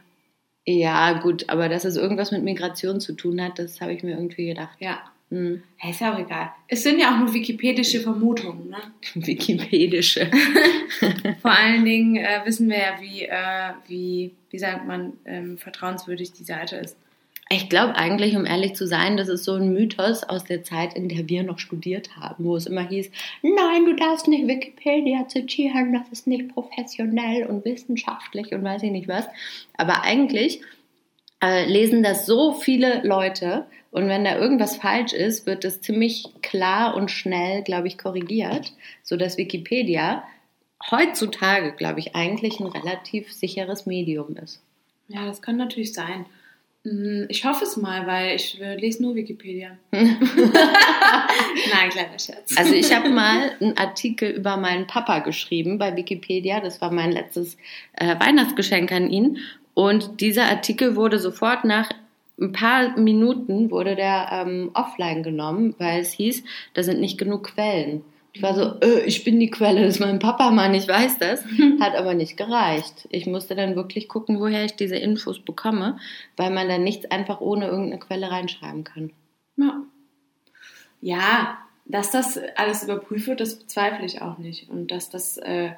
Ja, 0.64 1.18
gut, 1.20 1.48
aber 1.48 1.68
dass 1.68 1.84
es 1.84 1.96
irgendwas 1.96 2.30
mit 2.30 2.44
Migration 2.44 3.00
zu 3.00 3.14
tun 3.14 3.42
hat, 3.42 3.58
das 3.58 3.80
habe 3.80 3.92
ich 3.92 4.02
mir 4.02 4.12
irgendwie 4.12 4.46
gedacht. 4.46 4.76
Ja. 4.78 5.00
Hm. 5.30 5.62
Ist 5.88 6.00
ja 6.02 6.12
auch 6.12 6.18
egal. 6.18 6.50
Es 6.68 6.82
sind 6.82 7.00
ja 7.00 7.14
auch 7.14 7.18
nur 7.18 7.32
wikipedische 7.32 8.00
Vermutungen, 8.00 8.68
ne? 8.68 8.76
Wikipedische. 9.14 10.30
Vor 11.40 11.50
allen 11.50 11.86
Dingen 11.86 12.16
äh, 12.16 12.42
wissen 12.44 12.68
wir 12.68 12.76
ja, 12.76 13.00
wie, 13.00 13.22
äh, 13.22 13.72
wie, 13.88 14.34
wie 14.50 14.58
sagt 14.58 14.86
man, 14.86 15.14
ähm, 15.24 15.56
vertrauenswürdig 15.56 16.32
die 16.34 16.44
Seite 16.44 16.76
ist. 16.76 16.98
Ich 17.52 17.68
glaube 17.68 17.96
eigentlich, 17.96 18.34
um 18.34 18.46
ehrlich 18.46 18.74
zu 18.74 18.86
sein, 18.86 19.18
das 19.18 19.28
ist 19.28 19.44
so 19.44 19.52
ein 19.56 19.74
Mythos 19.74 20.24
aus 20.24 20.44
der 20.44 20.64
Zeit, 20.64 20.94
in 20.94 21.10
der 21.10 21.28
wir 21.28 21.42
noch 21.42 21.58
studiert 21.58 22.16
haben, 22.16 22.44
wo 22.44 22.56
es 22.56 22.64
immer 22.64 22.88
hieß, 22.88 23.10
nein, 23.42 23.84
du 23.84 23.94
darfst 23.94 24.26
nicht 24.26 24.48
Wikipedia 24.48 25.28
zitieren, 25.28 25.92
das 25.92 26.08
ist 26.10 26.26
nicht 26.26 26.48
professionell 26.54 27.44
und 27.44 27.66
wissenschaftlich 27.66 28.54
und 28.54 28.64
weiß 28.64 28.84
ich 28.84 28.90
nicht 28.90 29.06
was. 29.06 29.26
Aber 29.76 30.02
eigentlich 30.02 30.62
äh, 31.42 31.70
lesen 31.70 32.02
das 32.02 32.24
so 32.24 32.54
viele 32.54 33.06
Leute 33.06 33.66
und 33.90 34.08
wenn 34.08 34.24
da 34.24 34.38
irgendwas 34.38 34.78
falsch 34.78 35.12
ist, 35.12 35.44
wird 35.44 35.64
das 35.64 35.82
ziemlich 35.82 36.24
klar 36.40 36.94
und 36.96 37.10
schnell, 37.10 37.62
glaube 37.64 37.86
ich, 37.86 37.98
korrigiert, 37.98 38.72
sodass 39.02 39.36
Wikipedia 39.36 40.24
heutzutage, 40.90 41.72
glaube 41.72 42.00
ich, 42.00 42.16
eigentlich 42.16 42.60
ein 42.60 42.66
relativ 42.66 43.30
sicheres 43.30 43.84
Medium 43.84 44.38
ist. 44.38 44.62
Ja, 45.08 45.26
das 45.26 45.42
kann 45.42 45.58
natürlich 45.58 45.92
sein. 45.92 46.24
Mm, 46.84 47.24
Ich 47.28 47.44
hoffe 47.44 47.64
es 47.64 47.76
mal, 47.76 48.06
weil 48.06 48.36
ich 48.36 48.60
äh, 48.60 48.76
lese 48.76 49.02
nur 49.02 49.14
Wikipedia. 49.14 49.78
Nein, 49.92 50.10
kleiner 51.90 52.18
Scherz. 52.18 52.56
Also 52.56 52.74
ich 52.74 52.94
habe 52.94 53.08
mal 53.08 53.52
einen 53.60 53.76
Artikel 53.76 54.30
über 54.30 54.56
meinen 54.56 54.86
Papa 54.86 55.20
geschrieben 55.20 55.78
bei 55.78 55.94
Wikipedia. 55.96 56.60
Das 56.60 56.80
war 56.80 56.90
mein 56.90 57.12
letztes 57.12 57.56
äh, 57.94 58.18
Weihnachtsgeschenk 58.18 58.90
an 58.92 59.08
ihn. 59.10 59.38
Und 59.74 60.20
dieser 60.20 60.46
Artikel 60.46 60.96
wurde 60.96 61.18
sofort 61.18 61.64
nach 61.64 61.88
ein 62.40 62.52
paar 62.52 62.98
Minuten 62.98 63.70
wurde 63.70 63.94
der 63.94 64.28
ähm, 64.32 64.70
offline 64.74 65.22
genommen, 65.22 65.74
weil 65.78 66.00
es 66.00 66.12
hieß, 66.12 66.42
da 66.74 66.82
sind 66.82 67.00
nicht 67.00 67.18
genug 67.18 67.54
Quellen. 67.54 68.02
Ich 68.34 68.42
war 68.42 68.54
so, 68.54 68.80
äh, 68.80 69.04
ich 69.04 69.24
bin 69.24 69.38
die 69.38 69.50
Quelle, 69.50 69.84
das 69.84 69.96
ist 69.96 70.00
mein 70.00 70.18
Papa, 70.18 70.50
Mann, 70.50 70.74
ich 70.74 70.88
weiß 70.88 71.18
das. 71.18 71.44
Hat 71.80 71.94
aber 71.94 72.14
nicht 72.14 72.36
gereicht. 72.36 73.06
Ich 73.10 73.26
musste 73.26 73.54
dann 73.54 73.76
wirklich 73.76 74.08
gucken, 74.08 74.40
woher 74.40 74.64
ich 74.64 74.74
diese 74.74 74.96
Infos 74.96 75.40
bekomme, 75.40 75.98
weil 76.36 76.50
man 76.50 76.68
dann 76.68 76.82
nichts 76.82 77.10
einfach 77.10 77.40
ohne 77.40 77.66
irgendeine 77.66 78.00
Quelle 78.00 78.30
reinschreiben 78.30 78.84
kann. 78.84 79.10
Ja. 79.56 79.82
ja, 81.02 81.58
dass 81.84 82.10
das 82.10 82.40
alles 82.56 82.84
überprüft 82.84 83.26
wird, 83.26 83.40
das 83.40 83.58
bezweifle 83.58 84.06
ich 84.06 84.22
auch 84.22 84.38
nicht. 84.38 84.70
Und 84.70 84.90
dass 84.90 85.10
das 85.10 85.36
äh, 85.36 85.72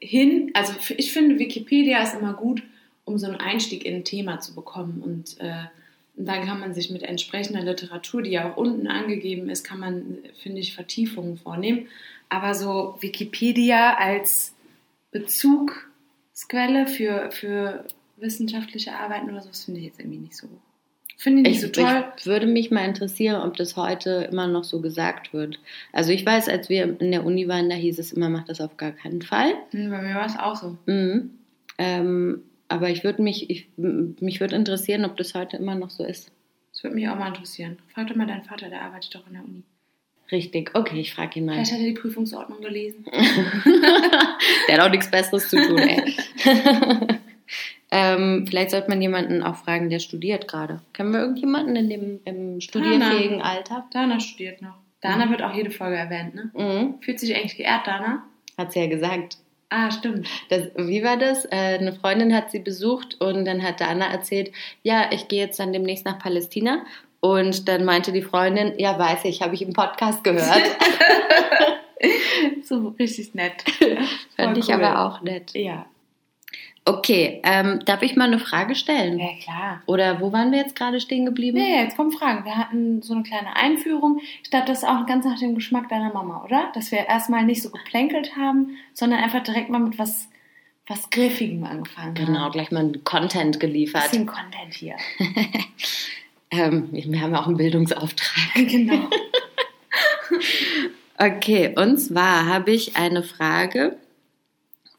hin, 0.00 0.50
also 0.54 0.72
ich 0.96 1.12
finde, 1.12 1.38
Wikipedia 1.38 2.02
ist 2.02 2.14
immer 2.14 2.32
gut, 2.32 2.64
um 3.04 3.18
so 3.18 3.26
einen 3.26 3.36
Einstieg 3.36 3.84
in 3.84 3.96
ein 3.96 4.04
Thema 4.04 4.40
zu 4.40 4.54
bekommen. 4.54 5.00
Und, 5.00 5.40
äh, 5.40 5.66
und 6.16 6.26
dann 6.26 6.44
kann 6.46 6.60
man 6.60 6.74
sich 6.74 6.90
mit 6.90 7.02
entsprechender 7.02 7.62
Literatur, 7.62 8.22
die 8.22 8.30
ja 8.30 8.52
auch 8.52 8.56
unten 8.56 8.86
angegeben 8.86 9.48
ist, 9.48 9.64
kann 9.64 9.80
man, 9.80 10.18
finde 10.42 10.60
ich, 10.60 10.74
Vertiefungen 10.74 11.36
vornehmen. 11.36 11.88
Aber 12.28 12.54
so 12.54 12.96
Wikipedia 13.00 13.96
als 13.96 14.54
Bezugsquelle 15.10 16.86
für, 16.86 17.30
für 17.30 17.84
wissenschaftliche 18.16 18.92
Arbeiten 18.92 19.30
oder 19.30 19.40
so, 19.40 19.48
das 19.48 19.64
finde 19.64 19.80
ich 19.80 19.86
jetzt 19.86 20.00
irgendwie 20.00 20.18
nicht 20.18 20.36
so. 20.36 20.48
Finde 21.16 21.42
ich 21.42 21.48
nicht 21.48 21.60
so 21.60 21.68
toll. 21.68 22.04
Ich 22.18 22.26
würde 22.26 22.46
mich 22.46 22.70
mal 22.70 22.84
interessieren, 22.84 23.40
ob 23.40 23.56
das 23.56 23.76
heute 23.76 24.28
immer 24.30 24.46
noch 24.46 24.64
so 24.64 24.80
gesagt 24.80 25.32
wird. 25.32 25.60
Also 25.92 26.10
ich 26.12 26.26
weiß, 26.26 26.48
als 26.48 26.68
wir 26.68 27.00
in 27.00 27.12
der 27.12 27.24
Uni 27.24 27.48
waren, 27.48 27.70
da 27.70 27.76
hieß 27.76 27.98
es 27.98 28.12
immer, 28.12 28.28
macht 28.28 28.48
das 28.48 28.60
auf 28.60 28.76
gar 28.76 28.92
keinen 28.92 29.22
Fall. 29.22 29.54
Hm, 29.70 29.90
Bei 29.90 30.02
mir 30.02 30.14
war 30.14 30.26
es 30.26 30.36
auch 30.36 30.56
so. 30.56 30.76
Mhm. 30.86 31.30
Ähm, 31.78 32.42
aber 32.68 32.90
ich 32.90 33.04
würde 33.04 33.22
mich, 33.22 33.50
ich, 33.50 33.68
mich 33.76 34.40
würde 34.40 34.56
interessieren, 34.56 35.04
ob 35.04 35.16
das 35.16 35.34
heute 35.34 35.56
immer 35.56 35.74
noch 35.74 35.90
so 35.90 36.04
ist. 36.04 36.30
Das 36.72 36.82
würde 36.82 36.96
mich 36.96 37.08
auch 37.08 37.16
mal 37.16 37.28
interessieren. 37.28 37.78
Frag 37.92 38.08
doch 38.08 38.16
mal 38.16 38.26
deinen 38.26 38.44
Vater, 38.44 38.68
der 38.68 38.82
arbeitet 38.82 39.14
doch 39.14 39.26
in 39.26 39.34
der 39.34 39.44
Uni. 39.44 39.62
Richtig. 40.32 40.70
Okay, 40.74 41.00
ich 41.00 41.14
frage 41.14 41.38
ihn 41.38 41.46
mal. 41.46 41.52
Vielleicht 41.52 41.72
hat 41.72 41.80
er 41.80 41.86
die 41.86 41.92
Prüfungsordnung 41.92 42.60
gelesen. 42.60 43.04
Der 44.68 44.78
hat 44.78 44.80
auch 44.80 44.90
nichts 44.90 45.10
Besseres 45.10 45.48
zu 45.48 45.56
tun, 45.56 45.78
ey. 45.78 46.14
ähm, 47.90 48.46
vielleicht 48.48 48.70
sollte 48.70 48.88
man 48.88 49.02
jemanden 49.02 49.42
auch 49.42 49.56
fragen, 49.56 49.90
der 49.90 49.98
studiert 49.98 50.48
gerade. 50.48 50.80
Kennen 50.94 51.12
wir 51.12 51.20
irgendjemanden 51.20 51.76
in 51.76 51.90
dem 51.90 52.20
im 52.24 52.60
studierfähigen 52.60 53.42
Alter? 53.42 53.86
Dana 53.92 54.18
studiert 54.18 54.62
noch. 54.62 54.76
Dana 55.02 55.28
wird 55.30 55.42
auch 55.42 55.54
jede 55.54 55.70
Folge 55.70 55.96
erwähnt, 55.96 56.34
ne? 56.34 56.50
Mhm. 56.54 57.02
Fühlt 57.02 57.20
sich 57.20 57.36
eigentlich 57.36 57.56
geehrt, 57.58 57.86
Dana? 57.86 58.24
Hat 58.56 58.72
sie 58.72 58.80
ja 58.80 58.86
gesagt. 58.86 59.36
Ah, 59.70 59.90
stimmt. 59.90 60.28
Das, 60.50 60.68
wie 60.76 61.02
war 61.02 61.16
das? 61.16 61.44
Äh, 61.46 61.78
eine 61.78 61.92
Freundin 61.92 62.34
hat 62.34 62.50
sie 62.50 62.60
besucht 62.60 63.20
und 63.20 63.44
dann 63.44 63.62
hat 63.62 63.82
Anna 63.82 64.06
erzählt, 64.06 64.52
ja, 64.82 65.06
ich 65.10 65.28
gehe 65.28 65.40
jetzt 65.40 65.58
dann 65.58 65.72
demnächst 65.72 66.04
nach 66.04 66.18
Palästina. 66.18 66.84
Und 67.20 67.68
dann 67.68 67.84
meinte 67.84 68.12
die 68.12 68.22
Freundin, 68.22 68.74
ja, 68.78 68.98
weiß 68.98 69.24
ich, 69.24 69.40
habe 69.40 69.54
ich 69.54 69.62
im 69.62 69.72
Podcast 69.72 70.22
gehört. 70.24 70.62
so 72.64 72.94
richtig 72.98 73.34
nett. 73.34 73.64
Fand 74.36 74.58
ich 74.58 74.68
cool. 74.68 74.74
aber 74.74 75.06
auch 75.06 75.22
nett. 75.22 75.54
Ja. 75.54 75.86
Okay, 76.86 77.40
ähm, 77.44 77.80
darf 77.86 78.02
ich 78.02 78.14
mal 78.14 78.26
eine 78.26 78.38
Frage 78.38 78.74
stellen? 78.74 79.18
Ja, 79.18 79.28
klar. 79.42 79.82
Oder 79.86 80.20
wo 80.20 80.32
waren 80.32 80.52
wir 80.52 80.58
jetzt 80.58 80.76
gerade 80.76 81.00
stehen 81.00 81.24
geblieben? 81.24 81.56
Nee, 81.56 81.82
jetzt 81.82 81.96
kommen 81.96 82.12
Fragen. 82.12 82.44
Wir 82.44 82.58
hatten 82.58 83.00
so 83.00 83.14
eine 83.14 83.22
kleine 83.22 83.56
Einführung. 83.56 84.20
Ich 84.42 84.50
glaube, 84.50 84.66
das 84.66 84.78
ist 84.78 84.88
auch 84.88 85.06
ganz 85.06 85.24
nach 85.24 85.38
dem 85.38 85.54
Geschmack 85.54 85.88
deiner 85.88 86.12
Mama, 86.12 86.44
oder? 86.44 86.70
Dass 86.74 86.92
wir 86.92 87.06
erstmal 87.06 87.44
nicht 87.44 87.62
so 87.62 87.70
geplänkelt 87.70 88.36
haben, 88.36 88.76
sondern 88.92 89.20
einfach 89.20 89.42
direkt 89.42 89.70
mal 89.70 89.78
mit 89.78 89.98
was, 89.98 90.28
was 90.86 91.08
Griffigem 91.08 91.64
angefangen 91.64 92.18
haben. 92.18 92.26
Genau, 92.26 92.50
gleich 92.50 92.70
mal 92.70 92.80
einen 92.80 93.02
Content 93.02 93.60
geliefert. 93.60 94.10
Bisschen 94.10 94.26
Content 94.26 94.74
hier. 94.74 94.96
Ähm, 96.50 96.88
wir 96.92 97.20
haben 97.20 97.32
ja 97.32 97.40
auch 97.40 97.46
einen 97.46 97.56
Bildungsauftrag. 97.56 98.54
genau. 98.68 99.08
Okay, 101.16 101.72
und 101.76 101.98
zwar 101.98 102.46
habe 102.46 102.72
ich 102.72 102.96
eine 102.96 103.22
Frage 103.22 103.96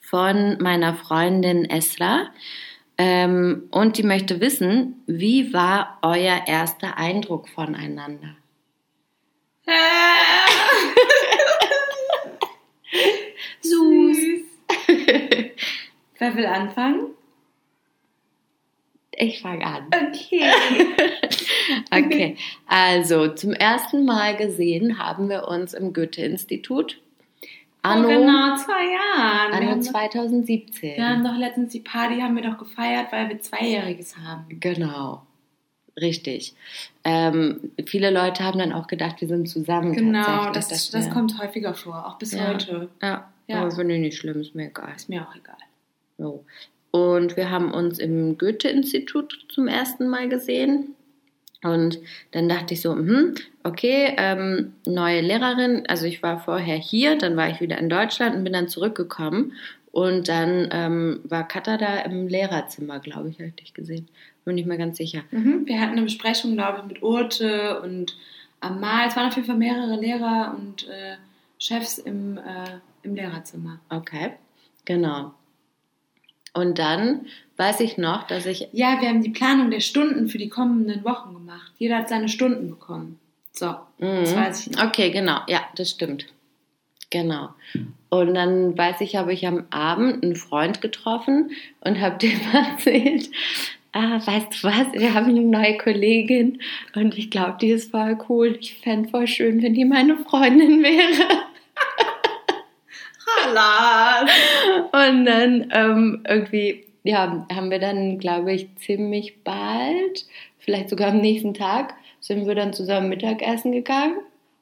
von 0.09 0.57
meiner 0.61 0.95
Freundin 0.95 1.65
Esra. 1.65 2.31
Ähm, 2.97 3.67
und 3.71 3.97
die 3.97 4.03
möchte 4.03 4.39
wissen, 4.39 5.03
wie 5.05 5.51
war 5.53 5.99
euer 6.01 6.43
erster 6.47 6.97
Eindruck 6.97 7.49
voneinander? 7.49 8.37
Süß. 13.61 14.17
Wer 16.17 16.35
will 16.35 16.45
anfangen? 16.45 17.07
Ich 19.11 19.41
fange 19.41 19.65
an. 19.65 19.87
Okay. 19.87 20.49
Okay, 21.91 22.37
also 22.67 23.29
zum 23.29 23.53
ersten 23.53 24.05
Mal 24.05 24.37
gesehen 24.37 24.99
haben 24.99 25.29
wir 25.29 25.47
uns 25.47 25.73
im 25.73 25.93
Goethe-Institut. 25.93 27.01
Anno, 27.85 28.07
oh, 28.07 28.11
genau, 28.11 28.55
zwei 28.57 28.91
Jahren. 28.93 29.53
Anno 29.53 29.71
haben, 29.71 29.81
doch, 29.83 29.91
2017. 29.91 30.97
wir 30.97 31.07
haben 31.09 31.23
doch 31.23 31.37
letztens 31.37 31.71
die 31.71 31.79
Party 31.79 32.19
haben 32.19 32.35
wir 32.35 32.43
doch 32.43 32.57
gefeiert, 32.57 33.11
weil 33.11 33.29
wir 33.29 33.39
Zweijähriges 33.39 34.17
haben. 34.17 34.45
Genau, 34.59 35.21
richtig. 35.99 36.55
Ähm, 37.03 37.71
viele 37.85 38.11
Leute 38.11 38.43
haben 38.43 38.59
dann 38.59 38.73
auch 38.73 38.87
gedacht, 38.87 39.21
wir 39.21 39.27
sind 39.27 39.47
zusammen. 39.47 39.93
Genau, 39.93 40.51
das, 40.51 40.67
das 40.69 40.91
wir- 40.93 41.09
kommt 41.13 41.37
häufiger 41.39 41.73
vor, 41.73 42.07
auch 42.07 42.17
bis 42.17 42.31
Ja. 42.33 42.47
heute. 42.47 42.89
Ja, 43.01 43.31
Ja. 43.47 43.61
aber 43.61 43.71
finde 43.71 43.95
ich 43.95 44.01
nicht 44.01 44.17
schlimm, 44.17 44.39
ist 44.41 44.55
mir 44.55 44.67
egal. 44.67 44.93
Ist 44.95 45.09
mir 45.09 45.21
auch 45.27 45.35
egal. 45.35 45.55
So. 46.17 46.43
Und 46.91 47.35
wir 47.35 47.49
haben 47.51 47.71
uns 47.73 47.99
im 47.99 48.37
Goethe-Institut 48.37 49.45
zum 49.49 49.67
ersten 49.67 50.07
Mal 50.07 50.29
gesehen. 50.29 50.95
Und 51.65 51.99
dann 52.31 52.47
dachte 52.47 52.73
ich 52.75 52.81
so, 52.81 52.93
hm, 52.93 53.35
okay, 53.63 54.13
ähm, 54.17 54.73
neue 54.85 55.21
Lehrerin. 55.21 55.83
Also 55.87 56.05
ich 56.05 56.21
war 56.21 56.39
vorher 56.39 56.77
hier, 56.77 57.17
dann 57.17 57.35
war 57.35 57.49
ich 57.49 57.59
wieder 57.59 57.77
in 57.77 57.89
Deutschland 57.89 58.35
und 58.35 58.43
bin 58.43 58.53
dann 58.53 58.67
zurückgekommen. 58.67 59.53
Und 59.91 60.27
dann 60.27 60.69
ähm, 60.71 61.21
war 61.23 61.47
Katha 61.47 61.77
da 61.77 61.99
im 62.01 62.27
Lehrerzimmer, 62.27 62.99
glaube 62.99 63.29
ich, 63.29 63.39
habe 63.39 63.47
ich 63.47 63.55
dich 63.55 63.73
gesehen. 63.73 64.07
Bin 64.43 64.55
nicht 64.55 64.67
mehr 64.67 64.77
ganz 64.77 64.97
sicher. 64.97 65.23
Mhm. 65.31 65.65
Wir 65.65 65.81
hatten 65.81 65.93
eine 65.93 66.03
Besprechung, 66.03 66.53
glaube 66.53 66.79
ich, 66.79 66.85
mit 66.85 67.01
Urte 67.01 67.81
und 67.81 68.15
Amal. 68.59 69.07
Es 69.07 69.15
waren 69.15 69.27
auf 69.27 69.35
jeden 69.35 69.47
Fall 69.47 69.57
mehrere 69.57 69.99
Lehrer 69.99 70.55
und 70.57 70.87
äh, 70.87 71.15
Chefs 71.57 71.97
im, 71.97 72.37
äh, 72.37 72.79
im 73.03 73.15
Lehrerzimmer. 73.15 73.79
Okay, 73.89 74.33
genau. 74.83 75.33
Und 76.55 76.79
dann 76.79 77.27
weiß 77.57 77.81
ich 77.81 77.97
noch, 77.97 78.25
dass 78.27 78.45
ich 78.45 78.67
Ja, 78.71 78.99
wir 79.01 79.09
haben 79.09 79.21
die 79.21 79.29
Planung 79.29 79.69
der 79.71 79.79
Stunden 79.81 80.27
für 80.27 80.37
die 80.37 80.49
kommenden 80.49 81.03
Wochen 81.05 81.33
gemacht. 81.33 81.71
Jeder 81.77 81.97
hat 81.97 82.09
seine 82.09 82.29
Stunden 82.29 82.69
bekommen. 82.69 83.19
So, 83.51 83.75
das 83.99 84.31
Mhm. 84.31 84.35
weiß 84.35 84.67
ich 84.67 84.75
noch. 84.75 84.85
Okay, 84.87 85.11
genau. 85.11 85.39
Ja, 85.47 85.61
das 85.75 85.91
stimmt. 85.91 86.25
Genau. 87.09 87.49
Und 88.09 88.33
dann 88.33 88.77
weiß 88.77 88.99
ich, 89.01 89.15
habe 89.15 89.31
ich 89.33 89.45
am 89.47 89.65
Abend 89.69 90.23
einen 90.23 90.35
Freund 90.35 90.81
getroffen 90.81 91.51
und 91.81 92.01
habe 92.01 92.17
dem 92.27 92.39
erzählt, 92.53 93.29
ah, 93.93 94.19
weißt 94.25 94.47
du 94.63 94.67
was, 94.67 94.93
wir 94.93 95.13
haben 95.13 95.27
eine 95.27 95.41
neue 95.41 95.77
Kollegin 95.77 96.61
und 96.95 97.17
ich 97.17 97.29
glaube, 97.29 97.57
die 97.61 97.69
ist 97.69 97.91
voll 97.91 98.17
cool. 98.27 98.57
Ich 98.59 98.75
fände 98.79 99.09
voll 99.09 99.27
schön, 99.27 99.61
wenn 99.61 99.73
die 99.73 99.85
meine 99.85 100.17
Freundin 100.17 100.83
wäre. 100.83 101.43
Hallas! 103.37 104.29
Und 104.91 105.25
dann 105.25 105.71
ähm, 105.73 106.23
irgendwie, 106.27 106.85
ja, 107.03 107.45
haben 107.53 107.71
wir 107.71 107.79
dann, 107.79 108.17
glaube 108.19 108.53
ich, 108.53 108.67
ziemlich 108.77 109.43
bald, 109.43 110.25
vielleicht 110.59 110.89
sogar 110.89 111.09
am 111.09 111.21
nächsten 111.21 111.53
Tag, 111.53 111.95
sind 112.19 112.47
wir 112.47 112.55
dann 112.55 112.73
zusammen 112.73 113.09
Mittagessen 113.09 113.71
gegangen. 113.71 114.17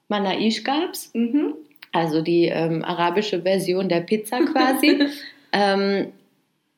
Manaish 0.10 0.64
gab's. 0.64 1.12
Mhm. 1.14 1.56
Also 1.92 2.22
die 2.22 2.46
ähm, 2.46 2.84
arabische 2.84 3.44
Version 3.44 3.88
der 3.88 4.02
Pizza 4.02 4.40
quasi. 4.46 5.08
ähm, 5.54 6.12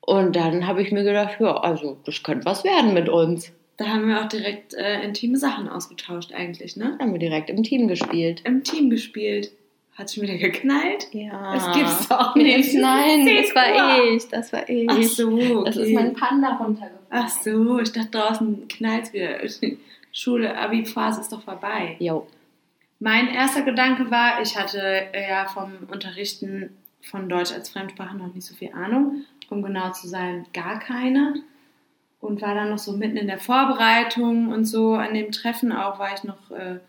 und 0.02 0.36
dann 0.36 0.68
habe 0.68 0.84
ich 0.84 0.92
mir 0.92 1.04
gedacht, 1.04 1.38
ja, 1.40 1.58
also 1.58 1.98
das 2.06 2.22
könnte 2.22 2.46
was 2.46 2.64
werden 2.64 2.94
mit 2.94 3.10
uns. 3.10 3.52
Da 3.78 3.88
haben 3.88 4.08
wir 4.08 4.22
auch 4.22 4.28
direkt 4.28 4.74
äh, 4.74 5.02
intime 5.02 5.38
Sachen 5.38 5.68
ausgetauscht 5.68 6.32
eigentlich, 6.34 6.78
ne? 6.78 6.98
Haben 7.00 7.12
wir 7.12 7.20
direkt 7.20 7.50
im 7.50 7.64
Team 7.64 7.88
gespielt. 7.88 8.42
Im 8.46 8.64
Team 8.64 8.90
gespielt. 8.90 9.52
Hat 9.96 10.12
schon 10.12 10.24
wieder 10.24 10.38
geknallt? 10.38 11.08
Ja. 11.14 11.54
Das 11.54 11.72
gibt's 11.74 12.08
doch 12.10 12.36
nicht. 12.36 12.74
Nein, 12.76 13.26
Das 13.42 13.56
war 13.56 14.04
ich. 14.04 14.28
Das 14.28 14.52
war 14.52 14.70
ich. 14.70 14.90
Ach 14.90 15.02
so, 15.02 15.30
okay. 15.30 15.62
Das 15.66 15.78
ist 15.78 15.94
mein 15.94 16.14
Panda 16.14 16.56
runtergefallen. 16.56 17.00
Ach 17.10 17.30
so, 17.30 17.80
ich 17.80 17.94
dachte 17.94 18.12
draußen 18.12 18.68
knallt's 18.68 19.14
wieder. 19.14 19.40
Schule, 20.12 20.58
Abi-Phase 20.58 21.22
ist 21.22 21.32
doch 21.32 21.42
vorbei. 21.42 21.96
Jo. 22.00 22.28
Mein 23.00 23.28
erster 23.30 23.62
Gedanke 23.62 24.10
war, 24.12 24.42
ich 24.42 24.58
hatte 24.58 24.80
äh, 24.80 25.30
ja 25.30 25.46
vom 25.46 25.74
Unterrichten 25.92 26.76
von 27.02 27.30
Deutsch 27.30 27.52
als 27.52 27.70
Fremdsprache 27.70 28.18
noch 28.18 28.34
nicht 28.34 28.46
so 28.46 28.56
viel 28.56 28.74
Ahnung. 28.74 29.26
Um 29.50 29.62
genau 29.62 29.92
zu 29.92 30.08
sein, 30.08 30.46
gar 30.54 30.80
keine. 30.80 31.36
Und 32.20 32.42
war 32.42 32.56
dann 32.56 32.70
noch 32.70 32.80
so 32.80 32.94
mitten 32.94 33.18
in 33.18 33.28
der 33.28 33.38
Vorbereitung 33.38 34.52
und 34.52 34.66
so. 34.66 34.94
An 34.94 35.14
dem 35.14 35.32
Treffen 35.32 35.72
auch 35.72 36.00
war 36.00 36.14
ich 36.16 36.24
noch, 36.24 36.50
äh, 36.52 36.80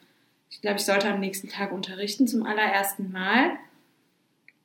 ich 0.51 0.61
glaube, 0.61 0.79
ich 0.79 0.85
sollte 0.85 1.09
am 1.09 1.21
nächsten 1.21 1.49
Tag 1.49 1.73
unterrichten 1.73 2.27
zum 2.27 2.45
allerersten 2.45 3.13
Mal. 3.13 3.53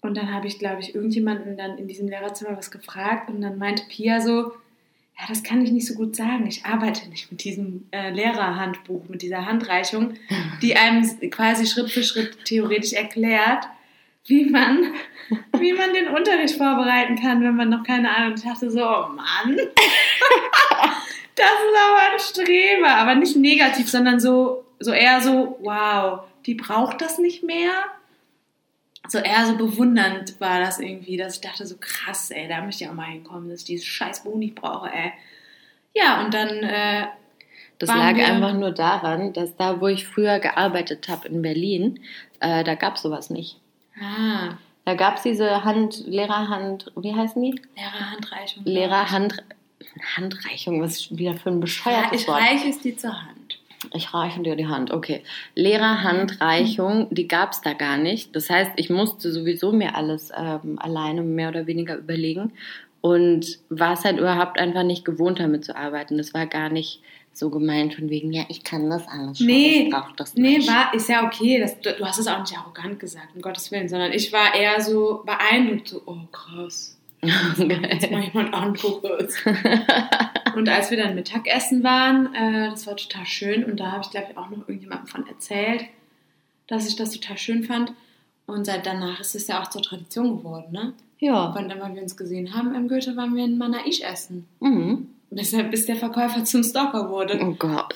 Und 0.01 0.17
dann 0.17 0.33
habe 0.33 0.47
ich, 0.47 0.57
glaube 0.57 0.81
ich, 0.81 0.95
irgendjemanden 0.95 1.57
dann 1.57 1.77
in 1.77 1.87
diesem 1.87 2.07
Lehrerzimmer 2.07 2.57
was 2.57 2.71
gefragt 2.71 3.29
und 3.29 3.41
dann 3.41 3.57
meinte 3.57 3.83
Pia 3.87 4.19
so, 4.19 4.53
ja, 5.19 5.27
das 5.27 5.43
kann 5.43 5.63
ich 5.63 5.71
nicht 5.71 5.85
so 5.85 5.93
gut 5.93 6.15
sagen. 6.15 6.47
Ich 6.47 6.65
arbeite 6.65 7.07
nicht 7.09 7.31
mit 7.31 7.43
diesem 7.43 7.87
äh, 7.91 8.09
Lehrerhandbuch, 8.09 9.07
mit 9.07 9.21
dieser 9.21 9.45
Handreichung, 9.45 10.15
die 10.63 10.75
einem 10.75 11.03
quasi 11.29 11.67
Schritt 11.67 11.91
für 11.91 12.03
Schritt 12.03 12.43
theoretisch 12.45 12.93
erklärt, 12.93 13.65
wie 14.25 14.45
man, 14.45 14.93
wie 15.59 15.73
man 15.73 15.93
den 15.93 16.07
Unterricht 16.07 16.55
vorbereiten 16.55 17.21
kann, 17.21 17.43
wenn 17.43 17.55
man 17.55 17.69
noch 17.69 17.83
keine 17.83 18.15
Ahnung. 18.15 18.33
Ich 18.35 18.43
dachte 18.43 18.71
so, 18.71 18.83
oh 18.83 19.09
Mann, 19.09 19.55
das 21.35 21.45
ist 21.45 21.77
aber 21.87 22.13
ein 22.13 22.19
Streber. 22.19 22.95
Aber 22.95 23.13
nicht 23.13 23.35
negativ, 23.35 23.89
sondern 23.89 24.19
so, 24.19 24.63
so 24.81 24.91
eher 24.91 25.21
so, 25.21 25.57
wow, 25.61 26.21
die 26.45 26.55
braucht 26.55 27.01
das 27.01 27.17
nicht 27.19 27.43
mehr. 27.43 27.71
So 29.07 29.17
eher 29.17 29.45
so 29.47 29.55
bewundernd 29.57 30.39
war 30.39 30.59
das 30.59 30.79
irgendwie, 30.79 31.17
dass 31.17 31.35
ich 31.35 31.41
dachte 31.41 31.65
so 31.65 31.75
krass, 31.79 32.29
ey, 32.31 32.47
da 32.47 32.61
möchte 32.61 32.83
ich 32.83 32.89
auch 32.89 32.93
mal 32.93 33.05
hinkommen, 33.09 33.49
dass 33.49 33.61
ich 33.61 33.65
dieses 33.65 33.85
scheiß 33.85 34.23
Buch 34.23 34.35
nicht 34.35 34.55
brauche, 34.55 34.89
ey. 34.91 35.11
Ja, 35.93 36.23
und 36.23 36.33
dann, 36.33 36.49
äh, 36.49 37.07
Das 37.79 37.89
lag 37.89 38.15
einfach 38.15 38.53
nur 38.53 38.71
daran, 38.71 39.33
dass 39.33 39.55
da, 39.57 39.81
wo 39.81 39.87
ich 39.87 40.05
früher 40.07 40.39
gearbeitet 40.39 41.09
habe 41.09 41.27
in 41.27 41.41
Berlin, 41.41 41.99
äh, 42.39 42.63
da 42.63 42.75
gab 42.75 42.95
es 42.95 43.01
sowas 43.01 43.29
nicht. 43.29 43.57
ah, 43.99 44.51
Da 44.85 44.93
gab 44.95 45.17
es 45.17 45.23
diese 45.23 45.63
Hand, 45.63 46.03
Lehrerhand, 46.07 46.91
wie 46.95 47.13
heißen 47.13 47.41
die? 47.41 47.59
Lehrerhandreichung. 47.75 48.63
Lehrerhand, 48.65 49.43
Handreichung, 50.15 50.81
was 50.81 50.91
ist 50.93 51.17
wieder 51.17 51.33
für 51.35 51.49
ein 51.49 51.55
Ja, 51.55 51.59
bescheuertes 51.61 52.21
ich 52.21 52.27
Wort? 52.27 52.39
reiche 52.41 52.69
es 52.69 52.79
dir 52.79 52.95
zur 52.97 53.13
Hand. 53.19 53.40
Ich 53.93 54.13
reiche 54.13 54.41
dir 54.41 54.55
die 54.55 54.67
Hand, 54.67 54.91
okay. 54.91 55.23
Lehrerhandreichung, 55.55 57.07
die 57.11 57.27
gab 57.27 57.51
es 57.51 57.61
da 57.61 57.73
gar 57.73 57.97
nicht. 57.97 58.35
Das 58.35 58.49
heißt, 58.49 58.71
ich 58.75 58.89
musste 58.89 59.31
sowieso 59.31 59.71
mir 59.71 59.95
alles 59.95 60.31
ähm, 60.37 60.77
alleine 60.79 61.21
mehr 61.23 61.49
oder 61.49 61.67
weniger 61.67 61.97
überlegen 61.97 62.51
und 63.01 63.59
war 63.69 63.93
es 63.93 64.05
halt 64.05 64.19
überhaupt 64.19 64.59
einfach 64.59 64.83
nicht 64.83 65.03
gewohnt, 65.05 65.39
damit 65.39 65.65
zu 65.65 65.75
arbeiten. 65.75 66.17
Das 66.17 66.33
war 66.33 66.45
gar 66.45 66.69
nicht 66.69 67.01
so 67.33 67.49
gemeint 67.49 67.95
von 67.95 68.09
wegen, 68.09 68.31
ja, 68.33 68.43
ich 68.49 68.63
kann 68.63 68.89
das 68.89 69.07
alles 69.07 69.37
schon, 69.37 69.47
Nee, 69.47 69.83
ich 69.85 69.89
brauche 69.89 70.13
das 70.17 70.35
Nee, 70.35 70.57
nicht. 70.57 70.69
war, 70.69 70.93
ist 70.93 71.09
ja 71.09 71.25
okay. 71.25 71.59
Das, 71.59 71.79
du, 71.79 71.93
du 71.93 72.05
hast 72.05 72.19
es 72.19 72.27
auch 72.27 72.39
nicht 72.41 72.57
arrogant 72.57 72.99
gesagt, 72.99 73.29
um 73.35 73.41
Gottes 73.41 73.71
Willen, 73.71 73.87
sondern 73.89 74.11
ich 74.11 74.31
war 74.33 74.53
eher 74.53 74.81
so 74.81 75.23
beeindruckt, 75.25 75.87
so, 75.87 76.01
oh 76.05 76.17
krass. 76.31 76.97
Jetzt 77.57 78.11
mal 78.11 78.23
jemand 78.23 78.53
anderes. 78.53 79.35
Und 80.55 80.67
als 80.67 80.89
wir 80.91 80.97
dann 80.97 81.15
Mittagessen 81.15 81.83
waren, 81.83 82.33
äh, 82.33 82.69
das 82.69 82.87
war 82.87 82.95
total 82.97 83.25
schön 83.25 83.63
und 83.63 83.79
da 83.79 83.91
habe 83.91 84.01
ich, 84.03 84.09
glaube 84.11 84.27
ich, 84.31 84.37
auch 84.37 84.49
noch 84.49 84.59
irgendjemandem 84.67 85.07
von 85.07 85.27
erzählt, 85.27 85.85
dass 86.67 86.87
ich 86.87 86.95
das 86.95 87.11
total 87.11 87.37
schön 87.37 87.63
fand. 87.63 87.93
Und 88.47 88.65
seit 88.65 88.85
danach 88.85 89.19
ist 89.19 89.35
es 89.35 89.47
ja 89.47 89.61
auch 89.61 89.69
zur 89.69 89.81
Tradition 89.81 90.37
geworden, 90.39 90.71
ne? 90.71 90.93
ja. 91.19 91.51
Wann 91.55 91.69
immer 91.69 91.93
wir 91.93 92.01
uns 92.01 92.17
gesehen 92.17 92.53
haben 92.53 92.73
im 92.75 92.87
Goethe, 92.89 93.15
waren 93.15 93.35
wir 93.35 93.45
in 93.45 93.57
Manaish 93.57 94.01
essen. 94.01 94.47
Mhm. 94.59 95.07
Er- 95.29 95.63
bis 95.63 95.85
der 95.85 95.95
Verkäufer 95.95 96.43
zum 96.43 96.63
Stalker 96.63 97.09
wurde. 97.09 97.39
Oh 97.41 97.53
Gott. 97.53 97.93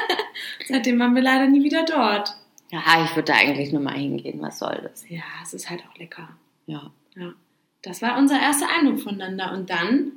Seitdem 0.68 0.98
waren 0.98 1.14
wir 1.14 1.22
leider 1.22 1.46
nie 1.46 1.62
wieder 1.62 1.84
dort. 1.84 2.36
Ja, 2.70 2.80
ich 3.04 3.14
würde 3.16 3.32
da 3.32 3.38
eigentlich 3.38 3.72
nur 3.72 3.80
mal 3.80 3.94
hingehen. 3.94 4.42
Was 4.42 4.58
soll 4.58 4.80
das? 4.82 5.08
Ja, 5.08 5.22
es 5.42 5.54
ist 5.54 5.70
halt 5.70 5.82
auch 5.90 5.96
lecker. 5.98 6.28
Ja. 6.66 6.90
Ja. 7.14 7.32
Das 7.86 8.02
war 8.02 8.18
unser 8.18 8.40
erster 8.40 8.66
Eindruck 8.76 9.00
voneinander. 9.00 9.52
Und 9.52 9.70
dann 9.70 10.12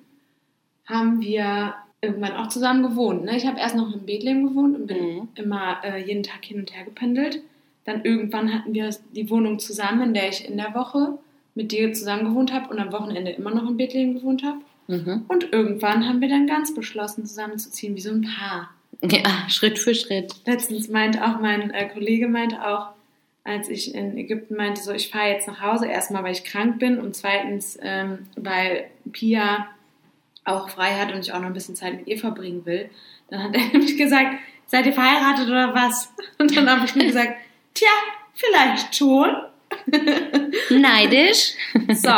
haben 0.86 1.22
wir 1.22 1.76
irgendwann 2.02 2.34
auch 2.34 2.48
zusammen 2.48 2.82
gewohnt. 2.84 3.26
Ne? 3.26 3.38
Ich 3.38 3.46
habe 3.46 3.60
erst 3.60 3.76
noch 3.76 3.94
in 3.94 4.06
Bethlehem 4.06 4.48
gewohnt 4.48 4.76
und 4.76 4.88
bin 4.88 4.98
Mhm. 4.98 5.28
immer 5.36 5.78
äh, 5.84 6.04
jeden 6.04 6.24
Tag 6.24 6.44
hin 6.44 6.60
und 6.60 6.74
her 6.76 6.86
gependelt. 6.86 7.42
Dann 7.86 8.04
irgendwann 8.04 8.54
hatten 8.54 8.74
wir 8.74 8.90
die 9.16 9.30
Wohnung 9.30 9.60
zusammen, 9.60 10.02
in 10.02 10.14
der 10.14 10.30
ich 10.30 10.48
in 10.50 10.58
der 10.58 10.74
Woche 10.74 11.18
mit 11.56 11.72
dir 11.72 11.92
zusammen 11.94 12.26
gewohnt 12.26 12.54
habe 12.54 12.70
und 12.70 12.80
am 12.80 12.92
Wochenende 12.92 13.32
immer 13.32 13.54
noch 13.54 13.70
in 13.70 13.78
Bethlehem 13.78 14.16
gewohnt 14.16 14.44
habe. 14.44 14.60
Mhm. 14.88 15.26
Und 15.28 15.52
irgendwann 15.52 16.08
haben 16.08 16.22
wir 16.22 16.30
dann 16.30 16.48
ganz 16.48 16.74
beschlossen, 16.74 17.26
zusammenzuziehen, 17.26 17.96
wie 17.96 18.02
so 18.02 18.12
ein 18.12 18.22
Paar. 18.22 18.70
Ja, 19.04 19.48
Schritt 19.48 19.78
für 19.78 19.94
Schritt. 19.94 20.34
Letztens 20.46 20.90
meint 20.90 21.22
auch 21.22 21.40
mein 21.40 21.72
äh, 21.72 21.88
Kollege 21.90 22.28
meinte 22.28 22.66
auch, 22.66 22.90
als 23.50 23.70
ich 23.70 23.96
in 23.96 24.18
Ägypten 24.18 24.56
meinte, 24.56 24.82
so 24.82 24.92
ich 24.94 25.10
fahre 25.10 25.30
jetzt 25.30 25.48
nach 25.48 25.62
Hause, 25.62 25.88
erstmal 25.88 26.24
weil 26.24 26.34
ich 26.34 26.44
krank 26.44 26.80
bin 26.80 27.00
und 27.00 27.16
zweitens 27.16 27.78
ähm, 27.82 28.28
weil 28.36 28.86
Pia 29.12 29.68
auch 30.46 30.70
frei 30.70 30.94
hat 30.94 31.14
und 31.14 31.20
ich 31.20 31.34
auch 31.34 31.40
noch 31.40 31.48
ein 31.48 31.54
bisschen 31.54 31.76
Zeit 31.76 31.96
mit 31.96 32.08
ihr 32.08 32.18
verbringen 32.18 32.66
will. 32.66 32.90
Dann 33.30 33.44
hat 33.44 33.56
er 33.56 33.68
nämlich 33.74 33.98
gesagt, 33.98 34.38
seid 34.68 34.86
ihr 34.86 34.94
verheiratet 34.94 35.48
oder 35.48 35.74
was? 35.74 36.14
Und 36.38 36.56
dann 36.56 36.70
habe 36.70 36.86
ich 36.86 36.96
nur 36.96 37.06
gesagt, 37.06 37.34
tja, 37.74 37.88
vielleicht 38.34 38.96
schon. 38.96 39.30
Neidisch. 40.70 41.54
So. 41.94 42.10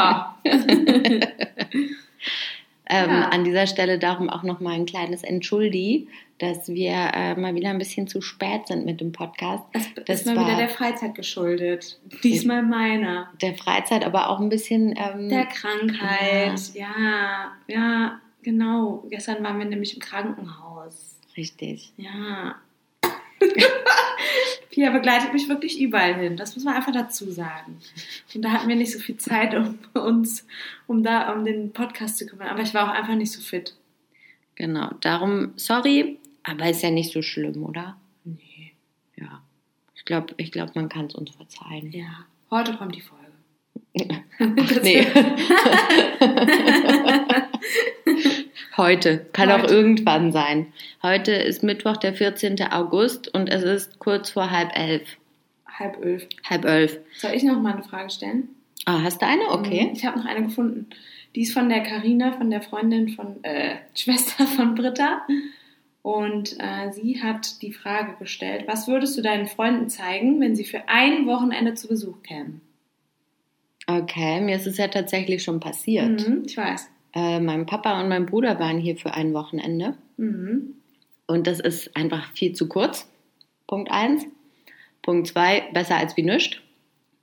Ähm, 2.92 3.10
Ja. 3.10 3.30
An 3.30 3.44
dieser 3.46 3.66
Stelle 3.68 3.98
darum 3.98 4.30
auch 4.30 4.44
nochmal 4.44 4.74
ein 4.76 4.86
kleines 4.86 5.24
Entschuldi, 5.24 6.08
dass 6.40 6.68
wir 6.70 6.92
äh, 7.14 7.36
mal 7.36 7.56
wieder 7.56 7.70
ein 7.70 7.78
bisschen 7.78 8.08
zu 8.08 8.22
spät 8.22 8.68
sind 8.68 8.86
mit 8.86 9.00
dem 9.00 9.12
Podcast. 9.12 9.64
Das, 9.74 9.84
Das 10.06 10.20
ist 10.22 10.26
mal 10.28 10.36
war- 10.36 10.48
wieder 10.48 10.58
der 10.58 10.70
Freizeit 10.70 11.16
geschuldet. 11.16 12.00
Diesmal 12.24 12.64
meiner. 12.64 13.30
Der 13.42 13.56
Freizeit, 13.56 14.04
aber 14.06 14.30
auch 14.30 14.40
ein 14.40 14.50
bisschen. 14.50 14.94
Ähm, 14.98 15.30
Der 15.30 15.46
Krankheit. 15.46 16.60
Ja. 16.74 17.52
ja, 17.68 18.20
genau. 18.44 19.04
Gestern 19.10 19.44
waren 19.44 19.58
wir 19.60 19.66
nämlich 19.66 19.94
im 19.94 20.02
Krankenhaus. 20.02 21.16
richtig. 21.38 21.94
Ja. 21.98 22.56
Pia 24.70 24.92
begleitet 24.92 25.34
mich 25.34 25.50
wirklich 25.50 25.82
überall 25.82 26.16
hin. 26.16 26.38
Das 26.38 26.56
muss 26.56 26.64
man 26.64 26.76
einfach 26.76 26.94
dazu 26.94 27.30
sagen. 27.32 27.78
Und 28.34 28.42
da 28.42 28.52
hatten 28.52 28.70
wir 28.70 28.76
nicht 28.76 28.92
so 28.92 29.00
viel 29.00 29.18
Zeit, 29.18 29.54
um 29.54 29.80
uns, 29.94 30.48
um 30.88 31.04
da, 31.04 31.34
um 31.34 31.44
den 31.44 31.74
Podcast 31.74 32.18
zu 32.18 32.26
kümmern. 32.26 32.48
Aber 32.48 32.62
ich 32.62 32.74
war 32.74 32.86
auch 32.86 32.94
einfach 32.94 33.16
nicht 33.16 33.32
so 33.32 33.42
fit. 33.42 33.76
Genau. 34.56 34.92
Darum, 35.02 35.54
sorry, 35.56 36.20
aber 36.44 36.70
ist 36.70 36.84
ja 36.84 36.92
nicht 36.92 37.12
so 37.12 37.22
schlimm, 37.22 37.64
oder? 37.64 37.98
Nee. 38.24 38.74
Ja. 39.16 39.42
Ich 39.96 40.06
glaube, 40.06 40.34
ich 40.38 40.52
glaub, 40.52 40.76
man 40.76 40.90
kann 40.90 41.08
es 41.08 41.16
uns 41.16 41.32
verzeihen. 41.32 41.92
Ja. 41.92 42.26
Heute 42.50 42.76
kommt 42.76 42.96
die 42.96 43.02
Folge. 43.02 43.22
Ach, 44.40 44.40
nee. 44.84 45.06
Heute. 48.78 49.26
Kann 49.34 49.52
auch 49.52 49.64
Heute. 49.64 49.74
irgendwann 49.74 50.32
sein. 50.32 50.68
Heute 51.04 51.34
ist 51.34 51.64
Mittwoch, 51.64 51.98
der 51.98 52.14
14. 52.14 52.62
August 52.72 53.34
und 53.34 53.48
es 53.48 53.64
ist 53.64 54.00
kurz 54.00 54.30
vor 54.32 54.50
halb 54.50 54.78
elf. 54.78 55.18
Halb 55.68 56.04
elf. 56.04 56.28
Halb 56.50 56.66
elf. 56.66 57.00
Soll 57.18 57.32
ich 57.34 57.44
noch 57.44 57.60
mal 57.60 57.74
eine 57.74 57.84
Frage 57.84 58.10
stellen? 58.10 58.50
Ah, 58.86 59.02
hast 59.04 59.22
du 59.22 59.28
eine? 59.28 59.44
Okay. 59.50 59.92
Ich 59.94 60.06
habe 60.06 60.20
noch 60.20 60.26
eine 60.26 60.44
gefunden. 60.44 60.90
Die 61.36 61.42
ist 61.42 61.54
von 61.54 61.70
der 61.70 61.82
Karina, 61.82 62.32
von 62.34 62.50
der 62.50 62.62
Freundin 62.62 63.10
von 63.10 63.44
äh, 63.44 63.76
Schwester 63.96 64.46
von 64.46 64.76
Britta. 64.76 65.22
Und 66.02 66.56
äh, 66.60 66.92
sie 66.92 67.22
hat 67.22 67.62
die 67.62 67.74
Frage 67.74 68.16
gestellt: 68.18 68.64
Was 68.68 68.88
würdest 68.88 69.18
du 69.18 69.22
deinen 69.22 69.48
Freunden 69.48 69.90
zeigen, 69.90 70.40
wenn 70.40 70.56
sie 70.56 70.66
für 70.66 70.88
ein 70.88 71.28
Wochenende 71.28 71.74
zu 71.74 71.88
Besuch 71.88 72.24
kämen? 72.24 72.62
Okay, 73.88 74.42
mir 74.42 74.56
ist 74.56 74.68
es 74.68 74.78
ja 74.78 74.88
tatsächlich 74.88 75.44
schon 75.44 75.60
passiert. 75.60 76.28
Mhm, 76.28 76.44
ich 76.46 76.56
weiß. 76.56 76.90
Äh, 77.14 77.40
mein 77.40 77.66
Papa 77.66 78.00
und 78.02 78.10
mein 78.10 78.26
Bruder 78.26 78.60
waren 78.60 78.80
hier 78.80 78.96
für 78.98 79.14
ein 79.14 79.34
Wochenende. 79.34 79.96
Mhm. 80.18 80.76
Und 81.28 81.48
das 81.48 81.60
ist 81.60 81.96
einfach 81.96 82.32
viel 82.34 82.54
zu 82.54 82.68
kurz. 82.68 83.10
Punkt 83.68 83.92
eins. 83.92 84.26
Punkt 85.02 85.28
zwei, 85.28 85.64
besser 85.74 85.98
als 85.98 86.16
wie 86.18 86.24
nichts. 86.24 86.58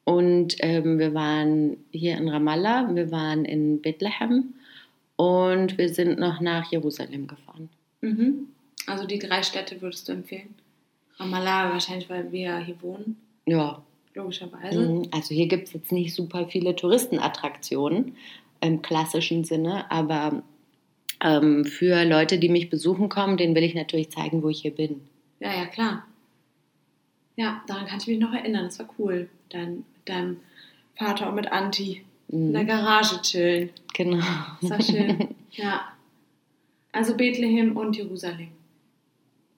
Und 0.05 0.57
ähm, 0.61 0.99
wir 0.99 1.13
waren 1.15 1.77
hier 1.91 2.17
in 2.17 2.29
Ramallah, 2.29 2.95
wir 2.95 3.11
waren 3.11 3.45
in 3.45 3.83
Bethlehem 3.83 4.55
und 5.17 5.77
wir 5.77 5.91
sind 5.91 6.19
noch 6.19 6.41
nach 6.41 6.73
Jerusalem 6.73 7.27
gefahren. 7.27 7.69
Mhm. 8.01 8.49
Also 8.87 9.07
die 9.07 9.19
drei 9.19 9.43
Städte 9.43 9.83
würdest 9.83 10.09
du 10.09 10.13
empfehlen? 10.13 10.55
Ramallah 11.19 11.71
wahrscheinlich, 11.73 12.09
weil 12.09 12.33
wir 12.33 12.57
hier 12.59 12.81
wohnen, 12.81 13.19
Ja, 13.45 13.83
logischerweise. 14.15 14.81
mhm. 14.81 15.09
also 15.11 15.35
hier 15.35 15.47
gibt 15.47 15.67
es 15.69 15.75
jetzt 15.75 15.93
nicht 15.93 16.15
super 16.15 16.47
viele 16.47 16.75
Touristenattraktionen 16.75 18.17
im 18.61 18.83
klassischen 18.83 19.45
Sinne, 19.45 19.91
aber 19.91 20.43
ähm, 21.23 21.65
für 21.65 22.05
Leute, 22.05 22.39
die 22.39 22.49
mich 22.49 22.71
besuchen 22.71 23.09
kommen, 23.09 23.37
denen 23.37 23.55
will 23.55 23.65
ich 23.65 23.75
natürlich 23.75 24.11
zeigen, 24.11 24.43
wo 24.43 24.49
ich 24.49 24.63
hier 24.63 24.75
bin. 24.75 25.01
Ja, 25.41 25.55
ja, 25.55 25.67
klar. 25.67 26.05
Ja, 27.37 27.63
daran 27.67 27.87
kann 27.87 27.99
ich 28.01 28.07
mich 28.09 28.19
noch 28.19 28.33
erinnern. 28.33 28.65
Das 28.65 28.79
war 28.79 28.89
cool. 28.99 29.29
Dein, 29.51 29.77
mit 29.77 30.09
deinem 30.09 30.39
Vater 30.97 31.29
und 31.29 31.37
mit 31.37 31.53
Anti 31.53 32.05
in 32.29 32.53
der 32.53 32.65
Mhm. 32.65 32.67
Garage 32.67 33.23
chillen. 33.23 33.71
Genau. 33.95 34.25
Das 34.61 34.71
war 34.71 34.83
schön. 34.83 35.29
ja. 35.53 35.93
Also 36.93 37.17
Bethlehem 37.17 37.77
und 37.77 37.97
Jerusalem. 37.97 38.49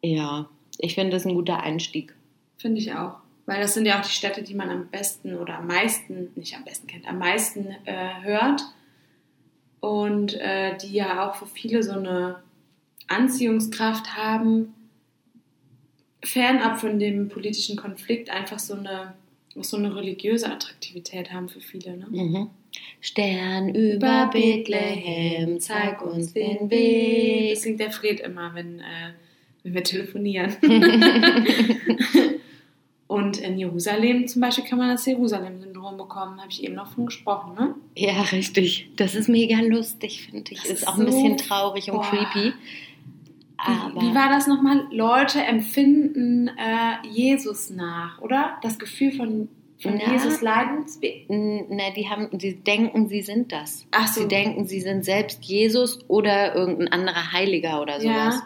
Ja, 0.02 0.48
ich 0.78 0.94
finde 0.94 1.12
das 1.12 1.24
ein 1.26 1.34
guter 1.34 1.62
Einstieg. 1.62 2.14
Finde 2.58 2.80
ich 2.80 2.92
auch. 2.94 3.16
Weil 3.46 3.60
das 3.60 3.74
sind 3.74 3.86
ja 3.86 3.98
auch 3.98 4.04
die 4.04 4.12
Städte, 4.12 4.42
die 4.42 4.54
man 4.54 4.70
am 4.70 4.86
besten 4.88 5.36
oder 5.36 5.58
am 5.58 5.66
meisten, 5.66 6.30
nicht 6.36 6.54
am 6.54 6.64
besten 6.64 6.86
kennt, 6.86 7.08
am 7.08 7.18
meisten 7.18 7.74
äh, 7.84 8.22
hört. 8.22 8.62
Und 9.80 10.34
äh, 10.34 10.76
die 10.76 10.92
ja 10.92 11.28
auch 11.28 11.34
für 11.36 11.46
viele 11.46 11.82
so 11.82 11.92
eine 11.92 12.42
Anziehungskraft 13.08 14.16
haben, 14.16 14.74
fernab 16.22 16.78
von 16.80 16.98
dem 16.98 17.28
politischen 17.28 17.76
Konflikt 17.76 18.30
einfach 18.30 18.58
so 18.58 18.74
eine, 18.74 19.14
so 19.60 19.76
eine 19.76 19.94
religiöse 19.96 20.50
Attraktivität 20.50 21.32
haben 21.32 21.48
für 21.48 21.60
viele. 21.60 21.96
Ne? 21.96 22.06
Mhm. 22.10 22.50
Stern 23.00 23.74
über 23.74 24.30
Bethlehem, 24.32 25.58
zeig 25.60 26.02
uns 26.02 26.32
den 26.34 26.70
Weg. 26.70 27.54
Das 27.54 27.62
singt 27.62 27.80
der 27.80 27.90
Fred 27.90 28.20
immer, 28.20 28.54
wenn, 28.54 28.80
äh, 28.80 29.14
wenn 29.62 29.74
wir 29.74 29.82
telefonieren. 29.82 30.54
Und 33.08 33.38
in 33.38 33.58
Jerusalem 33.58 34.28
zum 34.28 34.40
Beispiel 34.40 34.64
kann 34.64 34.78
man 34.78 34.90
das 34.90 35.04
Jerusalem-Syndrom 35.80 35.96
bekommen, 35.96 36.40
habe 36.40 36.50
ich 36.50 36.62
eben 36.64 36.74
noch 36.74 36.88
von 36.92 37.06
gesprochen, 37.06 37.54
ne? 37.54 37.74
Ja, 37.96 38.20
richtig. 38.22 38.90
Das 38.96 39.14
ist 39.14 39.28
mega 39.28 39.58
lustig, 39.60 40.26
finde 40.30 40.52
ich. 40.52 40.64
Ist 40.64 40.70
ist 40.70 40.88
auch 40.88 40.94
ein 40.94 41.00
so- 41.00 41.06
bisschen 41.06 41.36
traurig 41.36 41.90
und 41.90 41.98
boah. 41.98 42.04
creepy. 42.10 42.52
Aber 43.56 44.00
Wie, 44.00 44.14
war 44.14 44.30
das 44.30 44.46
nochmal? 44.46 44.86
Leute 44.90 45.40
empfinden 45.42 46.48
äh, 46.48 47.06
Jesus 47.08 47.68
nach, 47.70 48.18
oder? 48.22 48.56
Das 48.62 48.78
Gefühl 48.78 49.12
von, 49.12 49.48
von 49.82 49.98
Ja. 50.00 50.10
Jesus 50.12 50.40
Leidensweg. 50.40 51.26
N- 51.28 51.66
Ne, 51.68 51.92
die 51.94 52.08
haben, 52.08 52.30
die 52.38 52.54
denken, 52.56 53.08
sie 53.08 53.20
sind 53.20 53.52
das. 53.52 53.86
Ach 53.90 54.08
so. 54.08 54.22
Sie 54.22 54.28
denken, 54.28 54.66
sie 54.66 54.80
sind 54.80 55.04
selbst 55.04 55.44
Jesus 55.44 55.98
oder 56.08 56.54
irgendein 56.54 56.88
anderer 56.88 57.32
Heiliger 57.32 57.82
oder 57.82 58.00
sowas. 58.00 58.36
Ja, 58.36 58.42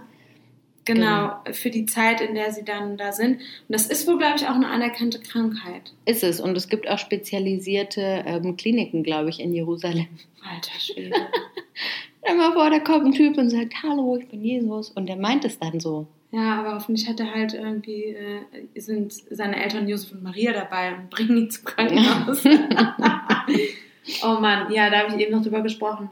genau, 0.84 1.36
für 1.52 1.70
die 1.70 1.86
Zeit, 1.86 2.20
in 2.20 2.34
der 2.34 2.52
sie 2.52 2.64
dann 2.64 2.96
da 2.96 3.12
sind. 3.12 3.36
Und 3.36 3.42
das 3.68 3.86
ist 3.86 4.06
wohl, 4.06 4.18
glaube 4.18 4.36
ich, 4.36 4.46
auch 4.46 4.54
eine 4.54 4.68
anerkannte 4.68 5.20
Krankheit. 5.20 5.92
Ist 6.04 6.22
es. 6.22 6.40
Und 6.40 6.56
es 6.56 6.68
gibt 6.68 6.88
auch 6.88 6.98
spezialisierte 6.98 8.24
ähm, 8.26 8.56
Kliniken, 8.56 9.02
glaube 9.02 9.30
ich, 9.30 9.40
in 9.40 9.52
Jerusalem. 9.52 10.08
Alter 10.42 10.78
Schwede. 10.78 11.14
Stell 12.24 12.36
mal 12.36 12.52
vor, 12.52 12.70
da 12.70 12.78
kommt 12.78 13.06
ein 13.06 13.12
Typ 13.12 13.36
und 13.36 13.50
sagt, 13.50 13.82
hallo, 13.82 14.16
ich 14.16 14.28
bin 14.28 14.42
Jesus. 14.42 14.90
Und 14.90 15.06
der 15.06 15.16
meint 15.16 15.44
es 15.44 15.58
dann 15.58 15.80
so. 15.80 16.06
Ja, 16.30 16.58
aber 16.58 16.74
hoffentlich 16.74 17.08
hat 17.08 17.20
er 17.20 17.32
halt 17.32 17.54
irgendwie, 17.54 18.16
äh, 18.16 18.40
sind 18.80 19.12
seine 19.12 19.62
Eltern 19.62 19.88
Josef 19.88 20.12
und 20.12 20.24
Maria 20.24 20.52
dabei 20.52 20.94
und 20.94 21.08
bringen 21.10 21.36
ihn 21.36 21.50
zum 21.50 21.64
Krankenhaus. 21.64 22.44
oh 24.24 24.40
Mann, 24.40 24.72
ja, 24.72 24.90
da 24.90 25.00
habe 25.00 25.14
ich 25.14 25.20
eben 25.20 25.32
noch 25.32 25.42
drüber 25.42 25.60
gesprochen, 25.60 26.10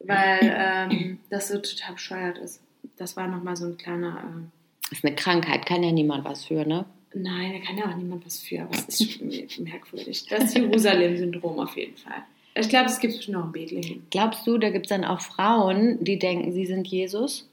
weil 0.00 0.38
ähm, 0.42 1.18
das 1.30 1.48
so 1.48 1.58
total 1.58 1.92
bescheuert 1.92 2.38
ist. 2.38 2.60
Das 2.96 3.16
war 3.16 3.26
nochmal 3.26 3.56
so 3.56 3.66
ein 3.66 3.76
kleiner, 3.76 4.18
äh, 4.18 4.88
Das 4.90 4.98
ist 4.98 5.04
eine 5.04 5.14
Krankheit, 5.16 5.66
kann 5.66 5.82
ja 5.82 5.92
niemand 5.92 6.24
was 6.24 6.44
für, 6.44 6.64
ne? 6.66 6.84
nein, 7.16 7.52
da 7.52 7.58
kann 7.64 7.78
ja 7.78 7.84
auch 7.92 7.96
niemand 7.96 8.26
was 8.26 8.40
für, 8.40 8.62
aber 8.62 8.72
es 8.88 9.00
ist 9.00 9.52
schon 9.52 9.64
merkwürdig. 9.64 10.26
Das 10.28 10.52
Jerusalem-Syndrom 10.54 11.60
auf 11.60 11.76
jeden 11.76 11.96
Fall. 11.96 12.24
Ich 12.56 12.68
glaube, 12.68 12.86
es 12.86 12.98
gibt 12.98 13.12
es 13.12 13.16
bestimmt 13.18 13.36
auch 13.38 13.44
in 13.46 13.52
Bethlehem. 13.52 14.02
Glaubst 14.10 14.46
du, 14.46 14.58
da 14.58 14.70
gibt 14.70 14.86
es 14.86 14.90
dann 14.90 15.04
auch 15.04 15.20
Frauen, 15.20 16.02
die 16.02 16.18
denken, 16.18 16.52
sie 16.52 16.66
sind 16.66 16.86
Jesus? 16.88 17.48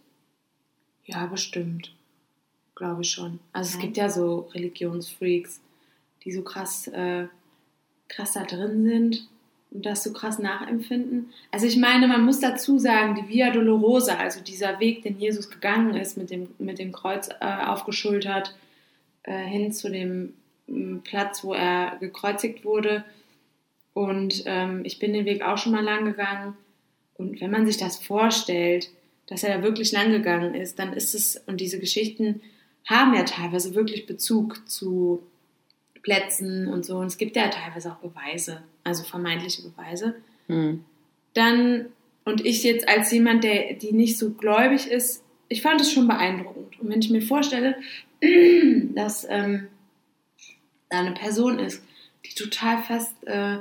Ja, 1.05 1.25
bestimmt. 1.27 1.93
Glaube 2.75 3.01
ich 3.03 3.11
schon. 3.11 3.39
Also 3.53 3.69
es 3.69 3.75
Ja. 3.75 3.81
gibt 3.81 3.97
ja 3.97 4.09
so 4.09 4.49
Religionsfreaks, 4.53 5.59
die 6.23 6.31
so 6.31 6.41
krass, 6.43 6.87
äh, 6.87 7.27
krass 8.07 8.33
da 8.33 8.43
drin 8.43 8.83
sind 8.83 9.27
und 9.71 9.85
das 9.85 10.03
so 10.03 10.11
krass 10.11 10.37
nachempfinden. 10.37 11.31
Also 11.49 11.65
ich 11.65 11.77
meine, 11.77 12.07
man 12.07 12.25
muss 12.25 12.39
dazu 12.39 12.77
sagen, 12.77 13.15
die 13.15 13.29
Via 13.29 13.51
Dolorosa, 13.51 14.17
also 14.17 14.41
dieser 14.41 14.79
Weg, 14.79 15.03
den 15.03 15.17
Jesus 15.17 15.49
gegangen 15.49 15.95
ist, 15.95 16.17
mit 16.17 16.29
dem, 16.29 16.49
mit 16.59 16.77
dem 16.77 16.91
Kreuz 16.91 17.29
äh, 17.39 17.65
aufgeschultert, 17.65 18.55
äh, 19.23 19.43
hin 19.43 19.71
zu 19.71 19.89
dem 19.89 20.33
m, 20.67 21.01
Platz, 21.03 21.43
wo 21.43 21.53
er 21.53 21.97
gekreuzigt 21.99 22.65
wurde. 22.65 23.05
Und 23.93 24.43
ähm, 24.45 24.81
ich 24.83 24.99
bin 24.99 25.13
den 25.13 25.25
Weg 25.25 25.41
auch 25.41 25.57
schon 25.57 25.71
mal 25.71 25.83
lang 25.83 26.05
gegangen. 26.05 26.55
Und 27.15 27.39
wenn 27.39 27.51
man 27.51 27.65
sich 27.65 27.77
das 27.77 27.97
vorstellt, 27.97 28.89
dass 29.27 29.43
er 29.43 29.57
da 29.57 29.63
wirklich 29.63 29.93
lang 29.93 30.11
gegangen 30.11 30.53
ist, 30.53 30.79
dann 30.79 30.91
ist 30.91 31.15
es, 31.15 31.37
und 31.47 31.61
diese 31.61 31.79
Geschichten 31.79 32.41
haben 32.85 33.13
ja 33.13 33.23
teilweise 33.23 33.73
wirklich 33.73 34.05
Bezug 34.05 34.67
zu 34.67 35.23
Plätzen 36.01 36.67
und 36.67 36.85
so, 36.85 36.97
und 36.97 37.07
es 37.07 37.17
gibt 37.17 37.35
ja 37.35 37.47
teilweise 37.49 37.91
auch 37.91 37.97
Beweise, 37.97 38.63
also 38.83 39.03
vermeintliche 39.03 39.63
Beweise, 39.63 40.15
Hm. 40.47 40.83
dann, 41.33 41.85
und 42.25 42.45
ich 42.45 42.63
jetzt 42.63 42.87
als 42.87 43.11
jemand, 43.11 43.43
der, 43.43 43.73
die 43.73 43.93
nicht 43.93 44.17
so 44.17 44.31
gläubig 44.31 44.87
ist, 44.87 45.23
ich 45.47 45.61
fand 45.61 45.81
es 45.81 45.91
schon 45.91 46.07
beeindruckend. 46.07 46.79
Und 46.79 46.89
wenn 46.89 46.99
ich 46.99 47.09
mir 47.09 47.21
vorstelle, 47.21 47.75
dass 48.95 49.27
ähm, 49.29 49.67
da 50.89 50.99
eine 50.99 51.13
Person 51.13 51.59
ist, 51.59 51.83
die 52.25 52.35
total 52.35 52.81
fest 52.83 53.15
äh, 53.25 53.57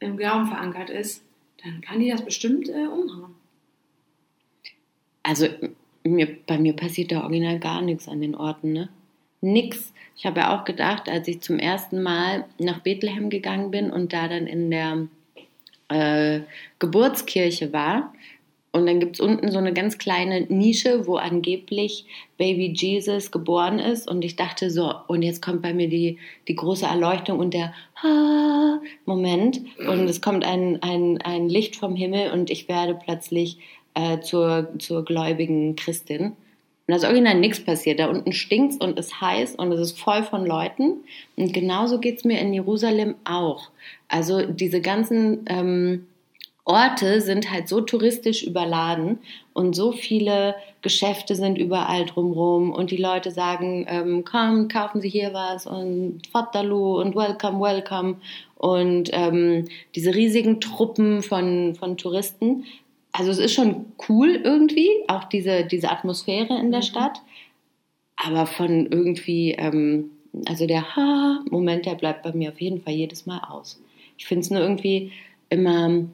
im 0.00 0.16
Glauben 0.16 0.46
verankert 0.46 0.90
ist, 0.90 1.22
dann 1.62 1.80
kann 1.80 2.00
die 2.00 2.10
das 2.10 2.24
bestimmt 2.24 2.68
äh, 2.68 2.86
umhauen. 2.86 3.34
Also 5.22 5.48
mir, 6.04 6.36
bei 6.46 6.58
mir 6.58 6.74
passiert 6.74 7.10
da 7.12 7.22
original 7.22 7.58
gar 7.58 7.80
nichts 7.80 8.08
an 8.08 8.20
den 8.20 8.34
Orten, 8.34 8.72
ne? 8.72 8.88
Nix. 9.44 9.92
Ich 10.16 10.26
habe 10.26 10.40
ja 10.40 10.58
auch 10.58 10.64
gedacht, 10.64 11.08
als 11.08 11.28
ich 11.28 11.40
zum 11.40 11.58
ersten 11.58 12.02
Mal 12.02 12.44
nach 12.58 12.80
Bethlehem 12.80 13.30
gegangen 13.30 13.70
bin 13.70 13.90
und 13.90 14.12
da 14.12 14.28
dann 14.28 14.46
in 14.46 14.70
der 14.70 15.08
äh, 15.88 16.40
Geburtskirche 16.78 17.72
war. 17.72 18.12
Und 18.72 18.86
dann 18.86 18.98
gibt 18.98 19.16
es 19.16 19.20
unten 19.20 19.52
so 19.52 19.58
eine 19.58 19.72
ganz 19.72 19.98
kleine 19.98 20.40
Nische, 20.42 21.06
wo 21.06 21.14
angeblich 21.14 22.06
Baby 22.38 22.72
Jesus 22.74 23.30
geboren 23.30 23.78
ist. 23.78 24.10
Und 24.10 24.24
ich 24.24 24.34
dachte 24.34 24.68
so, 24.68 24.92
und 25.06 25.22
jetzt 25.22 25.42
kommt 25.42 25.62
bei 25.62 25.72
mir 25.72 25.88
die, 25.88 26.18
die 26.48 26.56
große 26.56 26.84
Erleuchtung 26.84 27.38
und 27.38 27.54
der 27.54 27.72
ah, 28.02 28.80
Moment. 29.04 29.60
Und 29.78 30.08
es 30.08 30.20
kommt 30.20 30.44
ein, 30.44 30.82
ein, 30.82 31.20
ein 31.22 31.48
Licht 31.48 31.76
vom 31.76 31.94
Himmel 31.94 32.32
und 32.32 32.50
ich 32.50 32.66
werde 32.66 32.96
plötzlich 32.96 33.58
äh, 33.94 34.18
zur, 34.18 34.70
zur 34.80 35.04
gläubigen 35.04 35.76
Christin. 35.76 36.32
Und 36.86 36.92
da 36.92 36.96
ist 36.96 37.04
original 37.04 37.38
nichts 37.38 37.64
passiert. 37.64 37.98
Da 37.98 38.08
unten 38.08 38.32
stinkt's 38.32 38.76
und 38.76 38.98
ist 38.98 39.20
heiß 39.20 39.54
und 39.56 39.72
es 39.72 39.80
ist 39.80 39.98
voll 39.98 40.22
von 40.22 40.44
Leuten. 40.44 41.04
Und 41.36 41.52
genauso 41.52 41.98
geht's 41.98 42.24
mir 42.24 42.38
in 42.40 42.52
Jerusalem 42.52 43.14
auch. 43.24 43.70
Also 44.08 44.42
diese 44.42 44.80
ganzen 44.80 45.44
ähm, 45.46 46.06
Orte 46.66 47.20
sind 47.20 47.50
halt 47.50 47.68
so 47.68 47.82
touristisch 47.82 48.42
überladen 48.42 49.18
und 49.52 49.76
so 49.76 49.92
viele 49.92 50.54
Geschäfte 50.80 51.34
sind 51.34 51.58
überall 51.58 52.06
drumrum 52.06 52.72
und 52.72 52.90
die 52.90 52.96
Leute 52.96 53.30
sagen, 53.30 53.86
ähm, 53.88 54.24
komm, 54.24 54.68
kaufen 54.68 55.02
Sie 55.02 55.10
hier 55.10 55.34
was 55.34 55.66
und 55.66 56.22
Fatalu 56.32 57.00
und 57.00 57.14
welcome, 57.14 57.60
welcome 57.60 58.16
und 58.56 59.10
ähm, 59.12 59.68
diese 59.94 60.14
riesigen 60.14 60.60
Truppen 60.60 61.22
von, 61.22 61.74
von 61.74 61.98
Touristen. 61.98 62.64
Also 63.16 63.30
es 63.30 63.38
ist 63.38 63.54
schon 63.54 63.86
cool 64.08 64.40
irgendwie, 64.42 64.90
auch 65.06 65.22
diese, 65.24 65.64
diese 65.64 65.88
Atmosphäre 65.88 66.58
in 66.58 66.72
der 66.72 66.82
Stadt, 66.82 67.22
aber 68.16 68.44
von 68.46 68.86
irgendwie, 68.86 69.52
ähm, 69.52 70.10
also 70.46 70.66
der 70.66 70.96
Ha-Moment, 70.96 71.86
der 71.86 71.94
bleibt 71.94 72.24
bei 72.24 72.32
mir 72.32 72.50
auf 72.50 72.60
jeden 72.60 72.80
Fall 72.80 72.94
jedes 72.94 73.24
Mal 73.24 73.38
aus. 73.48 73.80
Ich 74.18 74.26
finde 74.26 74.40
es 74.40 74.50
nur 74.50 74.60
irgendwie 74.60 75.12
immer 75.48 76.06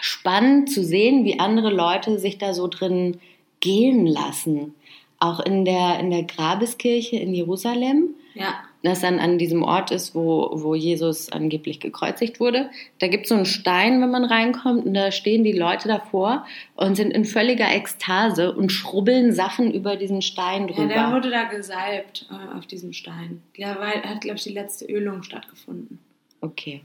spannend 0.00 0.70
zu 0.70 0.82
sehen, 0.82 1.26
wie 1.26 1.38
andere 1.38 1.68
Leute 1.68 2.18
sich 2.18 2.38
da 2.38 2.54
so 2.54 2.68
drin 2.68 3.20
gehen 3.60 4.06
lassen. 4.06 4.74
Auch 5.18 5.40
in 5.40 5.66
der, 5.66 6.00
in 6.00 6.10
der 6.10 6.22
Grabeskirche 6.22 7.16
in 7.16 7.34
Jerusalem, 7.34 8.14
Ja. 8.32 8.62
Das 8.82 9.00
dann 9.00 9.18
an 9.18 9.36
diesem 9.38 9.62
Ort 9.62 9.90
ist, 9.90 10.14
wo, 10.14 10.50
wo 10.54 10.74
Jesus 10.74 11.30
angeblich 11.30 11.80
gekreuzigt 11.80 12.40
wurde. 12.40 12.70
Da 12.98 13.08
gibt 13.08 13.24
es 13.24 13.28
so 13.28 13.34
einen 13.34 13.44
Stein, 13.46 14.00
wenn 14.00 14.10
man 14.10 14.24
reinkommt, 14.24 14.86
und 14.86 14.94
da 14.94 15.12
stehen 15.12 15.44
die 15.44 15.52
Leute 15.52 15.86
davor 15.88 16.46
und 16.76 16.94
sind 16.94 17.10
in 17.10 17.24
völliger 17.24 17.70
Ekstase 17.70 18.52
und 18.52 18.70
schrubbeln 18.70 19.32
Sachen 19.32 19.70
über 19.72 19.96
diesen 19.96 20.22
Stein 20.22 20.68
Ja, 20.68 20.74
drüber. 20.74 20.88
der 20.94 21.12
wurde 21.12 21.30
da 21.30 21.44
gesalbt 21.44 22.26
äh, 22.30 22.56
auf 22.58 22.66
diesem 22.66 22.92
Stein. 22.92 23.42
Da 23.58 23.74
hat, 23.76 24.22
glaube 24.22 24.36
ich, 24.38 24.44
die 24.44 24.52
letzte 24.52 24.86
Ölung 24.86 25.22
stattgefunden. 25.22 25.98
okay. 26.40 26.80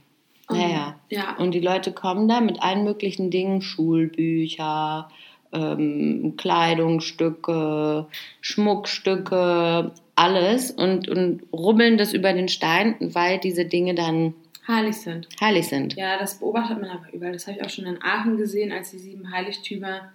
Naja. 0.47 0.95
Ja. 1.09 1.35
Und 1.39 1.55
die 1.55 1.59
Leute 1.59 1.91
kommen 1.91 2.27
da 2.27 2.39
mit 2.39 2.61
allen 2.61 2.83
möglichen 2.83 3.31
Dingen, 3.31 3.63
Schulbücher, 3.63 5.09
ähm, 5.55 6.35
Kleidungsstücke, 6.37 8.07
Schmuckstücke, 8.41 9.91
alles 10.15 10.71
und, 10.71 11.09
und 11.09 11.43
rubbeln 11.51 11.97
das 11.97 12.13
über 12.13 12.33
den 12.33 12.47
Stein, 12.47 12.95
weil 12.99 13.39
diese 13.39 13.65
Dinge 13.65 13.95
dann 13.95 14.33
heilig 14.67 14.97
sind. 14.97 15.27
heilig 15.41 15.67
sind. 15.67 15.95
Ja, 15.95 16.17
das 16.17 16.39
beobachtet 16.39 16.79
man 16.81 16.89
aber 16.89 17.11
überall. 17.13 17.33
Das 17.33 17.47
habe 17.47 17.57
ich 17.57 17.65
auch 17.65 17.69
schon 17.69 17.85
in 17.85 18.01
Aachen 18.01 18.37
gesehen, 18.37 18.71
als 18.71 18.91
die 18.91 18.97
sieben 18.97 19.31
Heiligtümer 19.31 20.11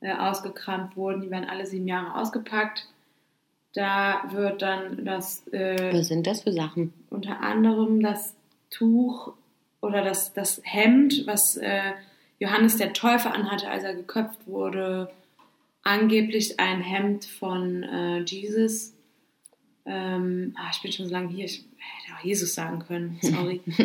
äh, 0.00 0.12
ausgekramt 0.14 0.96
wurden. 0.96 1.22
Die 1.22 1.30
werden 1.30 1.48
alle 1.48 1.66
sieben 1.66 1.88
Jahre 1.88 2.14
ausgepackt. 2.20 2.86
Da 3.74 4.22
wird 4.30 4.62
dann 4.62 5.04
das 5.04 5.46
äh, 5.48 5.92
Was 5.92 6.08
sind 6.08 6.26
das 6.26 6.42
für 6.42 6.52
Sachen? 6.52 6.92
unter 7.10 7.40
anderem 7.40 8.02
das 8.02 8.34
Tuch 8.70 9.32
oder 9.80 10.02
das, 10.02 10.32
das 10.32 10.60
Hemd, 10.64 11.26
was 11.26 11.56
äh, 11.56 11.92
Johannes 12.38 12.76
der 12.76 12.92
Täufer 12.92 13.34
anhatte, 13.34 13.68
als 13.68 13.84
er 13.84 13.94
geköpft 13.94 14.46
wurde. 14.46 15.10
Angeblich 15.82 16.58
ein 16.60 16.80
Hemd 16.80 17.24
von 17.24 17.82
äh, 17.82 18.18
Jesus. 18.20 18.94
Ähm, 19.86 20.54
ah, 20.58 20.68
ich 20.72 20.82
bin 20.82 20.92
schon 20.92 21.06
so 21.06 21.12
lange 21.12 21.28
hier, 21.28 21.46
ich 21.46 21.64
hätte 21.78 22.16
auch 22.18 22.24
Jesus 22.24 22.54
sagen 22.54 22.80
können, 22.86 23.18
sorry. 23.22 23.60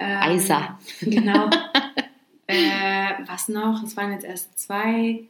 ähm, 0.00 0.36
Isa. 0.36 0.78
Genau. 1.02 1.50
äh, 2.46 3.10
was 3.26 3.48
noch? 3.48 3.82
Es 3.82 3.96
waren 3.96 4.12
jetzt 4.12 4.24
erst 4.24 4.58
zwei. 4.58 5.24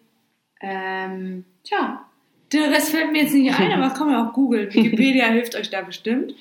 Ähm, 0.60 1.44
tja, 1.64 2.04
der 2.52 2.70
Rest 2.70 2.90
fällt 2.90 3.10
mir 3.12 3.22
jetzt 3.22 3.34
nicht 3.34 3.52
ein, 3.58 3.72
aber 3.72 3.88
das 3.88 3.98
kann 3.98 4.06
man 4.08 4.26
auch 4.28 4.32
googeln. 4.32 4.72
Wikipedia 4.72 5.26
hilft 5.30 5.56
euch 5.56 5.70
da 5.70 5.82
bestimmt. 5.82 6.34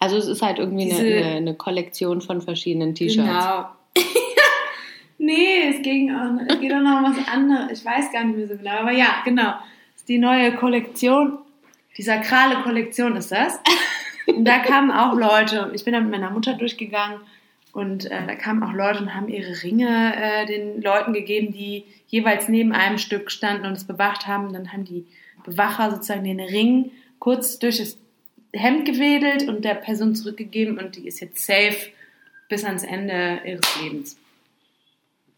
Also 0.00 0.16
es 0.16 0.26
ist 0.26 0.42
halt 0.42 0.58
irgendwie 0.58 0.86
Diese- 0.86 1.00
eine, 1.00 1.24
eine 1.36 1.54
Kollektion 1.54 2.20
von 2.20 2.40
verschiedenen 2.42 2.94
T-Shirts. 2.96 3.28
Genau. 3.28 3.66
Nee, 5.22 5.68
es 5.68 5.82
ging 5.82 6.14
auch, 6.14 6.38
es 6.46 6.60
geht 6.60 6.72
auch 6.72 6.80
noch 6.80 6.98
um 6.98 7.16
was 7.16 7.28
anderes. 7.28 7.80
Ich 7.80 7.84
weiß 7.84 8.12
gar 8.12 8.24
nicht 8.24 8.36
mehr 8.36 8.48
so 8.48 8.56
genau. 8.56 8.78
Aber 8.78 8.92
ja, 8.92 9.22
genau. 9.24 9.52
Das 9.52 9.96
ist 9.96 10.08
die 10.08 10.18
neue 10.18 10.54
Kollektion. 10.54 11.38
Die 11.96 12.02
sakrale 12.02 12.62
Kollektion 12.62 13.16
ist 13.16 13.32
das. 13.32 13.60
Und 14.26 14.44
da 14.44 14.58
kamen 14.58 14.90
auch 14.90 15.14
Leute. 15.14 15.70
Ich 15.74 15.84
bin 15.84 15.94
da 15.94 16.00
mit 16.00 16.10
meiner 16.10 16.30
Mutter 16.30 16.54
durchgegangen. 16.54 17.20
Und 17.72 18.10
äh, 18.10 18.26
da 18.26 18.34
kamen 18.34 18.62
auch 18.62 18.72
Leute 18.72 19.00
und 19.00 19.14
haben 19.14 19.28
ihre 19.28 19.62
Ringe 19.62 20.14
äh, 20.14 20.46
den 20.46 20.82
Leuten 20.82 21.12
gegeben, 21.14 21.52
die 21.52 21.84
jeweils 22.08 22.48
neben 22.48 22.72
einem 22.72 22.98
Stück 22.98 23.30
standen 23.30 23.66
und 23.66 23.72
es 23.72 23.84
bewacht 23.84 24.26
haben. 24.26 24.52
Dann 24.52 24.72
haben 24.72 24.84
die 24.84 25.06
Bewacher 25.44 25.90
sozusagen 25.90 26.24
den 26.24 26.40
Ring 26.40 26.90
kurz 27.18 27.58
durch 27.58 27.78
das 27.78 27.96
Hemd 28.52 28.84
gewedelt 28.84 29.48
und 29.48 29.64
der 29.64 29.74
Person 29.74 30.14
zurückgegeben 30.14 30.78
und 30.78 30.96
die 30.96 31.08
ist 31.08 31.20
jetzt 31.20 31.46
safe 31.46 31.90
bis 32.50 32.64
ans 32.64 32.84
Ende 32.84 33.40
ihres 33.46 33.80
Lebens. 33.80 34.18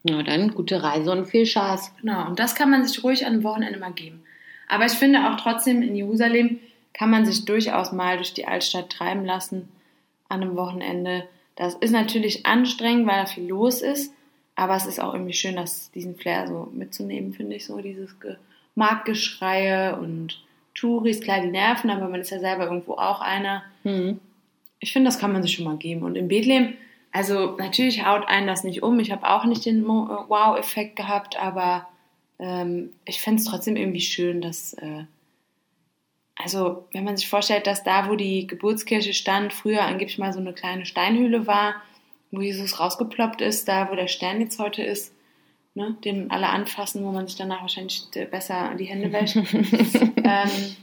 Na 0.04 0.22
dann, 0.22 0.54
gute 0.54 0.82
Reise 0.82 1.10
und 1.10 1.26
viel 1.26 1.46
Spaß. 1.46 1.94
Genau, 2.00 2.26
und 2.26 2.38
das 2.38 2.54
kann 2.54 2.70
man 2.70 2.84
sich 2.84 3.02
ruhig 3.02 3.26
an 3.26 3.32
einem 3.32 3.42
Wochenende 3.42 3.78
mal 3.78 3.92
geben. 3.92 4.22
Aber 4.68 4.84
ich 4.84 4.92
finde 4.92 5.30
auch 5.30 5.40
trotzdem 5.40 5.82
in 5.82 5.96
Jerusalem 5.96 6.60
kann 6.92 7.10
man 7.10 7.26
sich 7.26 7.44
durchaus 7.44 7.90
mal 7.90 8.16
durch 8.16 8.34
die 8.34 8.46
Altstadt 8.46 8.90
treiben 8.90 9.24
lassen 9.24 9.68
an 10.28 10.42
einem 10.42 10.56
Wochenende. 10.56 11.26
Das 11.56 11.74
ist 11.74 11.90
natürlich 11.90 12.44
anstrengend, 12.44 13.06
weil 13.06 13.16
da 13.16 13.26
viel 13.26 13.46
los 13.48 13.80
ist, 13.80 14.12
aber 14.56 14.76
es 14.76 14.86
ist 14.86 15.00
auch 15.00 15.14
irgendwie 15.14 15.32
schön, 15.32 15.56
das, 15.56 15.90
diesen 15.92 16.16
Flair 16.16 16.46
so 16.48 16.68
mitzunehmen, 16.72 17.32
finde 17.32 17.56
ich, 17.56 17.66
so 17.66 17.80
dieses 17.80 18.18
Ge 18.20 18.36
Marktgeschreie 18.76 19.96
und 19.96 20.40
Touris, 20.74 21.20
klar, 21.20 21.40
die 21.40 21.50
nerven, 21.50 21.90
aber 21.90 22.08
man 22.08 22.20
ist 22.20 22.30
ja 22.30 22.40
selber 22.40 22.64
irgendwo 22.64 22.94
auch 22.94 23.20
einer. 23.20 23.62
Hm. 23.84 24.18
Ich 24.80 24.92
finde, 24.92 25.08
das 25.08 25.20
kann 25.20 25.32
man 25.32 25.42
sich 25.42 25.54
schon 25.54 25.64
mal 25.64 25.76
geben. 25.76 26.02
Und 26.02 26.16
in 26.16 26.26
Bethlehem, 26.26 26.74
also 27.14 27.54
natürlich 27.58 28.04
haut 28.04 28.26
einen 28.26 28.48
das 28.48 28.64
nicht 28.64 28.82
um. 28.82 28.98
Ich 28.98 29.12
habe 29.12 29.30
auch 29.30 29.44
nicht 29.44 29.64
den 29.64 29.84
äh, 29.84 29.86
Wow-Effekt 29.86 30.96
gehabt, 30.96 31.40
aber 31.40 31.86
ähm, 32.40 32.92
ich 33.04 33.20
finde 33.20 33.40
es 33.40 33.46
trotzdem 33.46 33.76
irgendwie 33.76 34.00
schön, 34.00 34.42
dass, 34.42 34.74
äh, 34.74 35.04
also 36.34 36.88
wenn 36.92 37.04
man 37.04 37.16
sich 37.16 37.28
vorstellt, 37.28 37.68
dass 37.68 37.84
da, 37.84 38.10
wo 38.10 38.16
die 38.16 38.48
Geburtskirche 38.48 39.14
stand, 39.14 39.52
früher 39.52 39.82
angeblich 39.82 40.18
mal 40.18 40.32
so 40.32 40.40
eine 40.40 40.52
kleine 40.52 40.86
Steinhöhle 40.86 41.46
war, 41.46 41.76
wo 42.32 42.40
Jesus 42.40 42.80
rausgeploppt 42.80 43.40
ist, 43.42 43.68
da 43.68 43.92
wo 43.92 43.94
der 43.94 44.08
Stern 44.08 44.40
jetzt 44.40 44.58
heute 44.58 44.82
ist, 44.82 45.14
ne, 45.74 45.96
den 46.04 46.32
alle 46.32 46.48
anfassen, 46.48 47.04
wo 47.04 47.12
man 47.12 47.28
sich 47.28 47.36
danach 47.36 47.60
wahrscheinlich 47.60 48.08
äh, 48.16 48.24
besser 48.24 48.74
die 48.76 48.86
Hände 48.86 49.12
wäscht. 49.12 49.36
ähm, 49.36 50.76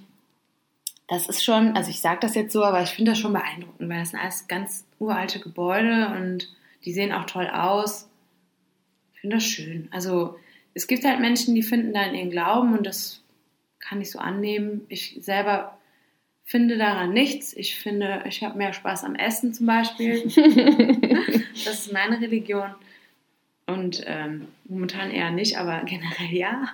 das 1.12 1.28
ist 1.28 1.44
schon, 1.44 1.76
also 1.76 1.90
ich 1.90 2.00
sage 2.00 2.20
das 2.22 2.36
jetzt 2.36 2.54
so, 2.54 2.64
aber 2.64 2.82
ich 2.82 2.92
finde 2.92 3.12
das 3.12 3.20
schon 3.20 3.34
beeindruckend, 3.34 3.90
weil 3.90 4.00
das 4.00 4.12
sind 4.12 4.20
alles 4.22 4.48
ganz 4.48 4.88
uralte 4.98 5.42
Gebäude 5.42 6.08
und 6.16 6.48
die 6.86 6.94
sehen 6.94 7.12
auch 7.12 7.26
toll 7.26 7.50
aus. 7.50 8.08
Ich 9.14 9.20
finde 9.20 9.36
das 9.36 9.44
schön. 9.44 9.90
Also 9.92 10.40
es 10.74 10.88
gibt 10.88 11.04
halt 11.04 11.20
Menschen, 11.20 11.54
die 11.54 11.64
finden 11.64 11.94
da 11.94 12.04
in 12.04 12.16
ihren 12.16 12.32
Glauben 12.32 12.78
und 12.78 12.88
das 12.88 13.22
kann 13.80 14.00
ich 14.00 14.10
so 14.10 14.20
annehmen. 14.20 14.86
Ich 14.88 15.18
selber 15.20 15.78
finde 16.46 16.78
daran 16.78 17.12
nichts. 17.12 17.52
Ich 17.58 17.76
finde, 17.76 18.24
ich 18.26 18.42
habe 18.42 18.58
mehr 18.58 18.72
Spaß 18.72 19.04
am 19.04 19.16
Essen 19.16 19.54
zum 19.54 19.66
Beispiel. 19.66 20.24
das 21.66 21.88
ist 21.88 21.92
meine 21.92 22.22
Religion. 22.22 22.74
Und 23.68 24.02
ähm, 24.06 24.48
momentan 24.64 25.12
eher 25.12 25.32
nicht, 25.32 25.58
aber 25.58 25.82
generell 25.86 26.34
ja. 26.34 26.70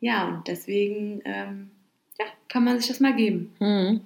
ja, 0.00 0.28
und 0.28 0.48
deswegen 0.48 1.22
ähm, 1.24 1.70
ja, 2.24 2.30
kann 2.48 2.64
man 2.64 2.78
sich 2.78 2.88
das 2.88 3.00
mal 3.00 3.14
geben. 3.14 3.52
Hm. 3.58 4.00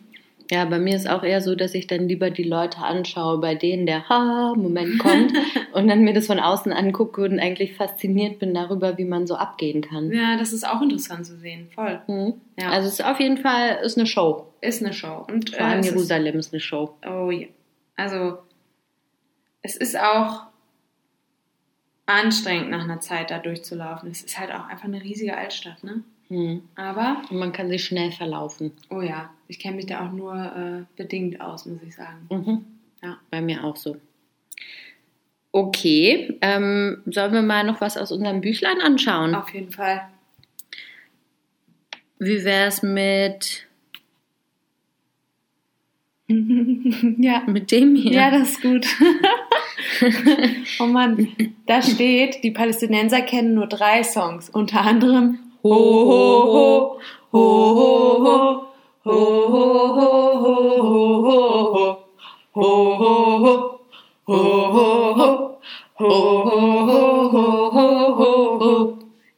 Ja, 0.48 0.64
bei 0.64 0.78
mir 0.78 0.94
ist 0.94 1.08
auch 1.10 1.24
eher 1.24 1.40
so, 1.40 1.56
dass 1.56 1.74
ich 1.74 1.88
dann 1.88 2.06
lieber 2.06 2.30
die 2.30 2.44
Leute 2.44 2.78
anschaue, 2.78 3.38
bei 3.40 3.56
denen 3.56 3.84
der 3.84 4.08
Ha-Moment 4.08 4.98
kommt 5.00 5.32
und 5.72 5.88
dann 5.88 6.02
mir 6.02 6.12
das 6.14 6.28
von 6.28 6.38
außen 6.38 6.72
angucke 6.72 7.22
und 7.24 7.40
eigentlich 7.40 7.74
fasziniert 7.74 8.38
bin 8.38 8.54
darüber, 8.54 8.96
wie 8.96 9.04
man 9.04 9.26
so 9.26 9.34
abgehen 9.34 9.80
kann. 9.82 10.12
Ja, 10.12 10.36
das 10.36 10.52
ist 10.52 10.64
auch 10.64 10.80
interessant 10.82 11.26
zu 11.26 11.36
sehen, 11.36 11.68
voll. 11.74 12.00
Hm. 12.06 12.34
Ja. 12.60 12.70
Also 12.70 12.86
es 12.86 12.94
ist 13.00 13.04
auf 13.04 13.18
jeden 13.18 13.38
Fall 13.38 13.78
ist 13.82 13.98
eine 13.98 14.06
Show. 14.06 14.46
Ist 14.60 14.84
eine 14.84 14.92
Show. 14.92 15.26
Und, 15.28 15.50
Vor 15.50 15.66
allem 15.66 15.80
ist- 15.80 15.86
Jerusalem 15.86 16.38
ist 16.38 16.52
eine 16.52 16.60
Show. 16.60 16.94
Oh 17.04 17.30
ja. 17.30 17.48
Also, 17.96 18.38
es 19.62 19.74
ist 19.76 19.98
auch 19.98 20.42
anstrengend, 22.06 22.70
nach 22.70 22.84
einer 22.84 23.00
Zeit 23.00 23.30
da 23.30 23.38
durchzulaufen. 23.38 24.10
Es 24.10 24.22
ist 24.22 24.38
halt 24.38 24.52
auch 24.52 24.68
einfach 24.68 24.84
eine 24.84 25.02
riesige 25.02 25.36
Altstadt, 25.36 25.82
ne? 25.82 26.04
Hm. 26.28 26.62
Aber, 26.74 27.22
Und 27.30 27.38
man 27.38 27.52
kann 27.52 27.68
sich 27.68 27.84
schnell 27.84 28.10
verlaufen. 28.10 28.72
oh 28.90 29.00
ja, 29.00 29.30
ich 29.48 29.58
kenne 29.58 29.76
mich 29.76 29.86
da 29.86 30.06
auch 30.06 30.12
nur 30.12 30.34
äh, 30.34 30.84
bedingt 30.96 31.40
aus, 31.40 31.66
muss 31.66 31.82
ich 31.82 31.94
sagen. 31.94 32.26
Mhm. 32.30 32.64
Ja. 33.02 33.18
Bei 33.30 33.40
mir 33.40 33.62
auch 33.62 33.76
so. 33.76 33.96
Okay, 35.52 36.36
ähm, 36.42 37.02
sollen 37.06 37.32
wir 37.32 37.42
mal 37.42 37.64
noch 37.64 37.80
was 37.80 37.96
aus 37.96 38.12
unserem 38.12 38.40
Büchlein 38.40 38.80
anschauen? 38.80 39.34
Auf 39.34 39.54
jeden 39.54 39.72
Fall. 39.72 40.08
Wie 42.18 42.44
wäre 42.44 42.68
es 42.68 42.82
mit, 42.82 43.66
ja. 46.28 47.42
mit 47.46 47.70
dem 47.70 47.94
hier? 47.94 48.12
Ja, 48.12 48.30
das 48.30 48.50
ist 48.50 48.62
gut. 48.62 48.86
oh 50.80 50.86
Mann, 50.86 51.28
da 51.66 51.80
steht, 51.80 52.42
die 52.42 52.50
Palästinenser 52.50 53.22
kennen 53.22 53.54
nur 53.54 53.66
drei 53.66 54.02
Songs, 54.02 54.50
unter 54.50 54.80
anderem 54.80 55.38
Ho, 55.66 55.72
ho, 55.72 57.00
ho, 57.32 57.40
ho, 57.42 59.08
ho, 59.50 59.86
ho, 59.90 60.06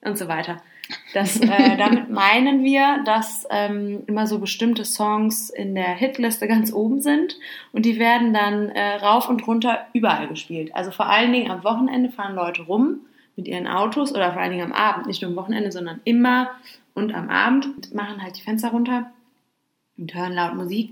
und 0.04 0.18
so 0.18 0.28
weiter. 0.28 0.60
Das, 1.14 1.40
äh, 1.40 1.76
damit 1.78 2.10
meinen 2.10 2.62
wir, 2.62 3.02
dass 3.06 3.46
ähm, 3.50 4.02
immer 4.06 4.26
so 4.26 4.38
bestimmte 4.38 4.84
Songs 4.84 5.48
in 5.48 5.74
der 5.74 5.94
Hitliste 5.94 6.46
ganz 6.46 6.74
oben 6.74 7.00
sind 7.00 7.38
und 7.72 7.86
die 7.86 7.98
werden 7.98 8.34
dann 8.34 8.68
äh, 8.68 8.96
rauf 8.96 9.30
und 9.30 9.46
runter 9.46 9.86
überall 9.94 10.28
gespielt. 10.28 10.74
Also 10.74 10.90
vor 10.90 11.06
allen 11.06 11.32
Dingen 11.32 11.50
am 11.50 11.64
Wochenende 11.64 12.10
fahren 12.10 12.34
Leute 12.34 12.62
rum 12.62 13.00
mit 13.38 13.46
ihren 13.46 13.68
Autos 13.68 14.12
oder 14.12 14.32
vor 14.32 14.42
allen 14.42 14.50
Dingen 14.50 14.64
am 14.64 14.72
Abend, 14.72 15.06
nicht 15.06 15.22
nur 15.22 15.30
am 15.30 15.36
Wochenende, 15.36 15.70
sondern 15.70 16.00
immer 16.04 16.50
und 16.92 17.14
am 17.14 17.30
Abend 17.30 17.94
machen 17.94 18.20
halt 18.20 18.36
die 18.36 18.42
Fenster 18.42 18.70
runter 18.70 19.12
und 19.96 20.12
hören 20.12 20.32
laut 20.32 20.56
Musik. 20.56 20.90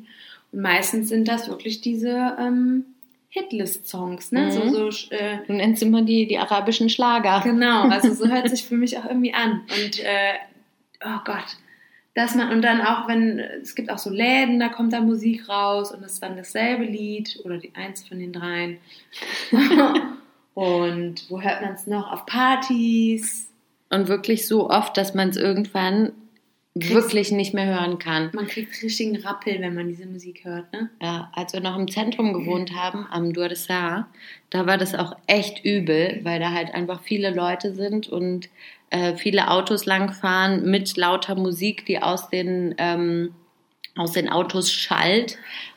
Und 0.53 0.63
meistens 0.63 1.09
sind 1.09 1.27
das 1.27 1.49
wirklich 1.49 1.81
diese 1.81 2.37
ähm, 2.39 2.85
Hitlist-Songs, 3.31 4.31
ne? 4.31 4.47
Mhm. 4.47 4.51
So, 4.53 4.91
so 4.91 5.15
äh, 5.15 5.39
Du 5.49 5.55
nennst 5.55 5.83
immer 5.83 6.03
die, 6.03 6.29
die 6.29 6.39
arabischen 6.39 6.89
Schlager. 6.89 7.41
Genau, 7.43 7.83
also 7.91 8.15
so 8.15 8.29
hört 8.29 8.49
sich 8.49 8.65
für 8.65 8.77
mich 8.77 8.97
auch 8.97 9.05
irgendwie 9.05 9.35
an. 9.35 9.63
Und 9.63 9.99
äh, 9.99 10.35
oh 11.05 11.19
Gott, 11.25 11.57
dass 12.15 12.37
man 12.37 12.51
und 12.51 12.63
dann 12.63 12.81
auch 12.81 13.09
wenn 13.09 13.41
es 13.41 13.75
gibt 13.75 13.91
auch 13.91 13.99
so 13.99 14.11
Läden, 14.11 14.61
da 14.61 14.69
kommt 14.69 14.93
da 14.93 15.01
Musik 15.01 15.49
raus 15.49 15.91
und 15.91 16.05
es 16.05 16.13
ist 16.13 16.23
dann 16.23 16.37
dasselbe 16.37 16.85
Lied 16.85 17.41
oder 17.45 17.59
die 17.59 17.75
eins 17.75 18.07
von 18.07 18.21
den 18.21 18.33
dreien. 18.33 18.79
und 20.57 21.29
wo 21.29 21.43
hört 21.43 21.61
man 21.61 21.75
es 21.75 21.87
noch? 21.87 22.11
Auf 22.11 22.25
Partys. 22.25 23.51
Und 23.91 24.09
wirklich 24.09 24.49
so 24.49 24.71
oft, 24.71 24.97
dass 24.97 25.13
man 25.13 25.29
es 25.29 25.37
irgendwann 25.37 26.13
Kriegst- 26.75 26.95
wirklich 26.95 27.31
nicht 27.31 27.53
mehr 27.53 27.67
hören 27.67 27.99
kann. 27.99 28.31
Man 28.33 28.47
kriegt 28.47 28.83
richtigen 28.83 29.17
Rappel, 29.19 29.61
wenn 29.61 29.75
man 29.75 29.87
diese 29.89 30.07
Musik 30.07 30.45
hört, 30.45 30.73
ne? 30.73 30.89
Ja, 31.03 31.31
als 31.35 31.53
wir 31.53 31.61
noch 31.61 31.77
im 31.79 31.91
Zentrum 31.91 32.33
gewohnt 32.33 32.75
haben, 32.75 33.07
am 33.11 33.35
Duardessar, 33.35 34.09
da 34.51 34.67
war 34.67 34.79
das 34.79 34.95
auch 34.95 35.15
echt 35.27 35.63
übel, 35.65 36.21
weil 36.23 36.41
da 36.41 36.53
halt 36.53 36.75
einfach 36.75 37.03
viele 37.03 37.31
Leute 37.31 37.75
sind 37.75 38.09
und 38.09 38.49
äh, 38.89 39.15
viele 39.17 39.51
Autos 39.51 39.85
langfahren 39.85 40.71
mit 40.71 40.97
lauter 40.97 41.35
Musik, 41.35 41.85
die 41.85 42.01
aus 42.03 42.31
den, 42.31 42.75
ähm, 42.79 43.35
aus 43.95 44.13
den 44.13 44.31
Autos 44.31 44.73
schallt. 44.73 45.37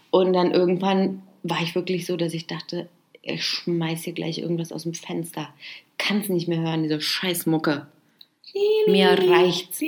Und 0.09 0.31
dann 0.33 0.51
irgendwann 0.51 1.21
war 1.43 1.61
ich 1.61 1.75
wirklich 1.75 2.05
so, 2.05 2.15
dass 2.15 2.33
ich 2.33 2.47
dachte, 2.47 2.87
ich 3.21 3.43
schmeiß 3.43 4.03
hier 4.03 4.13
gleich 4.13 4.39
irgendwas 4.39 4.71
aus 4.71 4.83
dem 4.83 4.93
Fenster. 4.93 5.53
Kann's 5.97 6.29
nicht 6.29 6.47
mehr 6.47 6.61
hören, 6.61 6.83
diese 6.83 7.01
Scheißmucke. 7.01 7.87
Mir 8.87 9.09
reicht's. 9.09 9.81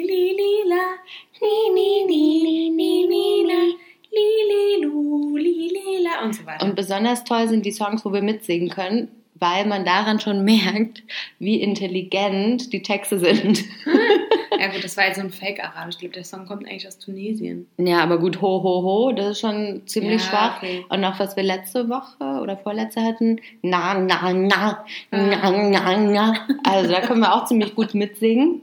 Und 6.23 6.35
so 6.35 6.45
weiter. 6.45 6.65
Und 6.65 6.75
besonders 6.75 7.23
toll 7.23 7.47
sind 7.47 7.65
die 7.65 7.71
Songs, 7.71 8.05
wo 8.05 8.13
wir 8.13 8.21
mitsingen 8.21 8.69
können, 8.69 9.07
weil 9.35 9.65
man 9.65 9.85
daran 9.85 10.19
schon 10.19 10.43
merkt, 10.45 11.03
wie 11.39 11.61
intelligent 11.61 12.71
die 12.73 12.83
Texte 12.83 13.19
sind. 13.19 13.63
Ja 14.61 14.67
gut, 14.67 14.83
das 14.83 14.95
war 14.95 15.05
jetzt 15.07 15.15
so 15.15 15.21
ein 15.23 15.31
Fake-Arabisch. 15.31 15.95
Ich 15.95 15.99
glaube, 16.01 16.13
der 16.13 16.23
Song 16.23 16.45
kommt 16.45 16.67
eigentlich 16.67 16.87
aus 16.87 16.99
Tunesien. 16.99 17.65
Ja, 17.77 18.03
aber 18.03 18.19
gut, 18.19 18.41
ho, 18.41 18.61
ho, 18.61 18.83
ho, 18.83 19.11
das 19.11 19.31
ist 19.31 19.39
schon 19.39 19.81
ziemlich 19.87 20.21
Ja, 20.21 20.29
schwach. 20.29 20.57
okay. 20.57 20.85
Und 20.89 21.03
auch 21.03 21.19
was 21.19 21.35
wir 21.35 21.41
letzte 21.43 21.89
Woche 21.89 22.39
oder 22.41 22.57
vorletzte 22.57 23.01
hatten, 23.01 23.39
na, 23.63 23.95
na, 23.95 24.31
na, 24.33 24.83
Ah. 25.09 25.17
na, 25.17 25.51
na, 25.51 25.97
na. 25.97 26.33
Also 26.63 26.91
da 26.91 27.01
können 27.01 27.21
wir 27.21 27.33
auch 27.33 27.45
ziemlich 27.45 27.73
gut 27.73 27.95
mitsingen. 27.95 28.61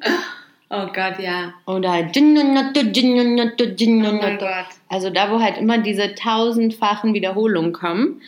Oh 0.70 0.86
Gott, 0.94 1.18
ja. 1.18 1.54
Oder 1.66 2.02
Ginnonotto, 2.04 2.80
Ginnonotto, 2.92 3.64
Oh 3.64 3.66
mein 3.66 3.76
Ginnonotto. 3.76 4.36
Gott. 4.38 4.66
Also 4.88 5.10
da, 5.10 5.30
wo 5.32 5.40
halt 5.40 5.58
immer 5.58 5.78
diese 5.78 6.14
tausendfachen 6.14 7.12
Wiederholungen 7.14 7.72
kommen, 7.72 8.20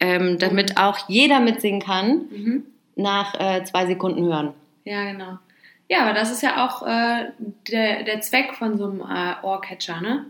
ähm, 0.00 0.38
damit 0.38 0.78
auch 0.78 0.96
jeder 1.08 1.40
mitsingen 1.40 1.80
kann, 1.82 2.22
Mhm. 2.30 2.62
nach 2.96 3.34
äh, 3.38 3.64
zwei 3.64 3.86
Sekunden 3.86 4.24
hören. 4.24 4.54
Ja, 4.84 5.04
genau. 5.10 5.38
Ja, 5.88 6.02
aber 6.02 6.12
das 6.12 6.30
ist 6.30 6.42
ja 6.42 6.66
auch 6.66 6.86
äh, 6.86 7.30
der, 7.70 8.02
der 8.02 8.20
Zweck 8.20 8.54
von 8.54 8.76
so 8.76 8.84
einem 8.84 9.00
äh, 9.00 9.34
Ohrcatcher, 9.42 10.00
ne? 10.00 10.26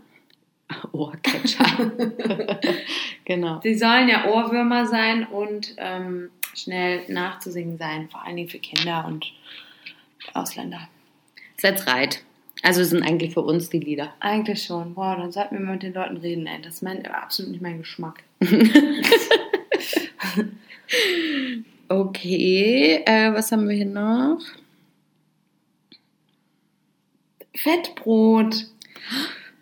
Ohrcatcher. 0.91 1.91
genau. 3.25 3.59
Die 3.59 3.75
sollen 3.75 4.07
ja 4.07 4.25
Ohrwürmer 4.25 4.85
sein 4.85 5.25
und 5.25 5.75
ähm, 5.77 6.29
schnell 6.53 7.03
nachzusingen 7.11 7.77
sein, 7.77 8.09
vor 8.09 8.23
allen 8.23 8.37
Dingen 8.37 8.49
für 8.49 8.59
Kinder 8.59 9.05
und 9.05 9.33
Ausländer. 10.33 10.87
That's 11.61 11.87
right. 11.87 12.23
Also 12.61 12.83
sind 12.83 13.03
eigentlich 13.03 13.33
für 13.33 13.41
uns 13.41 13.69
die 13.69 13.79
Lieder. 13.79 14.13
Eigentlich 14.19 14.63
schon. 14.63 14.95
Wow, 14.95 15.17
dann 15.17 15.31
sollten 15.31 15.57
wir 15.57 15.65
mal 15.65 15.73
mit 15.73 15.83
den 15.83 15.93
Leuten 15.93 16.17
reden, 16.17 16.45
ey. 16.45 16.61
Das 16.61 16.75
ist 16.75 16.81
mein, 16.81 17.05
absolut 17.05 17.51
nicht 17.51 17.61
mein 17.61 17.79
Geschmack. 17.79 18.23
Okay, 21.91 23.01
äh, 23.03 23.33
was 23.33 23.51
haben 23.51 23.67
wir 23.67 23.75
hier 23.75 23.87
noch? 23.87 24.39
Fettbrot. 27.63 28.67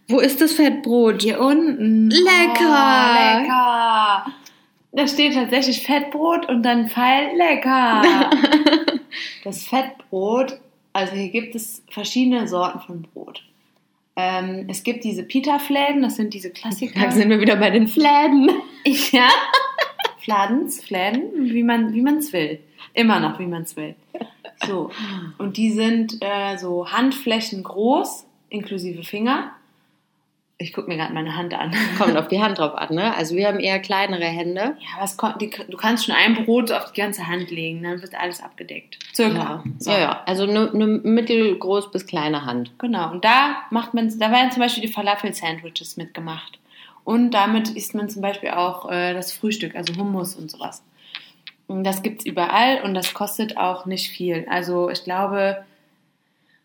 Wo 0.07 0.19
ist 0.19 0.39
das 0.39 0.53
Fettbrot? 0.53 1.21
Hier 1.21 1.39
unten. 1.39 2.09
Lecker. 2.09 2.61
Oh, 2.61 3.41
lecker. 3.41 4.25
Da 4.93 5.07
steht 5.07 5.33
tatsächlich 5.33 5.83
Fettbrot 5.83 6.47
und 6.47 6.63
dann 6.63 6.89
Pfeil 6.89 7.35
lecker. 7.35 8.01
das 9.43 9.67
Fettbrot, 9.67 10.59
also 10.93 11.13
hier 11.13 11.29
gibt 11.29 11.55
es 11.55 11.83
verschiedene 11.89 12.47
Sorten 12.47 12.79
von 12.79 13.01
Brot. 13.01 13.43
Ähm, 14.15 14.65
es 14.69 14.81
gibt 14.83 15.03
diese 15.03 15.23
Pita-Fläden, 15.23 16.01
das 16.01 16.15
sind 16.15 16.33
diese 16.33 16.49
Klassiker. 16.49 16.99
Da 16.99 17.11
sind 17.11 17.29
wir 17.29 17.39
wieder 17.39 17.57
bei 17.57 17.69
den 17.69 17.87
Fläden. 17.87 18.49
Ja. 19.11 19.29
Fladens, 20.19 20.83
Fläden, 20.83 21.53
wie 21.53 21.63
man 21.63 21.93
wie 21.93 22.01
man's 22.01 22.33
will. 22.33 22.59
Immer 22.93 23.19
noch, 23.19 23.37
wie 23.39 23.45
man 23.45 23.61
es 23.61 23.75
will. 23.75 23.95
So. 24.65 24.91
Und 25.37 25.57
die 25.57 25.71
sind 25.71 26.17
äh, 26.21 26.57
so 26.57 26.89
Handflächen 26.91 27.63
groß, 27.63 28.25
inklusive 28.49 29.03
Finger. 29.03 29.51
Ich 30.59 30.73
gucke 30.73 30.89
mir 30.89 30.97
gerade 30.97 31.13
meine 31.13 31.35
Hand 31.35 31.53
an. 31.53 31.71
Kommt 31.99 32.17
auf 32.17 32.29
die 32.29 32.41
Hand 32.41 32.57
drauf 32.57 32.73
an, 32.73 32.95
ne? 32.95 33.15
Also 33.15 33.35
wir 33.35 33.47
haben 33.47 33.59
eher 33.59 33.79
kleinere 33.79 34.25
Hände. 34.25 34.75
Ja, 34.79 35.01
was 35.01 35.15
kommt, 35.15 35.39
die, 35.39 35.51
du 35.51 35.77
kannst 35.77 36.05
schon 36.05 36.15
ein 36.15 36.33
Brot 36.45 36.71
auf 36.71 36.91
die 36.91 36.99
ganze 36.99 37.27
Hand 37.27 37.51
legen, 37.51 37.83
dann 37.83 38.01
wird 38.01 38.15
alles 38.19 38.41
abgedeckt. 38.41 38.97
Circa. 39.13 39.35
Ja, 39.37 39.63
So. 39.77 39.91
ja, 39.91 39.99
ja. 39.99 40.23
Also 40.25 40.43
eine 40.43 40.71
ne 40.73 40.87
mittelgroß 40.87 41.91
bis 41.91 42.07
kleine 42.07 42.45
Hand. 42.45 42.71
Genau. 42.79 43.11
Und 43.11 43.23
da 43.23 43.57
macht 43.69 43.93
man, 43.93 44.11
da 44.17 44.31
werden 44.31 44.51
zum 44.51 44.61
Beispiel 44.61 44.81
die 44.81 44.91
Falafel-Sandwiches 44.91 45.95
mitgemacht. 45.95 46.57
Und 47.03 47.31
damit 47.31 47.69
isst 47.69 47.93
man 47.93 48.09
zum 48.09 48.23
Beispiel 48.23 48.49
auch 48.49 48.89
äh, 48.91 49.13
das 49.13 49.31
Frühstück, 49.31 49.75
also 49.75 49.95
Hummus 49.95 50.35
und 50.35 50.49
sowas. 50.49 50.81
Das 51.67 52.01
gibt's 52.01 52.25
überall 52.25 52.81
und 52.83 52.93
das 52.93 53.13
kostet 53.13 53.57
auch 53.57 53.85
nicht 53.85 54.09
viel. 54.09 54.45
Also 54.49 54.89
ich 54.89 55.03
glaube, 55.03 55.65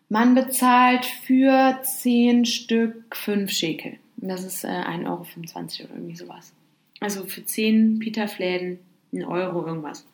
man 0.09 0.35
bezahlt 0.35 1.05
für 1.05 1.79
10 1.83 2.45
Stück 2.45 3.15
5 3.15 3.51
Schekel. 3.51 3.97
Das 4.17 4.43
ist 4.43 4.63
äh, 4.63 4.67
1,25 4.67 5.05
Euro 5.05 5.19
oder 5.23 5.95
irgendwie 5.95 6.15
sowas. 6.15 6.53
Also 7.01 7.25
für 7.25 7.45
10 7.45 7.99
Pita-Fläden 7.99 8.79
1 9.13 9.25
Euro 9.25 9.65
irgendwas. 9.65 10.05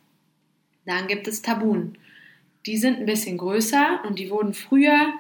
Dann 0.85 1.07
gibt 1.07 1.27
es 1.27 1.43
Tabun. 1.43 1.97
Die 2.65 2.77
sind 2.77 2.97
ein 2.97 3.05
bisschen 3.05 3.37
größer 3.37 3.99
und 4.07 4.17
die 4.17 4.31
wurden 4.31 4.53
früher 4.53 5.13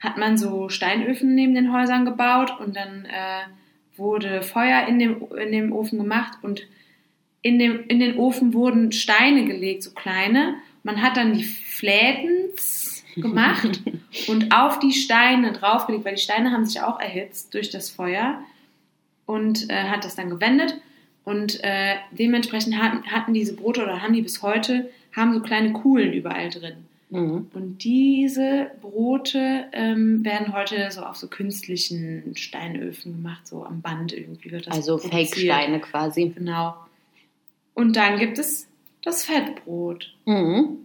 hat 0.00 0.16
man 0.16 0.38
so 0.38 0.68
Steinöfen 0.68 1.34
neben 1.34 1.54
den 1.54 1.72
Häusern 1.72 2.04
gebaut 2.04 2.52
und 2.60 2.76
dann 2.76 3.04
äh, 3.06 3.42
wurde 3.96 4.42
Feuer 4.42 4.86
in 4.86 4.98
dem, 4.98 5.26
in 5.36 5.52
dem 5.52 5.72
Ofen 5.72 5.98
gemacht 5.98 6.38
und 6.42 6.62
in, 7.42 7.58
dem, 7.58 7.84
in 7.88 8.00
den 8.00 8.16
Ofen 8.16 8.52
wurden 8.52 8.92
Steine 8.92 9.44
gelegt, 9.44 9.82
so 9.82 9.90
kleine. 9.92 10.56
Man 10.82 11.02
hat 11.02 11.16
dann 11.16 11.34
die 11.34 11.44
Flätens 11.44 13.04
gemacht 13.16 13.80
und 14.28 14.54
auf 14.54 14.78
die 14.78 14.92
Steine 14.92 15.52
draufgelegt, 15.52 16.04
weil 16.04 16.14
die 16.14 16.20
Steine 16.20 16.50
haben 16.52 16.66
sich 16.66 16.80
auch 16.80 17.00
erhitzt 17.00 17.54
durch 17.54 17.70
das 17.70 17.90
Feuer 17.90 18.42
und 19.26 19.70
äh, 19.70 19.84
hat 19.84 20.04
das 20.04 20.16
dann 20.16 20.30
gewendet. 20.30 20.80
Und 21.24 21.62
äh, 21.62 21.96
dementsprechend 22.10 22.78
hatten, 22.78 23.06
hatten 23.06 23.34
diese 23.34 23.54
Brote 23.54 23.82
oder 23.82 24.02
haben 24.02 24.14
die 24.14 24.22
bis 24.22 24.42
heute, 24.42 24.90
haben 25.14 25.34
so 25.34 25.40
kleine 25.40 25.72
Kuhlen 25.72 26.14
überall 26.14 26.48
drin. 26.48 26.86
Mhm. 27.10 27.48
Und 27.52 27.84
diese 27.84 28.70
Brote 28.80 29.66
ähm, 29.72 30.24
werden 30.24 30.54
heute 30.54 30.90
so 30.90 31.02
auf 31.02 31.16
so 31.16 31.28
künstlichen 31.28 32.34
Steinöfen 32.36 33.16
gemacht, 33.16 33.46
so 33.46 33.64
am 33.64 33.80
Band 33.80 34.12
irgendwie 34.12 34.50
wird 34.50 34.66
das 34.66 34.76
Also. 34.76 34.98
Fake-Steine 34.98 35.80
quasi. 35.80 36.32
Genau. 36.34 36.74
Und 37.78 37.94
dann 37.96 38.18
gibt 38.18 38.38
es 38.38 38.66
das 39.02 39.22
Fettbrot. 39.22 40.12
Mhm. 40.24 40.78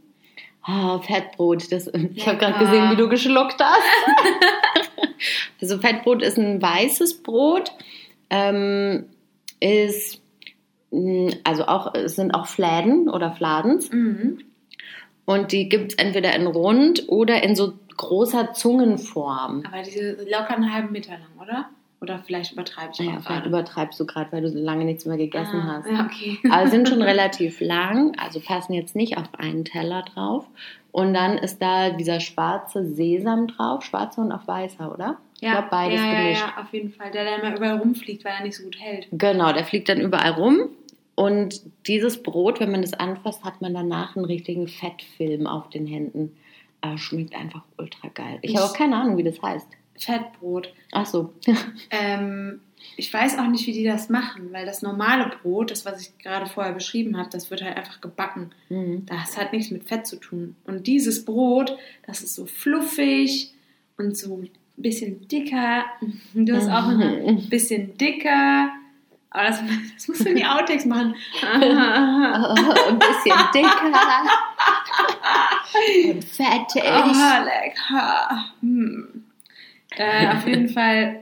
Oh, 0.68 1.00
Fettbrot. 1.00 1.72
Das, 1.72 1.88
ich 2.14 2.28
habe 2.28 2.38
gerade 2.38 2.60
gesehen, 2.60 2.92
wie 2.92 2.96
du 2.96 3.10
geschluckt 3.10 3.60
hast. 3.60 3.82
also 5.62 5.80
Fettbrot 5.80 6.22
ist 6.22 6.38
ein 6.38 6.62
weißes 6.62 7.24
Brot. 7.24 7.72
Ähm, 8.30 9.06
ist 9.60 10.22
mh, 10.92 11.34
also 11.44 11.66
auch 11.66 11.94
es 11.96 12.16
sind 12.16 12.34
auch 12.34 12.48
Fläden 12.48 13.10
oder 13.10 13.32
Fladens 13.32 13.92
Mhm. 13.92 14.40
und 15.26 15.52
die 15.52 15.70
gibt 15.70 15.92
es 15.94 15.98
entweder 15.98 16.34
in 16.36 16.48
rund 16.48 17.08
oder 17.10 17.44
in 17.44 17.56
so 17.56 17.74
großer 17.98 18.54
Zungenform. 18.54 19.64
Aber 19.68 19.82
diese 19.84 20.14
locker 20.30 20.56
einen 20.56 20.74
halben 20.74 20.92
Meter 20.92 21.12
lang, 21.14 21.42
oder? 21.42 21.70
Oder 22.04 22.20
vielleicht 22.20 22.52
übertreibe 22.52 22.92
ich 22.92 23.00
Ja, 23.00 23.22
vielleicht 23.22 23.46
übertreibst 23.46 23.98
du 23.98 24.06
gerade, 24.06 24.30
weil 24.34 24.42
du 24.42 24.50
so 24.50 24.60
lange 24.60 24.84
nichts 24.84 25.06
mehr 25.06 25.16
gegessen 25.16 25.62
ah, 25.62 25.78
hast. 25.78 25.90
Ja, 25.90 26.06
okay. 26.06 26.38
Aber 26.52 26.68
sind 26.68 26.90
schon 26.90 27.02
relativ 27.02 27.62
lang, 27.62 28.12
also 28.20 28.42
passen 28.42 28.74
jetzt 28.74 28.94
nicht 28.94 29.18
auf 29.18 29.34
einen 29.38 29.64
Teller 29.64 30.04
drauf. 30.14 30.46
Und 30.92 31.14
dann 31.14 31.38
ist 31.38 31.62
da 31.62 31.92
dieser 31.92 32.20
schwarze 32.20 32.84
Sesam 32.84 33.48
drauf, 33.48 33.84
schwarzer 33.86 34.22
und 34.22 34.34
auch 34.34 34.46
weißer, 34.46 34.94
oder? 34.94 35.18
Ich 35.36 35.44
ja, 35.44 35.54
glaube, 35.54 35.68
beides 35.72 36.00
ja, 36.02 36.06
ja, 36.06 36.22
gemischt. 36.22 36.42
ja, 36.42 36.62
auf 36.62 36.74
jeden 36.74 36.92
Fall. 36.92 37.12
Der, 37.12 37.24
der 37.24 37.42
immer 37.42 37.56
überall 37.56 37.78
rumfliegt, 37.78 38.26
weil 38.26 38.34
er 38.34 38.44
nicht 38.44 38.58
so 38.58 38.66
gut 38.66 38.78
hält. 38.78 39.08
Genau, 39.14 39.54
der 39.54 39.64
fliegt 39.64 39.88
dann 39.88 40.02
überall 40.02 40.32
rum. 40.32 40.70
Und 41.16 41.62
dieses 41.88 42.22
Brot, 42.22 42.60
wenn 42.60 42.72
man 42.72 42.82
das 42.82 42.94
anfasst, 42.94 43.46
hat 43.46 43.62
man 43.62 43.74
danach 43.74 44.18
einen 44.18 44.26
richtigen 44.26 44.68
Fettfilm 44.68 45.48
auf 45.48 45.70
den 45.70 45.88
Händen. 45.88 46.36
Aber 46.82 46.98
schmeckt 46.98 47.34
einfach 47.34 47.64
ultra 47.78 48.10
geil. 48.10 48.40
Ich 48.42 48.58
habe 48.58 48.66
auch 48.66 48.74
keine 48.74 48.98
Ahnung, 48.98 49.16
wie 49.16 49.24
das 49.24 49.42
heißt. 49.42 49.68
Fettbrot. 49.98 50.74
Ach 50.92 51.06
so. 51.06 51.34
Ähm, 51.90 52.60
ich 52.98 53.14
weiß 53.14 53.38
auch 53.40 53.48
nicht, 53.48 53.66
wie 53.66 53.72
die 53.72 53.86
das 53.86 54.10
machen, 54.10 54.52
weil 54.52 54.66
das 54.66 54.82
normale 54.82 55.32
Brot, 55.42 55.72
das, 55.72 55.86
was 55.86 56.02
ich 56.02 56.18
gerade 56.18 56.48
vorher 56.48 56.74
beschrieben 56.74 57.18
habe, 57.18 57.30
das 57.30 57.50
wird 57.50 57.64
halt 57.64 57.78
einfach 57.78 58.02
gebacken. 58.02 58.52
Mhm. 58.70 59.06
Das 59.06 59.38
hat 59.38 59.54
nichts 59.54 59.72
mit 59.72 59.86
Fett 59.86 60.06
zu 60.06 60.18
tun. 60.18 60.56
Und 60.66 60.86
dieses 60.88 61.24
Brot, 61.24 61.78
das 62.06 62.22
ist 62.22 62.36
so 62.36 62.46
fluffig 62.46 63.54
und 63.98 64.18
so 64.18 64.38
ein 64.38 64.50
bisschen 64.76 65.28
dicker. 65.28 65.86
Du 66.34 66.56
hast 66.56 66.68
auch 66.68 66.88
ein 66.88 67.48
bisschen 67.50 67.98
dicker. 67.98 68.70
Aber 69.34 69.48
das, 69.48 69.60
das 69.96 70.08
musst 70.08 70.26
du 70.26 70.30
in 70.30 70.36
die 70.36 70.46
Outtakes 70.46 70.86
machen. 70.86 71.16
ein 71.42 73.00
bisschen 73.00 73.36
dicker 73.54 73.92
und 76.14 76.24
fettig. 76.24 76.84
Oh, 76.86 77.44
lecker. 77.44 78.46
Äh, 79.98 80.28
auf 80.28 80.48
jeden 80.48 80.70
Fall 80.70 81.22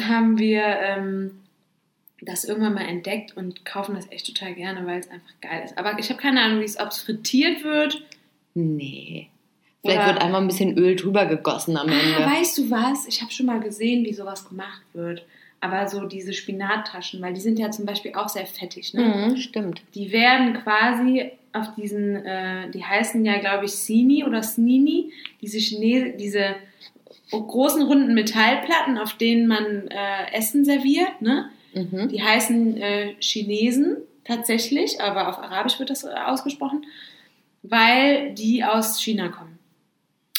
haben 0.00 0.38
wir 0.38 0.62
ähm, 0.64 1.30
das 2.22 2.44
irgendwann 2.44 2.74
mal 2.74 2.86
entdeckt 2.88 3.36
und 3.36 3.64
kaufen 3.64 3.94
das 3.94 4.10
echt 4.10 4.26
total 4.26 4.54
gerne, 4.54 4.86
weil 4.86 5.00
es 5.00 5.10
einfach 5.10 5.32
geil 5.40 5.62
ist. 5.64 5.78
Aber 5.78 5.98
ich 5.98 6.08
habe 6.10 6.20
keine 6.20 6.42
Ahnung, 6.42 6.60
wie 6.60 6.64
es, 6.64 6.78
ob 6.78 6.88
es 6.88 7.02
frittiert 7.02 7.64
wird. 7.64 8.02
Nee. 8.54 9.28
Vielleicht 9.82 9.98
Oder- 10.00 10.06
wird 10.08 10.22
einmal 10.22 10.42
ein 10.42 10.46
bisschen 10.48 10.76
Öl 10.76 10.96
drüber 10.96 11.26
gegossen 11.26 11.76
am 11.76 11.88
Ah, 11.88 11.92
Ende. 11.92 12.30
weißt 12.30 12.58
du 12.58 12.70
was? 12.70 13.06
Ich 13.06 13.22
habe 13.22 13.32
schon 13.32 13.46
mal 13.46 13.60
gesehen, 13.60 14.04
wie 14.04 14.12
sowas 14.12 14.46
gemacht 14.48 14.82
wird. 14.92 15.24
Aber 15.62 15.86
so 15.88 16.06
diese 16.06 16.32
Spinattaschen, 16.32 17.20
weil 17.20 17.34
die 17.34 17.40
sind 17.40 17.58
ja 17.58 17.70
zum 17.70 17.84
Beispiel 17.84 18.14
auch 18.14 18.28
sehr 18.30 18.46
fettig, 18.46 18.94
ne? 18.94 19.02
Mhm, 19.30 19.36
stimmt. 19.36 19.82
Die 19.94 20.10
werden 20.10 20.54
quasi 20.54 21.30
auf 21.52 21.74
diesen, 21.74 22.16
äh, 22.24 22.70
die 22.70 22.82
heißen 22.84 23.22
ja, 23.26 23.38
glaube 23.38 23.66
ich, 23.66 23.72
Sini 23.72 24.24
oder 24.24 24.42
Snini, 24.42 25.12
diese 25.42 25.58
Chine 25.58 26.14
diese 26.18 26.54
großen 27.30 27.82
runden 27.82 28.14
Metallplatten, 28.14 28.98
auf 28.98 29.14
denen 29.14 29.46
man 29.46 29.88
äh, 29.88 30.32
Essen 30.32 30.64
serviert, 30.64 31.20
ne? 31.22 31.50
Mhm. 31.74 32.08
Die 32.08 32.22
heißen 32.22 32.76
äh, 32.76 33.14
Chinesen 33.20 33.98
tatsächlich, 34.24 35.00
aber 35.00 35.28
auf 35.28 35.38
Arabisch 35.38 35.78
wird 35.78 35.90
das 35.90 36.04
äh, 36.04 36.08
ausgesprochen, 36.08 36.84
weil 37.62 38.34
die 38.34 38.64
aus 38.64 39.00
China 39.00 39.28
kommen. 39.28 39.58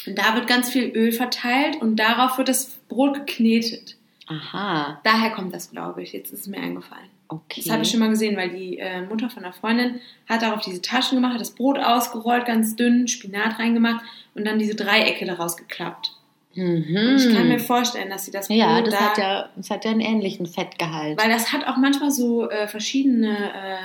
Und 0.07 0.17
da 0.17 0.35
wird 0.35 0.47
ganz 0.47 0.69
viel 0.69 0.85
Öl 0.95 1.11
verteilt 1.11 1.81
und 1.81 1.95
darauf 1.97 2.37
wird 2.37 2.49
das 2.49 2.77
Brot 2.89 3.13
geknetet. 3.13 3.95
Aha, 4.27 4.99
Daher 5.03 5.31
kommt 5.31 5.53
das, 5.53 5.71
glaube 5.71 6.01
ich. 6.03 6.13
Jetzt 6.13 6.31
ist 6.31 6.41
es 6.41 6.47
mir 6.47 6.57
eingefallen. 6.59 7.09
okay. 7.27 7.61
Das 7.63 7.71
habe 7.71 7.83
ich 7.83 7.91
schon 7.91 7.99
mal 7.99 8.09
gesehen, 8.09 8.37
weil 8.37 8.49
die 8.49 8.79
äh, 8.79 9.01
Mutter 9.01 9.29
von 9.29 9.43
einer 9.43 9.53
Freundin 9.53 9.99
hat 10.27 10.41
darauf 10.41 10.61
diese 10.61 10.81
Taschen 10.81 11.17
gemacht, 11.17 11.33
hat 11.33 11.41
das 11.41 11.51
Brot 11.51 11.77
ausgerollt, 11.77 12.45
ganz 12.45 12.75
dünn, 12.75 13.07
Spinat 13.07 13.59
reingemacht 13.59 14.03
und 14.33 14.45
dann 14.45 14.57
diese 14.57 14.75
Dreiecke 14.75 15.25
daraus 15.25 15.57
geklappt. 15.57 16.13
Mhm. 16.53 17.15
Ich 17.17 17.33
kann 17.33 17.47
mir 17.47 17.59
vorstellen, 17.59 18.09
dass 18.09 18.25
sie 18.25 18.31
das 18.31 18.47
Brot 18.47 18.57
ja, 18.57 18.81
das 18.81 18.93
da, 18.93 18.99
hat 18.99 19.17
ja, 19.17 19.49
das 19.55 19.69
hat 19.69 19.85
ja 19.85 19.91
einen 19.91 20.01
ähnlichen 20.01 20.45
Fettgehalt. 20.45 21.19
weil 21.21 21.29
das 21.29 21.53
hat 21.53 21.65
auch 21.65 21.77
manchmal 21.77 22.11
so 22.11 22.49
äh, 22.49 22.67
verschiedene 22.67 23.53
äh, 23.53 23.77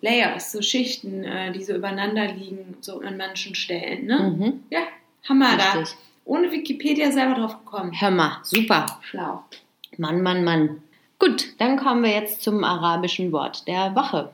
Layers, 0.00 0.52
so 0.52 0.62
Schichten, 0.62 1.24
äh, 1.24 1.52
die 1.52 1.62
so 1.62 1.74
übereinander 1.74 2.26
liegen, 2.26 2.76
so 2.80 3.00
an 3.00 3.16
manchen 3.16 3.54
Stellen. 3.54 4.06
Ne? 4.06 4.18
Mhm. 4.18 4.62
Ja, 4.70 4.80
Hammer 5.28 5.56
da. 5.56 5.78
Richtig. 5.78 5.96
Ohne 6.24 6.50
Wikipedia 6.50 7.10
selber 7.10 7.34
drauf 7.34 7.58
gekommen. 7.64 7.92
Hör 8.00 8.10
mal, 8.10 8.38
super. 8.42 8.86
Schlau. 9.02 9.42
Mann, 9.98 10.22
Mann, 10.22 10.44
Mann. 10.44 10.82
Gut, 11.18 11.54
dann 11.58 11.76
kommen 11.76 12.02
wir 12.02 12.10
jetzt 12.10 12.42
zum 12.42 12.64
arabischen 12.64 13.32
Wort 13.32 13.66
der 13.68 13.94
Woche. 13.94 14.30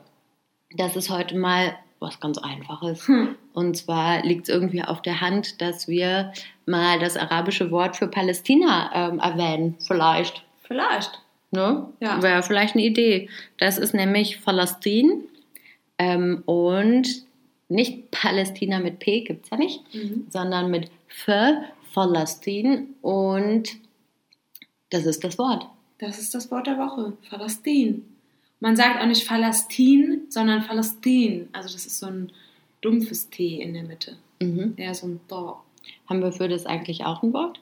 Das 0.75 0.95
ist 0.95 1.09
heute 1.09 1.35
mal 1.37 1.75
was 1.99 2.19
ganz 2.19 2.37
Einfaches. 2.37 3.07
Hm. 3.07 3.35
Und 3.53 3.77
zwar 3.77 4.23
liegt 4.23 4.43
es 4.43 4.49
irgendwie 4.49 4.83
auf 4.83 5.01
der 5.01 5.21
Hand, 5.21 5.61
dass 5.61 5.87
wir 5.87 6.31
mal 6.65 6.99
das 6.99 7.17
arabische 7.17 7.71
Wort 7.71 7.97
für 7.97 8.07
Palästina 8.07 8.91
ähm, 8.93 9.19
erwähnen. 9.19 9.75
Vielleicht. 9.79 10.43
Vielleicht. 10.63 11.21
Ne? 11.51 11.87
Ja. 11.99 12.21
Wäre 12.21 12.43
vielleicht 12.43 12.75
eine 12.75 12.85
Idee. 12.85 13.29
Das 13.57 13.77
ist 13.77 13.93
nämlich 13.93 14.43
Palästin 14.43 15.23
ähm, 15.97 16.43
und 16.45 17.07
nicht 17.69 18.11
Palästina 18.11 18.79
mit 18.79 18.99
P, 18.99 19.21
gibt 19.21 19.45
es 19.45 19.51
ja 19.51 19.57
nicht, 19.57 19.81
Mhm. 19.93 20.27
sondern 20.29 20.69
mit 20.71 20.89
F, 21.07 21.55
Palästin 21.93 22.95
und 23.01 23.69
das 24.91 25.05
ist 25.05 25.23
das 25.23 25.37
Wort. 25.37 25.67
Das 25.99 26.17
ist 26.19 26.33
das 26.33 26.49
Wort 26.51 26.67
der 26.67 26.77
Woche. 26.77 27.13
Palästin. 27.29 28.05
Man 28.59 28.75
sagt 28.75 29.01
auch 29.01 29.05
nicht 29.05 29.27
Palästin, 29.27 30.23
sondern 30.29 30.65
Palästin. 30.65 31.47
Also 31.53 31.73
das 31.73 31.85
ist 31.85 31.99
so 31.99 32.07
ein 32.07 32.31
dumpfes 32.81 33.29
T 33.29 33.61
in 33.61 33.73
der 33.73 33.83
Mitte. 33.83 34.17
Mhm. 34.41 34.73
Ja, 34.77 34.93
so 34.93 35.07
ein 35.07 35.19
Do. 35.27 35.57
Haben 36.07 36.21
wir 36.21 36.31
für 36.31 36.47
das 36.49 36.65
eigentlich 36.65 37.05
auch 37.05 37.23
ein 37.23 37.33
Wort? 37.33 37.61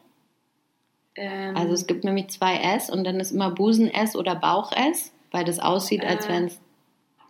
Ähm, 1.16 1.56
Also 1.56 1.74
es 1.74 1.88
gibt 1.88 2.04
nämlich 2.04 2.30
zwei 2.30 2.58
S 2.58 2.90
und 2.90 3.04
dann 3.04 3.20
ist 3.20 3.32
immer 3.32 3.52
Busen-S 3.52 4.16
oder 4.16 4.36
Bauch-S, 4.36 5.12
weil 5.32 5.46
das 5.46 5.60
aussieht, 5.60 6.04
als 6.04 6.26
Äh. 6.26 6.30
wären 6.30 6.44
es 6.46 6.60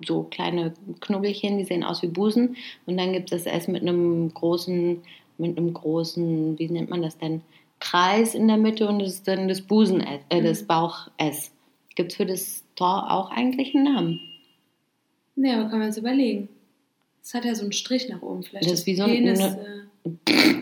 so 0.06 0.24
kleine 0.24 0.74
Knubbelchen, 1.00 1.58
die 1.58 1.64
sehen 1.66 1.84
aus 1.84 2.02
wie 2.04 2.08
Busen. 2.08 2.56
Und 2.86 2.98
dann 2.98 3.14
gibt 3.14 3.32
es 3.32 3.44
das 3.44 3.54
S 3.54 3.68
mit 3.68 3.82
einem 3.82 4.34
großen, 4.34 5.02
mit 5.38 5.58
einem 5.58 5.74
großen, 5.74 6.58
wie 6.60 6.70
nennt 6.70 6.90
man 6.90 7.02
das 7.02 7.18
denn, 7.18 7.42
Kreis 7.80 8.34
in 8.34 8.48
der 8.48 8.58
Mitte 8.58 8.88
und 8.88 9.00
das 9.00 9.10
ist 9.10 9.28
dann 9.28 9.48
das 9.48 9.62
Busen-S, 9.62 10.22
äh, 10.30 10.42
das 10.42 10.62
Mhm. 10.64 10.68
Bauch-S. 10.68 11.52
Gibt 11.98 12.12
es 12.12 12.18
für 12.18 12.28
das 12.28 12.64
Tor 12.76 13.10
auch 13.12 13.32
eigentlich 13.32 13.74
einen 13.76 13.84
Namen? 13.94 14.20
nee, 15.36 15.52
aber 15.52 15.68
können 15.68 15.82
wir 15.82 15.88
uns 15.88 15.98
überlegen. 15.98 16.48
Es 17.24 17.34
hat 17.34 17.44
ja 17.44 17.54
so 17.56 17.64
einen 17.64 17.72
Strich 17.74 18.08
nach 18.08 18.22
oben. 18.22 18.44
Vielleicht 18.44 18.66
Das 18.66 18.74
ist 18.74 18.86
wie 18.86 18.96
so 18.96 19.04
ein- 19.04 19.10
Penis, 19.10 19.40
eine- 19.42 19.88
äh, 20.06 20.62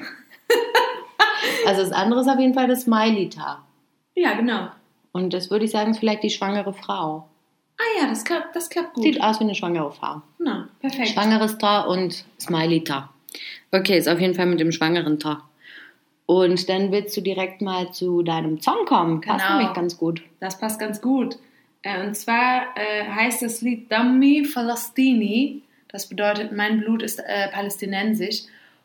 Also 1.66 1.82
das 1.82 1.92
andere 1.92 2.22
ist 2.22 2.28
auf 2.30 2.40
jeden 2.40 2.54
Fall 2.54 2.68
das 2.68 2.82
Smiley-Tar. 2.84 3.66
ja, 4.16 4.34
genau. 4.36 4.70
Und 5.12 5.34
das 5.34 5.50
würde 5.50 5.66
ich 5.66 5.72
sagen, 5.72 5.92
ist 5.92 6.00
vielleicht 6.00 6.24
die 6.24 6.30
schwangere 6.30 6.74
Frau. 6.74 7.28
Ah 7.78 8.02
ja, 8.02 8.08
das 8.08 8.24
klappt, 8.24 8.56
das 8.56 8.70
klappt 8.70 8.94
gut. 8.94 9.04
Sieht 9.04 9.22
aus 9.22 9.40
wie 9.40 9.44
eine 9.46 9.56
schwangere 9.56 9.92
Frau. 9.92 10.22
Na, 10.40 10.70
perfekt. 10.80 11.10
Schwangeres 11.10 11.58
Tar 11.58 11.88
und 11.90 12.24
Smiley-Tar. 12.40 13.14
Okay, 13.72 13.98
ist 13.98 14.08
auf 14.08 14.20
jeden 14.22 14.34
Fall 14.36 14.46
mit 14.46 14.60
dem 14.62 14.72
schwangeren 14.72 15.20
Tar. 15.20 15.50
Und 16.28 16.70
dann 16.70 16.92
willst 16.92 17.16
du 17.16 17.22
direkt 17.22 17.62
mal 17.62 17.92
zu 17.92 18.24
deinem 18.24 18.60
Song 18.60 18.86
kommen. 18.86 19.22
Passt 19.22 19.46
Genau. 19.46 19.58
nämlich 19.60 19.76
ganz 19.76 19.98
gut. 19.98 20.24
Das 20.40 20.58
passt 20.60 20.80
ganz 20.80 21.02
gut. 21.02 21.38
Äh, 21.84 22.06
Und 22.06 22.16
zwar 22.16 22.64
äh, 22.76 23.06
heißt 23.08 23.44
das 23.44 23.62
Lied 23.62 23.92
Dammi 23.92 24.44
Falastini. 24.46 25.62
Das 25.90 26.08
bedeutet, 26.10 26.52
mein 26.52 26.80
Blut 26.80 27.04
ist 27.04 27.20
äh, 27.20 27.48
palästinensisch. 27.52 28.42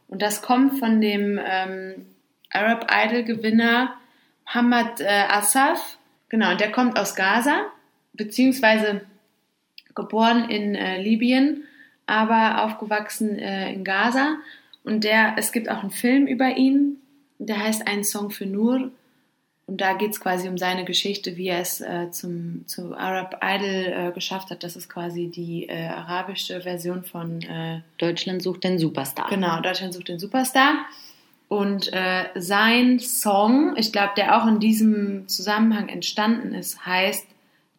Und 0.08 0.20
das 0.22 0.42
kommt 0.42 0.78
von 0.78 1.00
dem 1.00 1.40
ähm, 1.42 2.06
Arab 2.52 2.90
Idol 2.92 3.22
Gewinner 3.22 3.94
Muhammad 4.46 5.00
äh, 5.00 5.06
Asaf. 5.30 5.96
Genau, 6.28 6.50
und 6.50 6.60
der 6.60 6.70
kommt 6.72 6.98
aus 6.98 7.14
Gaza, 7.16 7.62
beziehungsweise 8.12 9.00
geboren 9.94 10.48
in 10.48 10.74
Libyen, 11.02 11.64
aber 12.06 12.64
aufgewachsen 12.64 13.36
in 13.36 13.82
Gaza. 13.82 14.36
Und 14.84 15.02
der, 15.02 15.34
es 15.36 15.50
gibt 15.50 15.68
auch 15.68 15.80
einen 15.80 15.90
Film 15.90 16.28
über 16.28 16.56
ihn, 16.56 16.98
der 17.46 17.58
heißt 17.58 17.86
Ein 17.86 18.04
Song 18.04 18.30
für 18.30 18.46
Nur. 18.46 18.90
Und 19.66 19.80
da 19.80 19.92
geht 19.92 20.10
es 20.10 20.20
quasi 20.20 20.48
um 20.48 20.58
seine 20.58 20.84
Geschichte, 20.84 21.36
wie 21.36 21.46
er 21.46 21.60
es 21.60 21.80
äh, 21.80 22.10
zum, 22.10 22.66
zu 22.66 22.96
Arab 22.96 23.40
Idol 23.40 23.68
äh, 23.68 24.12
geschafft 24.12 24.50
hat. 24.50 24.64
Das 24.64 24.74
ist 24.74 24.88
quasi 24.88 25.28
die 25.28 25.68
äh, 25.68 25.86
arabische 25.86 26.60
Version 26.62 27.04
von 27.04 27.40
äh, 27.42 27.80
Deutschland 27.98 28.42
sucht 28.42 28.64
den 28.64 28.80
Superstar. 28.80 29.28
Genau, 29.30 29.60
Deutschland 29.60 29.94
sucht 29.94 30.08
den 30.08 30.18
Superstar. 30.18 30.86
Und 31.46 31.92
äh, 31.92 32.26
sein 32.34 32.98
Song, 32.98 33.74
ich 33.76 33.92
glaube, 33.92 34.12
der 34.16 34.36
auch 34.40 34.46
in 34.46 34.58
diesem 34.58 35.28
Zusammenhang 35.28 35.88
entstanden 35.88 36.52
ist, 36.52 36.84
heißt 36.84 37.26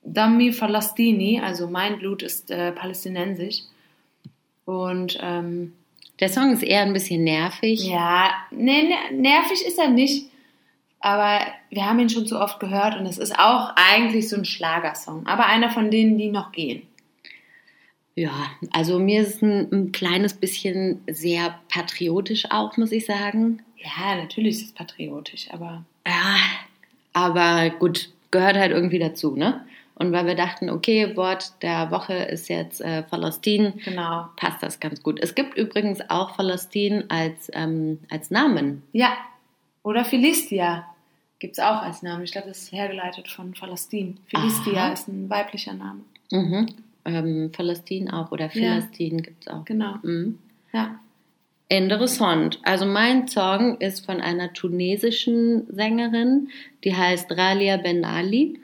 Dammi 0.04 0.52
Falastini, 0.52 1.42
also 1.42 1.68
mein 1.68 2.00
Blut 2.00 2.24
ist 2.24 2.52
äh, 2.52 2.72
palästinensisch. 2.72 3.64
Und 4.66 5.20
ähm, 5.22 5.74
Der 6.22 6.30
Song 6.30 6.54
ist 6.54 6.64
eher 6.64 6.84
ein 6.84 6.94
bisschen 6.94 7.24
nervig. 7.24 7.84
ja, 7.84 8.32
nee, 8.52 8.84
ne- 8.84 9.16
nervig 9.20 9.66
ist 9.66 9.78
er 9.80 9.90
nicht. 9.90 10.28
Aber 11.00 11.40
wir 11.72 11.86
haben 11.86 11.98
ihn 12.00 12.10
schon 12.10 12.28
zu 12.28 12.40
oft 12.40 12.60
gehört 12.60 12.96
und 12.96 13.08
es 13.08 13.18
ist 13.18 13.38
auch 13.40 13.72
eigentlich 13.76 14.30
so 14.30 14.36
ein 14.36 14.46
Schlagersong. 14.46 15.26
Aber 15.26 15.48
einer 15.48 15.72
von 15.72 15.90
denen, 15.90 16.18
die 16.20 16.30
noch 16.30 16.52
gehen. 16.52 16.84
Ja, 18.14 18.32
also 18.72 19.00
mir 19.00 19.22
ist 19.22 19.38
es 19.38 19.42
ein, 19.42 19.72
ein 19.72 19.92
kleines 19.92 20.36
bisschen 20.36 21.02
sehr 21.10 21.60
patriotisch 21.70 22.46
auch, 22.52 22.78
muss 22.78 22.92
ich 22.92 23.06
sagen. 23.08 23.64
Ja, 23.78 24.16
natürlich 24.16 24.58
ist 24.58 24.66
es 24.66 24.72
patriotisch, 24.74 25.48
aber 25.52 25.84
Ja, 26.06 26.36
aber 27.14 27.72
gut, 27.72 28.10
gehört 28.30 28.58
halt 28.58 28.72
irgendwie 28.72 29.00
dazu, 29.00 29.36
ne? 29.36 29.66
Und 30.02 30.14
weil 30.14 30.26
wir 30.26 30.34
dachten, 30.34 30.72
okay, 30.72 31.16
Wort 31.16 31.62
der 31.62 31.92
Woche 31.92 32.16
ist 32.16 32.50
jetzt 32.50 32.82
äh, 32.82 33.04
Palästin, 33.04 33.74
genau. 33.86 34.30
passt 34.36 34.64
das 34.64 34.80
ganz 34.80 35.04
gut. 35.04 35.20
Es 35.22 35.36
gibt 35.36 35.56
übrigens 35.56 36.00
auch 36.10 36.36
Palästin 36.36 37.04
als, 37.10 37.52
ähm, 37.54 38.00
als 38.10 38.32
Namen. 38.32 38.82
Ja, 38.94 39.16
oder 39.84 40.04
Philistia 40.04 40.88
gibt 41.38 41.54
es 41.54 41.60
auch 41.60 41.84
als 41.84 42.02
Namen. 42.02 42.24
Ich 42.24 42.32
glaube, 42.32 42.48
das 42.48 42.64
ist 42.64 42.72
hergeleitet 42.72 43.28
von 43.28 43.52
Palästin. 43.52 44.18
Philistia 44.26 44.86
Aha. 44.86 44.94
ist 44.94 45.08
ein 45.08 45.30
weiblicher 45.30 45.74
Name. 45.74 46.02
Mhm. 46.32 46.66
Ähm, 47.06 47.52
Palästin 47.52 48.10
auch 48.10 48.32
oder 48.32 48.50
Philistin 48.50 49.22
gibt's 49.22 49.48
auch. 49.48 49.66
Genau. 49.66 49.98
Mhm. 50.02 50.40
Ja. 50.74 51.00
Interessant. 51.70 52.60
Also 52.64 52.88
mein 52.88 53.28
Song 53.28 53.78
ist 53.78 54.04
von 54.04 54.20
einer 54.20 54.52
tunesischen 54.52 55.68
Sängerin, 55.72 56.50
die 56.84 56.96
heißt 56.96 57.32
Ralia 57.32 57.78
Ben 57.78 58.04
Ali. 58.04 58.60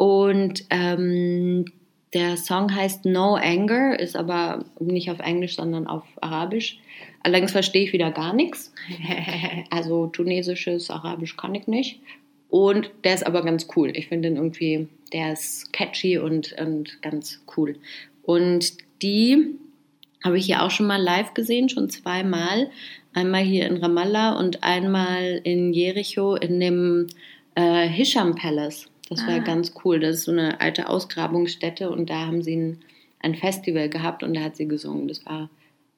Und 0.00 0.64
ähm, 0.70 1.66
der 2.14 2.38
Song 2.38 2.74
heißt 2.74 3.04
No 3.04 3.34
Anger, 3.34 4.00
ist 4.00 4.16
aber 4.16 4.64
nicht 4.78 5.10
auf 5.10 5.18
Englisch, 5.18 5.56
sondern 5.56 5.86
auf 5.86 6.04
Arabisch. 6.22 6.78
Allerdings 7.22 7.52
verstehe 7.52 7.84
ich 7.84 7.92
wieder 7.92 8.10
gar 8.10 8.32
nichts. 8.32 8.72
Also 9.68 10.06
tunesisches, 10.06 10.88
Arabisch 10.88 11.36
kann 11.36 11.54
ich 11.54 11.66
nicht. 11.66 12.00
Und 12.48 12.90
der 13.04 13.12
ist 13.12 13.26
aber 13.26 13.44
ganz 13.44 13.68
cool. 13.76 13.92
Ich 13.94 14.08
finde 14.08 14.30
den 14.30 14.38
irgendwie, 14.38 14.88
der 15.12 15.34
ist 15.34 15.70
catchy 15.74 16.16
und, 16.16 16.54
und 16.58 17.02
ganz 17.02 17.44
cool. 17.58 17.76
Und 18.22 18.78
die 19.02 19.54
habe 20.24 20.38
ich 20.38 20.48
ja 20.48 20.64
auch 20.64 20.70
schon 20.70 20.86
mal 20.86 21.02
live 21.02 21.34
gesehen, 21.34 21.68
schon 21.68 21.90
zweimal. 21.90 22.70
Einmal 23.12 23.42
hier 23.42 23.66
in 23.66 23.76
Ramallah 23.76 24.38
und 24.38 24.64
einmal 24.64 25.42
in 25.44 25.74
Jericho 25.74 26.36
in 26.36 26.58
dem 26.58 27.06
äh, 27.54 27.86
Hisham 27.86 28.34
Palace. 28.34 28.86
Das 29.10 29.26
war 29.26 29.34
Ah. 29.34 29.38
ganz 29.38 29.74
cool. 29.84 30.00
Das 30.00 30.16
ist 30.16 30.24
so 30.24 30.32
eine 30.32 30.60
alte 30.60 30.88
Ausgrabungsstätte 30.88 31.90
und 31.90 32.08
da 32.08 32.26
haben 32.26 32.42
sie 32.42 32.56
ein, 32.56 32.78
ein 33.18 33.34
Festival 33.34 33.88
gehabt 33.90 34.22
und 34.22 34.34
da 34.34 34.40
hat 34.40 34.56
sie 34.56 34.68
gesungen. 34.68 35.08
Das 35.08 35.26
war 35.26 35.50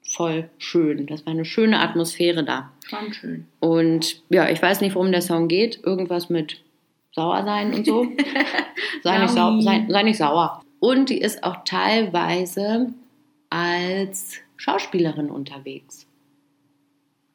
voll 0.02 0.48
schön. 0.58 1.06
Das 1.06 1.24
war 1.26 1.32
eine 1.32 1.44
schöne 1.44 1.78
Atmosphäre 1.80 2.42
da. 2.42 2.72
Schon 2.88 3.12
schön. 3.12 3.46
Und 3.60 4.22
ja, 4.30 4.48
ich 4.48 4.60
weiß 4.60 4.80
nicht, 4.80 4.94
worum 4.94 5.12
der 5.12 5.22
Song 5.22 5.46
geht. 5.48 5.80
Irgendwas 5.84 6.30
mit 6.30 6.62
sauer 7.14 7.44
sein 7.44 7.72
und 7.74 7.86
so. 7.86 8.06
sei, 9.02 9.18
nicht 9.18 9.34
sau 9.34 9.60
sei, 9.60 9.86
sei 9.88 10.02
nicht 10.02 10.18
sauer. 10.18 10.62
Und 10.80 11.10
die 11.10 11.18
ist 11.18 11.44
auch 11.44 11.58
teilweise 11.64 12.92
als 13.50 14.38
Schauspielerin 14.56 15.30
unterwegs. 15.30 16.06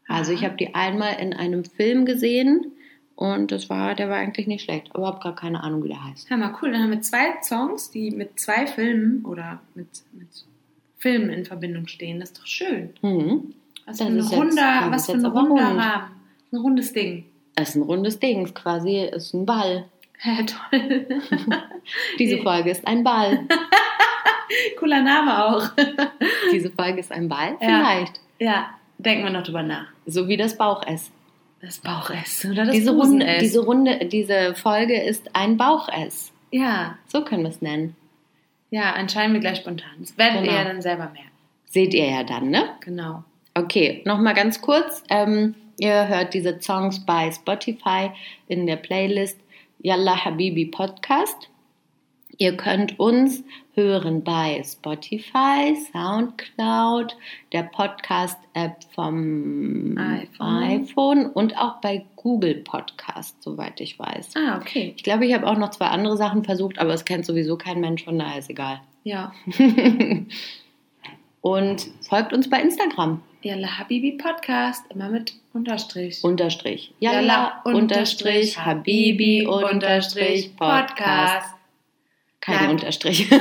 Also 0.07 0.31
ich 0.31 0.43
habe 0.43 0.57
die 0.57 0.73
einmal 0.73 1.19
in 1.21 1.33
einem 1.33 1.63
Film 1.63 2.05
gesehen 2.05 2.71
und 3.17 3.51
das 3.51 3.67
war, 3.67 3.95
der 3.95 4.09
war 4.09 4.17
eigentlich 4.17 4.45
nicht 4.45 4.63
schlecht. 4.63 4.93
Aber 4.93 5.07
habe 5.07 5.19
gar 5.19 5.33
keine 5.35 5.63
Ahnung, 5.63 5.83
wie 5.83 5.87
der 5.87 6.03
heißt. 6.05 6.29
Ja, 6.29 6.37
mal 6.37 6.55
cool. 6.61 6.71
Dann 6.71 6.83
haben 6.83 6.91
wir 6.91 7.01
zwei 7.01 7.33
Songs, 7.41 7.89
die 7.89 8.11
mit 8.11 8.39
zwei 8.39 8.67
Filmen 8.67 9.25
oder 9.25 9.59
mit, 9.73 9.87
mit 10.13 10.27
Filmen 10.99 11.31
in 11.31 11.43
Verbindung 11.43 11.87
stehen. 11.87 12.19
Das 12.19 12.29
ist 12.29 12.39
doch 12.39 12.45
schön. 12.45 12.93
Hm. 13.01 13.55
Was 13.87 13.97
Das 13.97 14.07
für 14.07 14.13
ein 14.13 14.19
runder, 14.21 14.87
was 14.91 15.05
für 15.07 15.13
ein 15.13 15.25
runder 15.25 15.65
rund. 15.65 15.79
Rahmen. 15.81 16.11
Ein 16.51 16.57
rundes 16.57 16.93
Ding. 16.93 17.25
Das 17.55 17.69
ist 17.69 17.75
ein 17.75 17.81
rundes 17.81 18.19
Ding, 18.19 18.45
ist 18.45 18.53
quasi 18.53 18.99
ist 19.05 19.33
ein 19.33 19.45
Ball. 19.45 19.85
Ja, 20.23 20.37
toll. 20.43 21.05
Diese 22.17 22.39
Folge 22.39 22.71
ist 22.71 22.87
ein 22.87 23.03
Ball. 23.03 23.47
Cooler 24.79 25.01
Name 25.03 25.45
auch. 25.45 25.69
Diese 26.51 26.71
Folge 26.71 27.01
ist 27.01 27.11
ein 27.11 27.29
Ball? 27.29 27.55
Ja. 27.61 27.67
Vielleicht. 27.67 28.19
ja, 28.39 28.69
denken 28.97 29.25
wir 29.25 29.29
noch 29.29 29.43
drüber 29.43 29.61
nach. 29.61 29.85
So 30.07 30.27
wie 30.27 30.35
das 30.35 30.57
Bauchess. 30.57 31.11
Das 31.67 31.79
Bauchess 31.79 32.45
oder 32.45 32.63
das 32.65 32.73
diese, 32.73 32.95
Runde, 32.95 33.37
diese 33.41 33.59
Runde, 33.59 34.05
diese 34.05 34.55
Folge 34.55 35.01
ist 35.01 35.35
ein 35.35 35.57
Bauchess. 35.57 36.31
ja, 36.49 36.97
So 37.07 37.25
können 37.25 37.43
wir 37.43 37.49
es 37.49 37.61
nennen. 37.61 37.93
ja, 38.71 38.95
entscheiden 38.95 39.33
wir 39.33 39.41
gleich 39.41 39.57
spontan. 39.57 39.89
Das 39.99 40.17
werdet 40.17 40.43
Genau. 40.43 40.53
ihr 40.53 40.57
ja 40.59 40.63
dann 40.63 40.81
selber 40.81 41.09
merken. 41.11 41.29
Seht 41.65 41.93
ihr 41.93 42.09
ja 42.09 42.23
dann, 42.23 42.49
ne? 42.51 42.69
Genau. 42.79 43.25
Okay, 43.53 44.01
nochmal 44.05 44.33
ganz 44.33 44.61
kurz. 44.61 45.03
Ähm, 45.09 45.55
ihr 45.77 46.07
hört 46.07 46.33
diese 46.33 46.57
Songs 46.61 47.05
bei 47.05 47.29
Spotify 47.31 48.11
in 48.47 48.65
der 48.65 48.77
Playlist 48.77 49.37
Yalla 49.79 50.23
Habibi 50.23 50.67
Podcast. 50.67 51.49
Ihr 52.39 52.55
könnt 52.55 52.99
uns 52.99 53.43
hören 53.73 54.23
bei 54.23 54.61
Spotify, 54.63 55.75
Soundcloud, 55.91 57.17
der 57.51 57.63
Podcast-App 57.63 58.75
vom 58.93 59.97
iPhone. 59.97 60.63
iPhone 60.63 61.25
und 61.27 61.57
auch 61.57 61.81
bei 61.81 62.05
Google 62.15 62.61
Podcast, 62.63 63.41
soweit 63.41 63.81
ich 63.81 63.97
weiß. 63.97 64.35
Ah, 64.35 64.57
okay. 64.57 64.93
Ich 64.95 65.03
glaube, 65.03 65.25
ich 65.25 65.33
habe 65.33 65.47
auch 65.47 65.57
noch 65.57 65.71
zwei 65.71 65.87
andere 65.87 66.15
Sachen 66.15 66.43
versucht, 66.43 66.77
aber 66.77 66.93
es 66.93 67.05
kennt 67.05 67.25
sowieso 67.25 67.57
kein 67.57 67.79
Mensch, 67.79 68.03
von 68.03 68.19
daher 68.19 68.37
ist 68.37 68.51
egal. 68.51 68.81
Ja. 69.03 69.33
Und 71.41 71.87
folgt 72.01 72.33
uns 72.33 72.49
bei 72.49 72.61
Instagram. 72.61 73.23
Yalla 73.41 73.79
Habibi 73.79 74.11
Podcast, 74.11 74.83
immer 74.89 75.09
mit 75.09 75.33
Unterstrich. 75.53 76.23
Unterstrich. 76.23 76.93
Yalla, 76.99 77.21
Yalla, 77.21 77.61
Unterstrich, 77.63 78.59
Habibi, 78.63 79.47
Unterstrich, 79.47 80.55
Podcast. 80.55 81.56
Kein 82.41 82.57
Bleibt- 82.57 82.71
Unterstrich. 82.71 83.29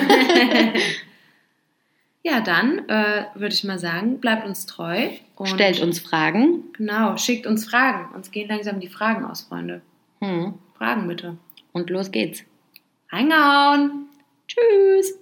Ja, 2.22 2.40
dann 2.40 2.88
äh, 2.88 3.26
würde 3.36 3.55
ich 3.55 3.62
mal 3.62 3.78
sagen, 3.78 4.18
bleibt 4.18 4.44
uns 4.49 4.66
treu. 4.66 5.11
Und 5.36 5.47
Stellt 5.47 5.80
uns 5.80 6.01
Fragen. 6.01 6.64
Genau, 6.72 7.16
schickt 7.16 7.47
uns 7.47 7.66
Fragen. 7.70 8.12
Uns 8.16 8.32
gehen 8.32 8.49
langsam 8.49 8.80
die 8.80 8.88
Fragen 8.88 9.24
aus, 9.24 9.42
Freunde. 9.42 9.80
Hm. 10.20 10.55
Fragen 10.76 11.07
bitte. 11.07 11.36
Und 11.70 11.88
los 11.88 12.11
geht's. 12.11 12.42
Reingehauen! 13.12 14.09
Tschüss. 14.49 15.14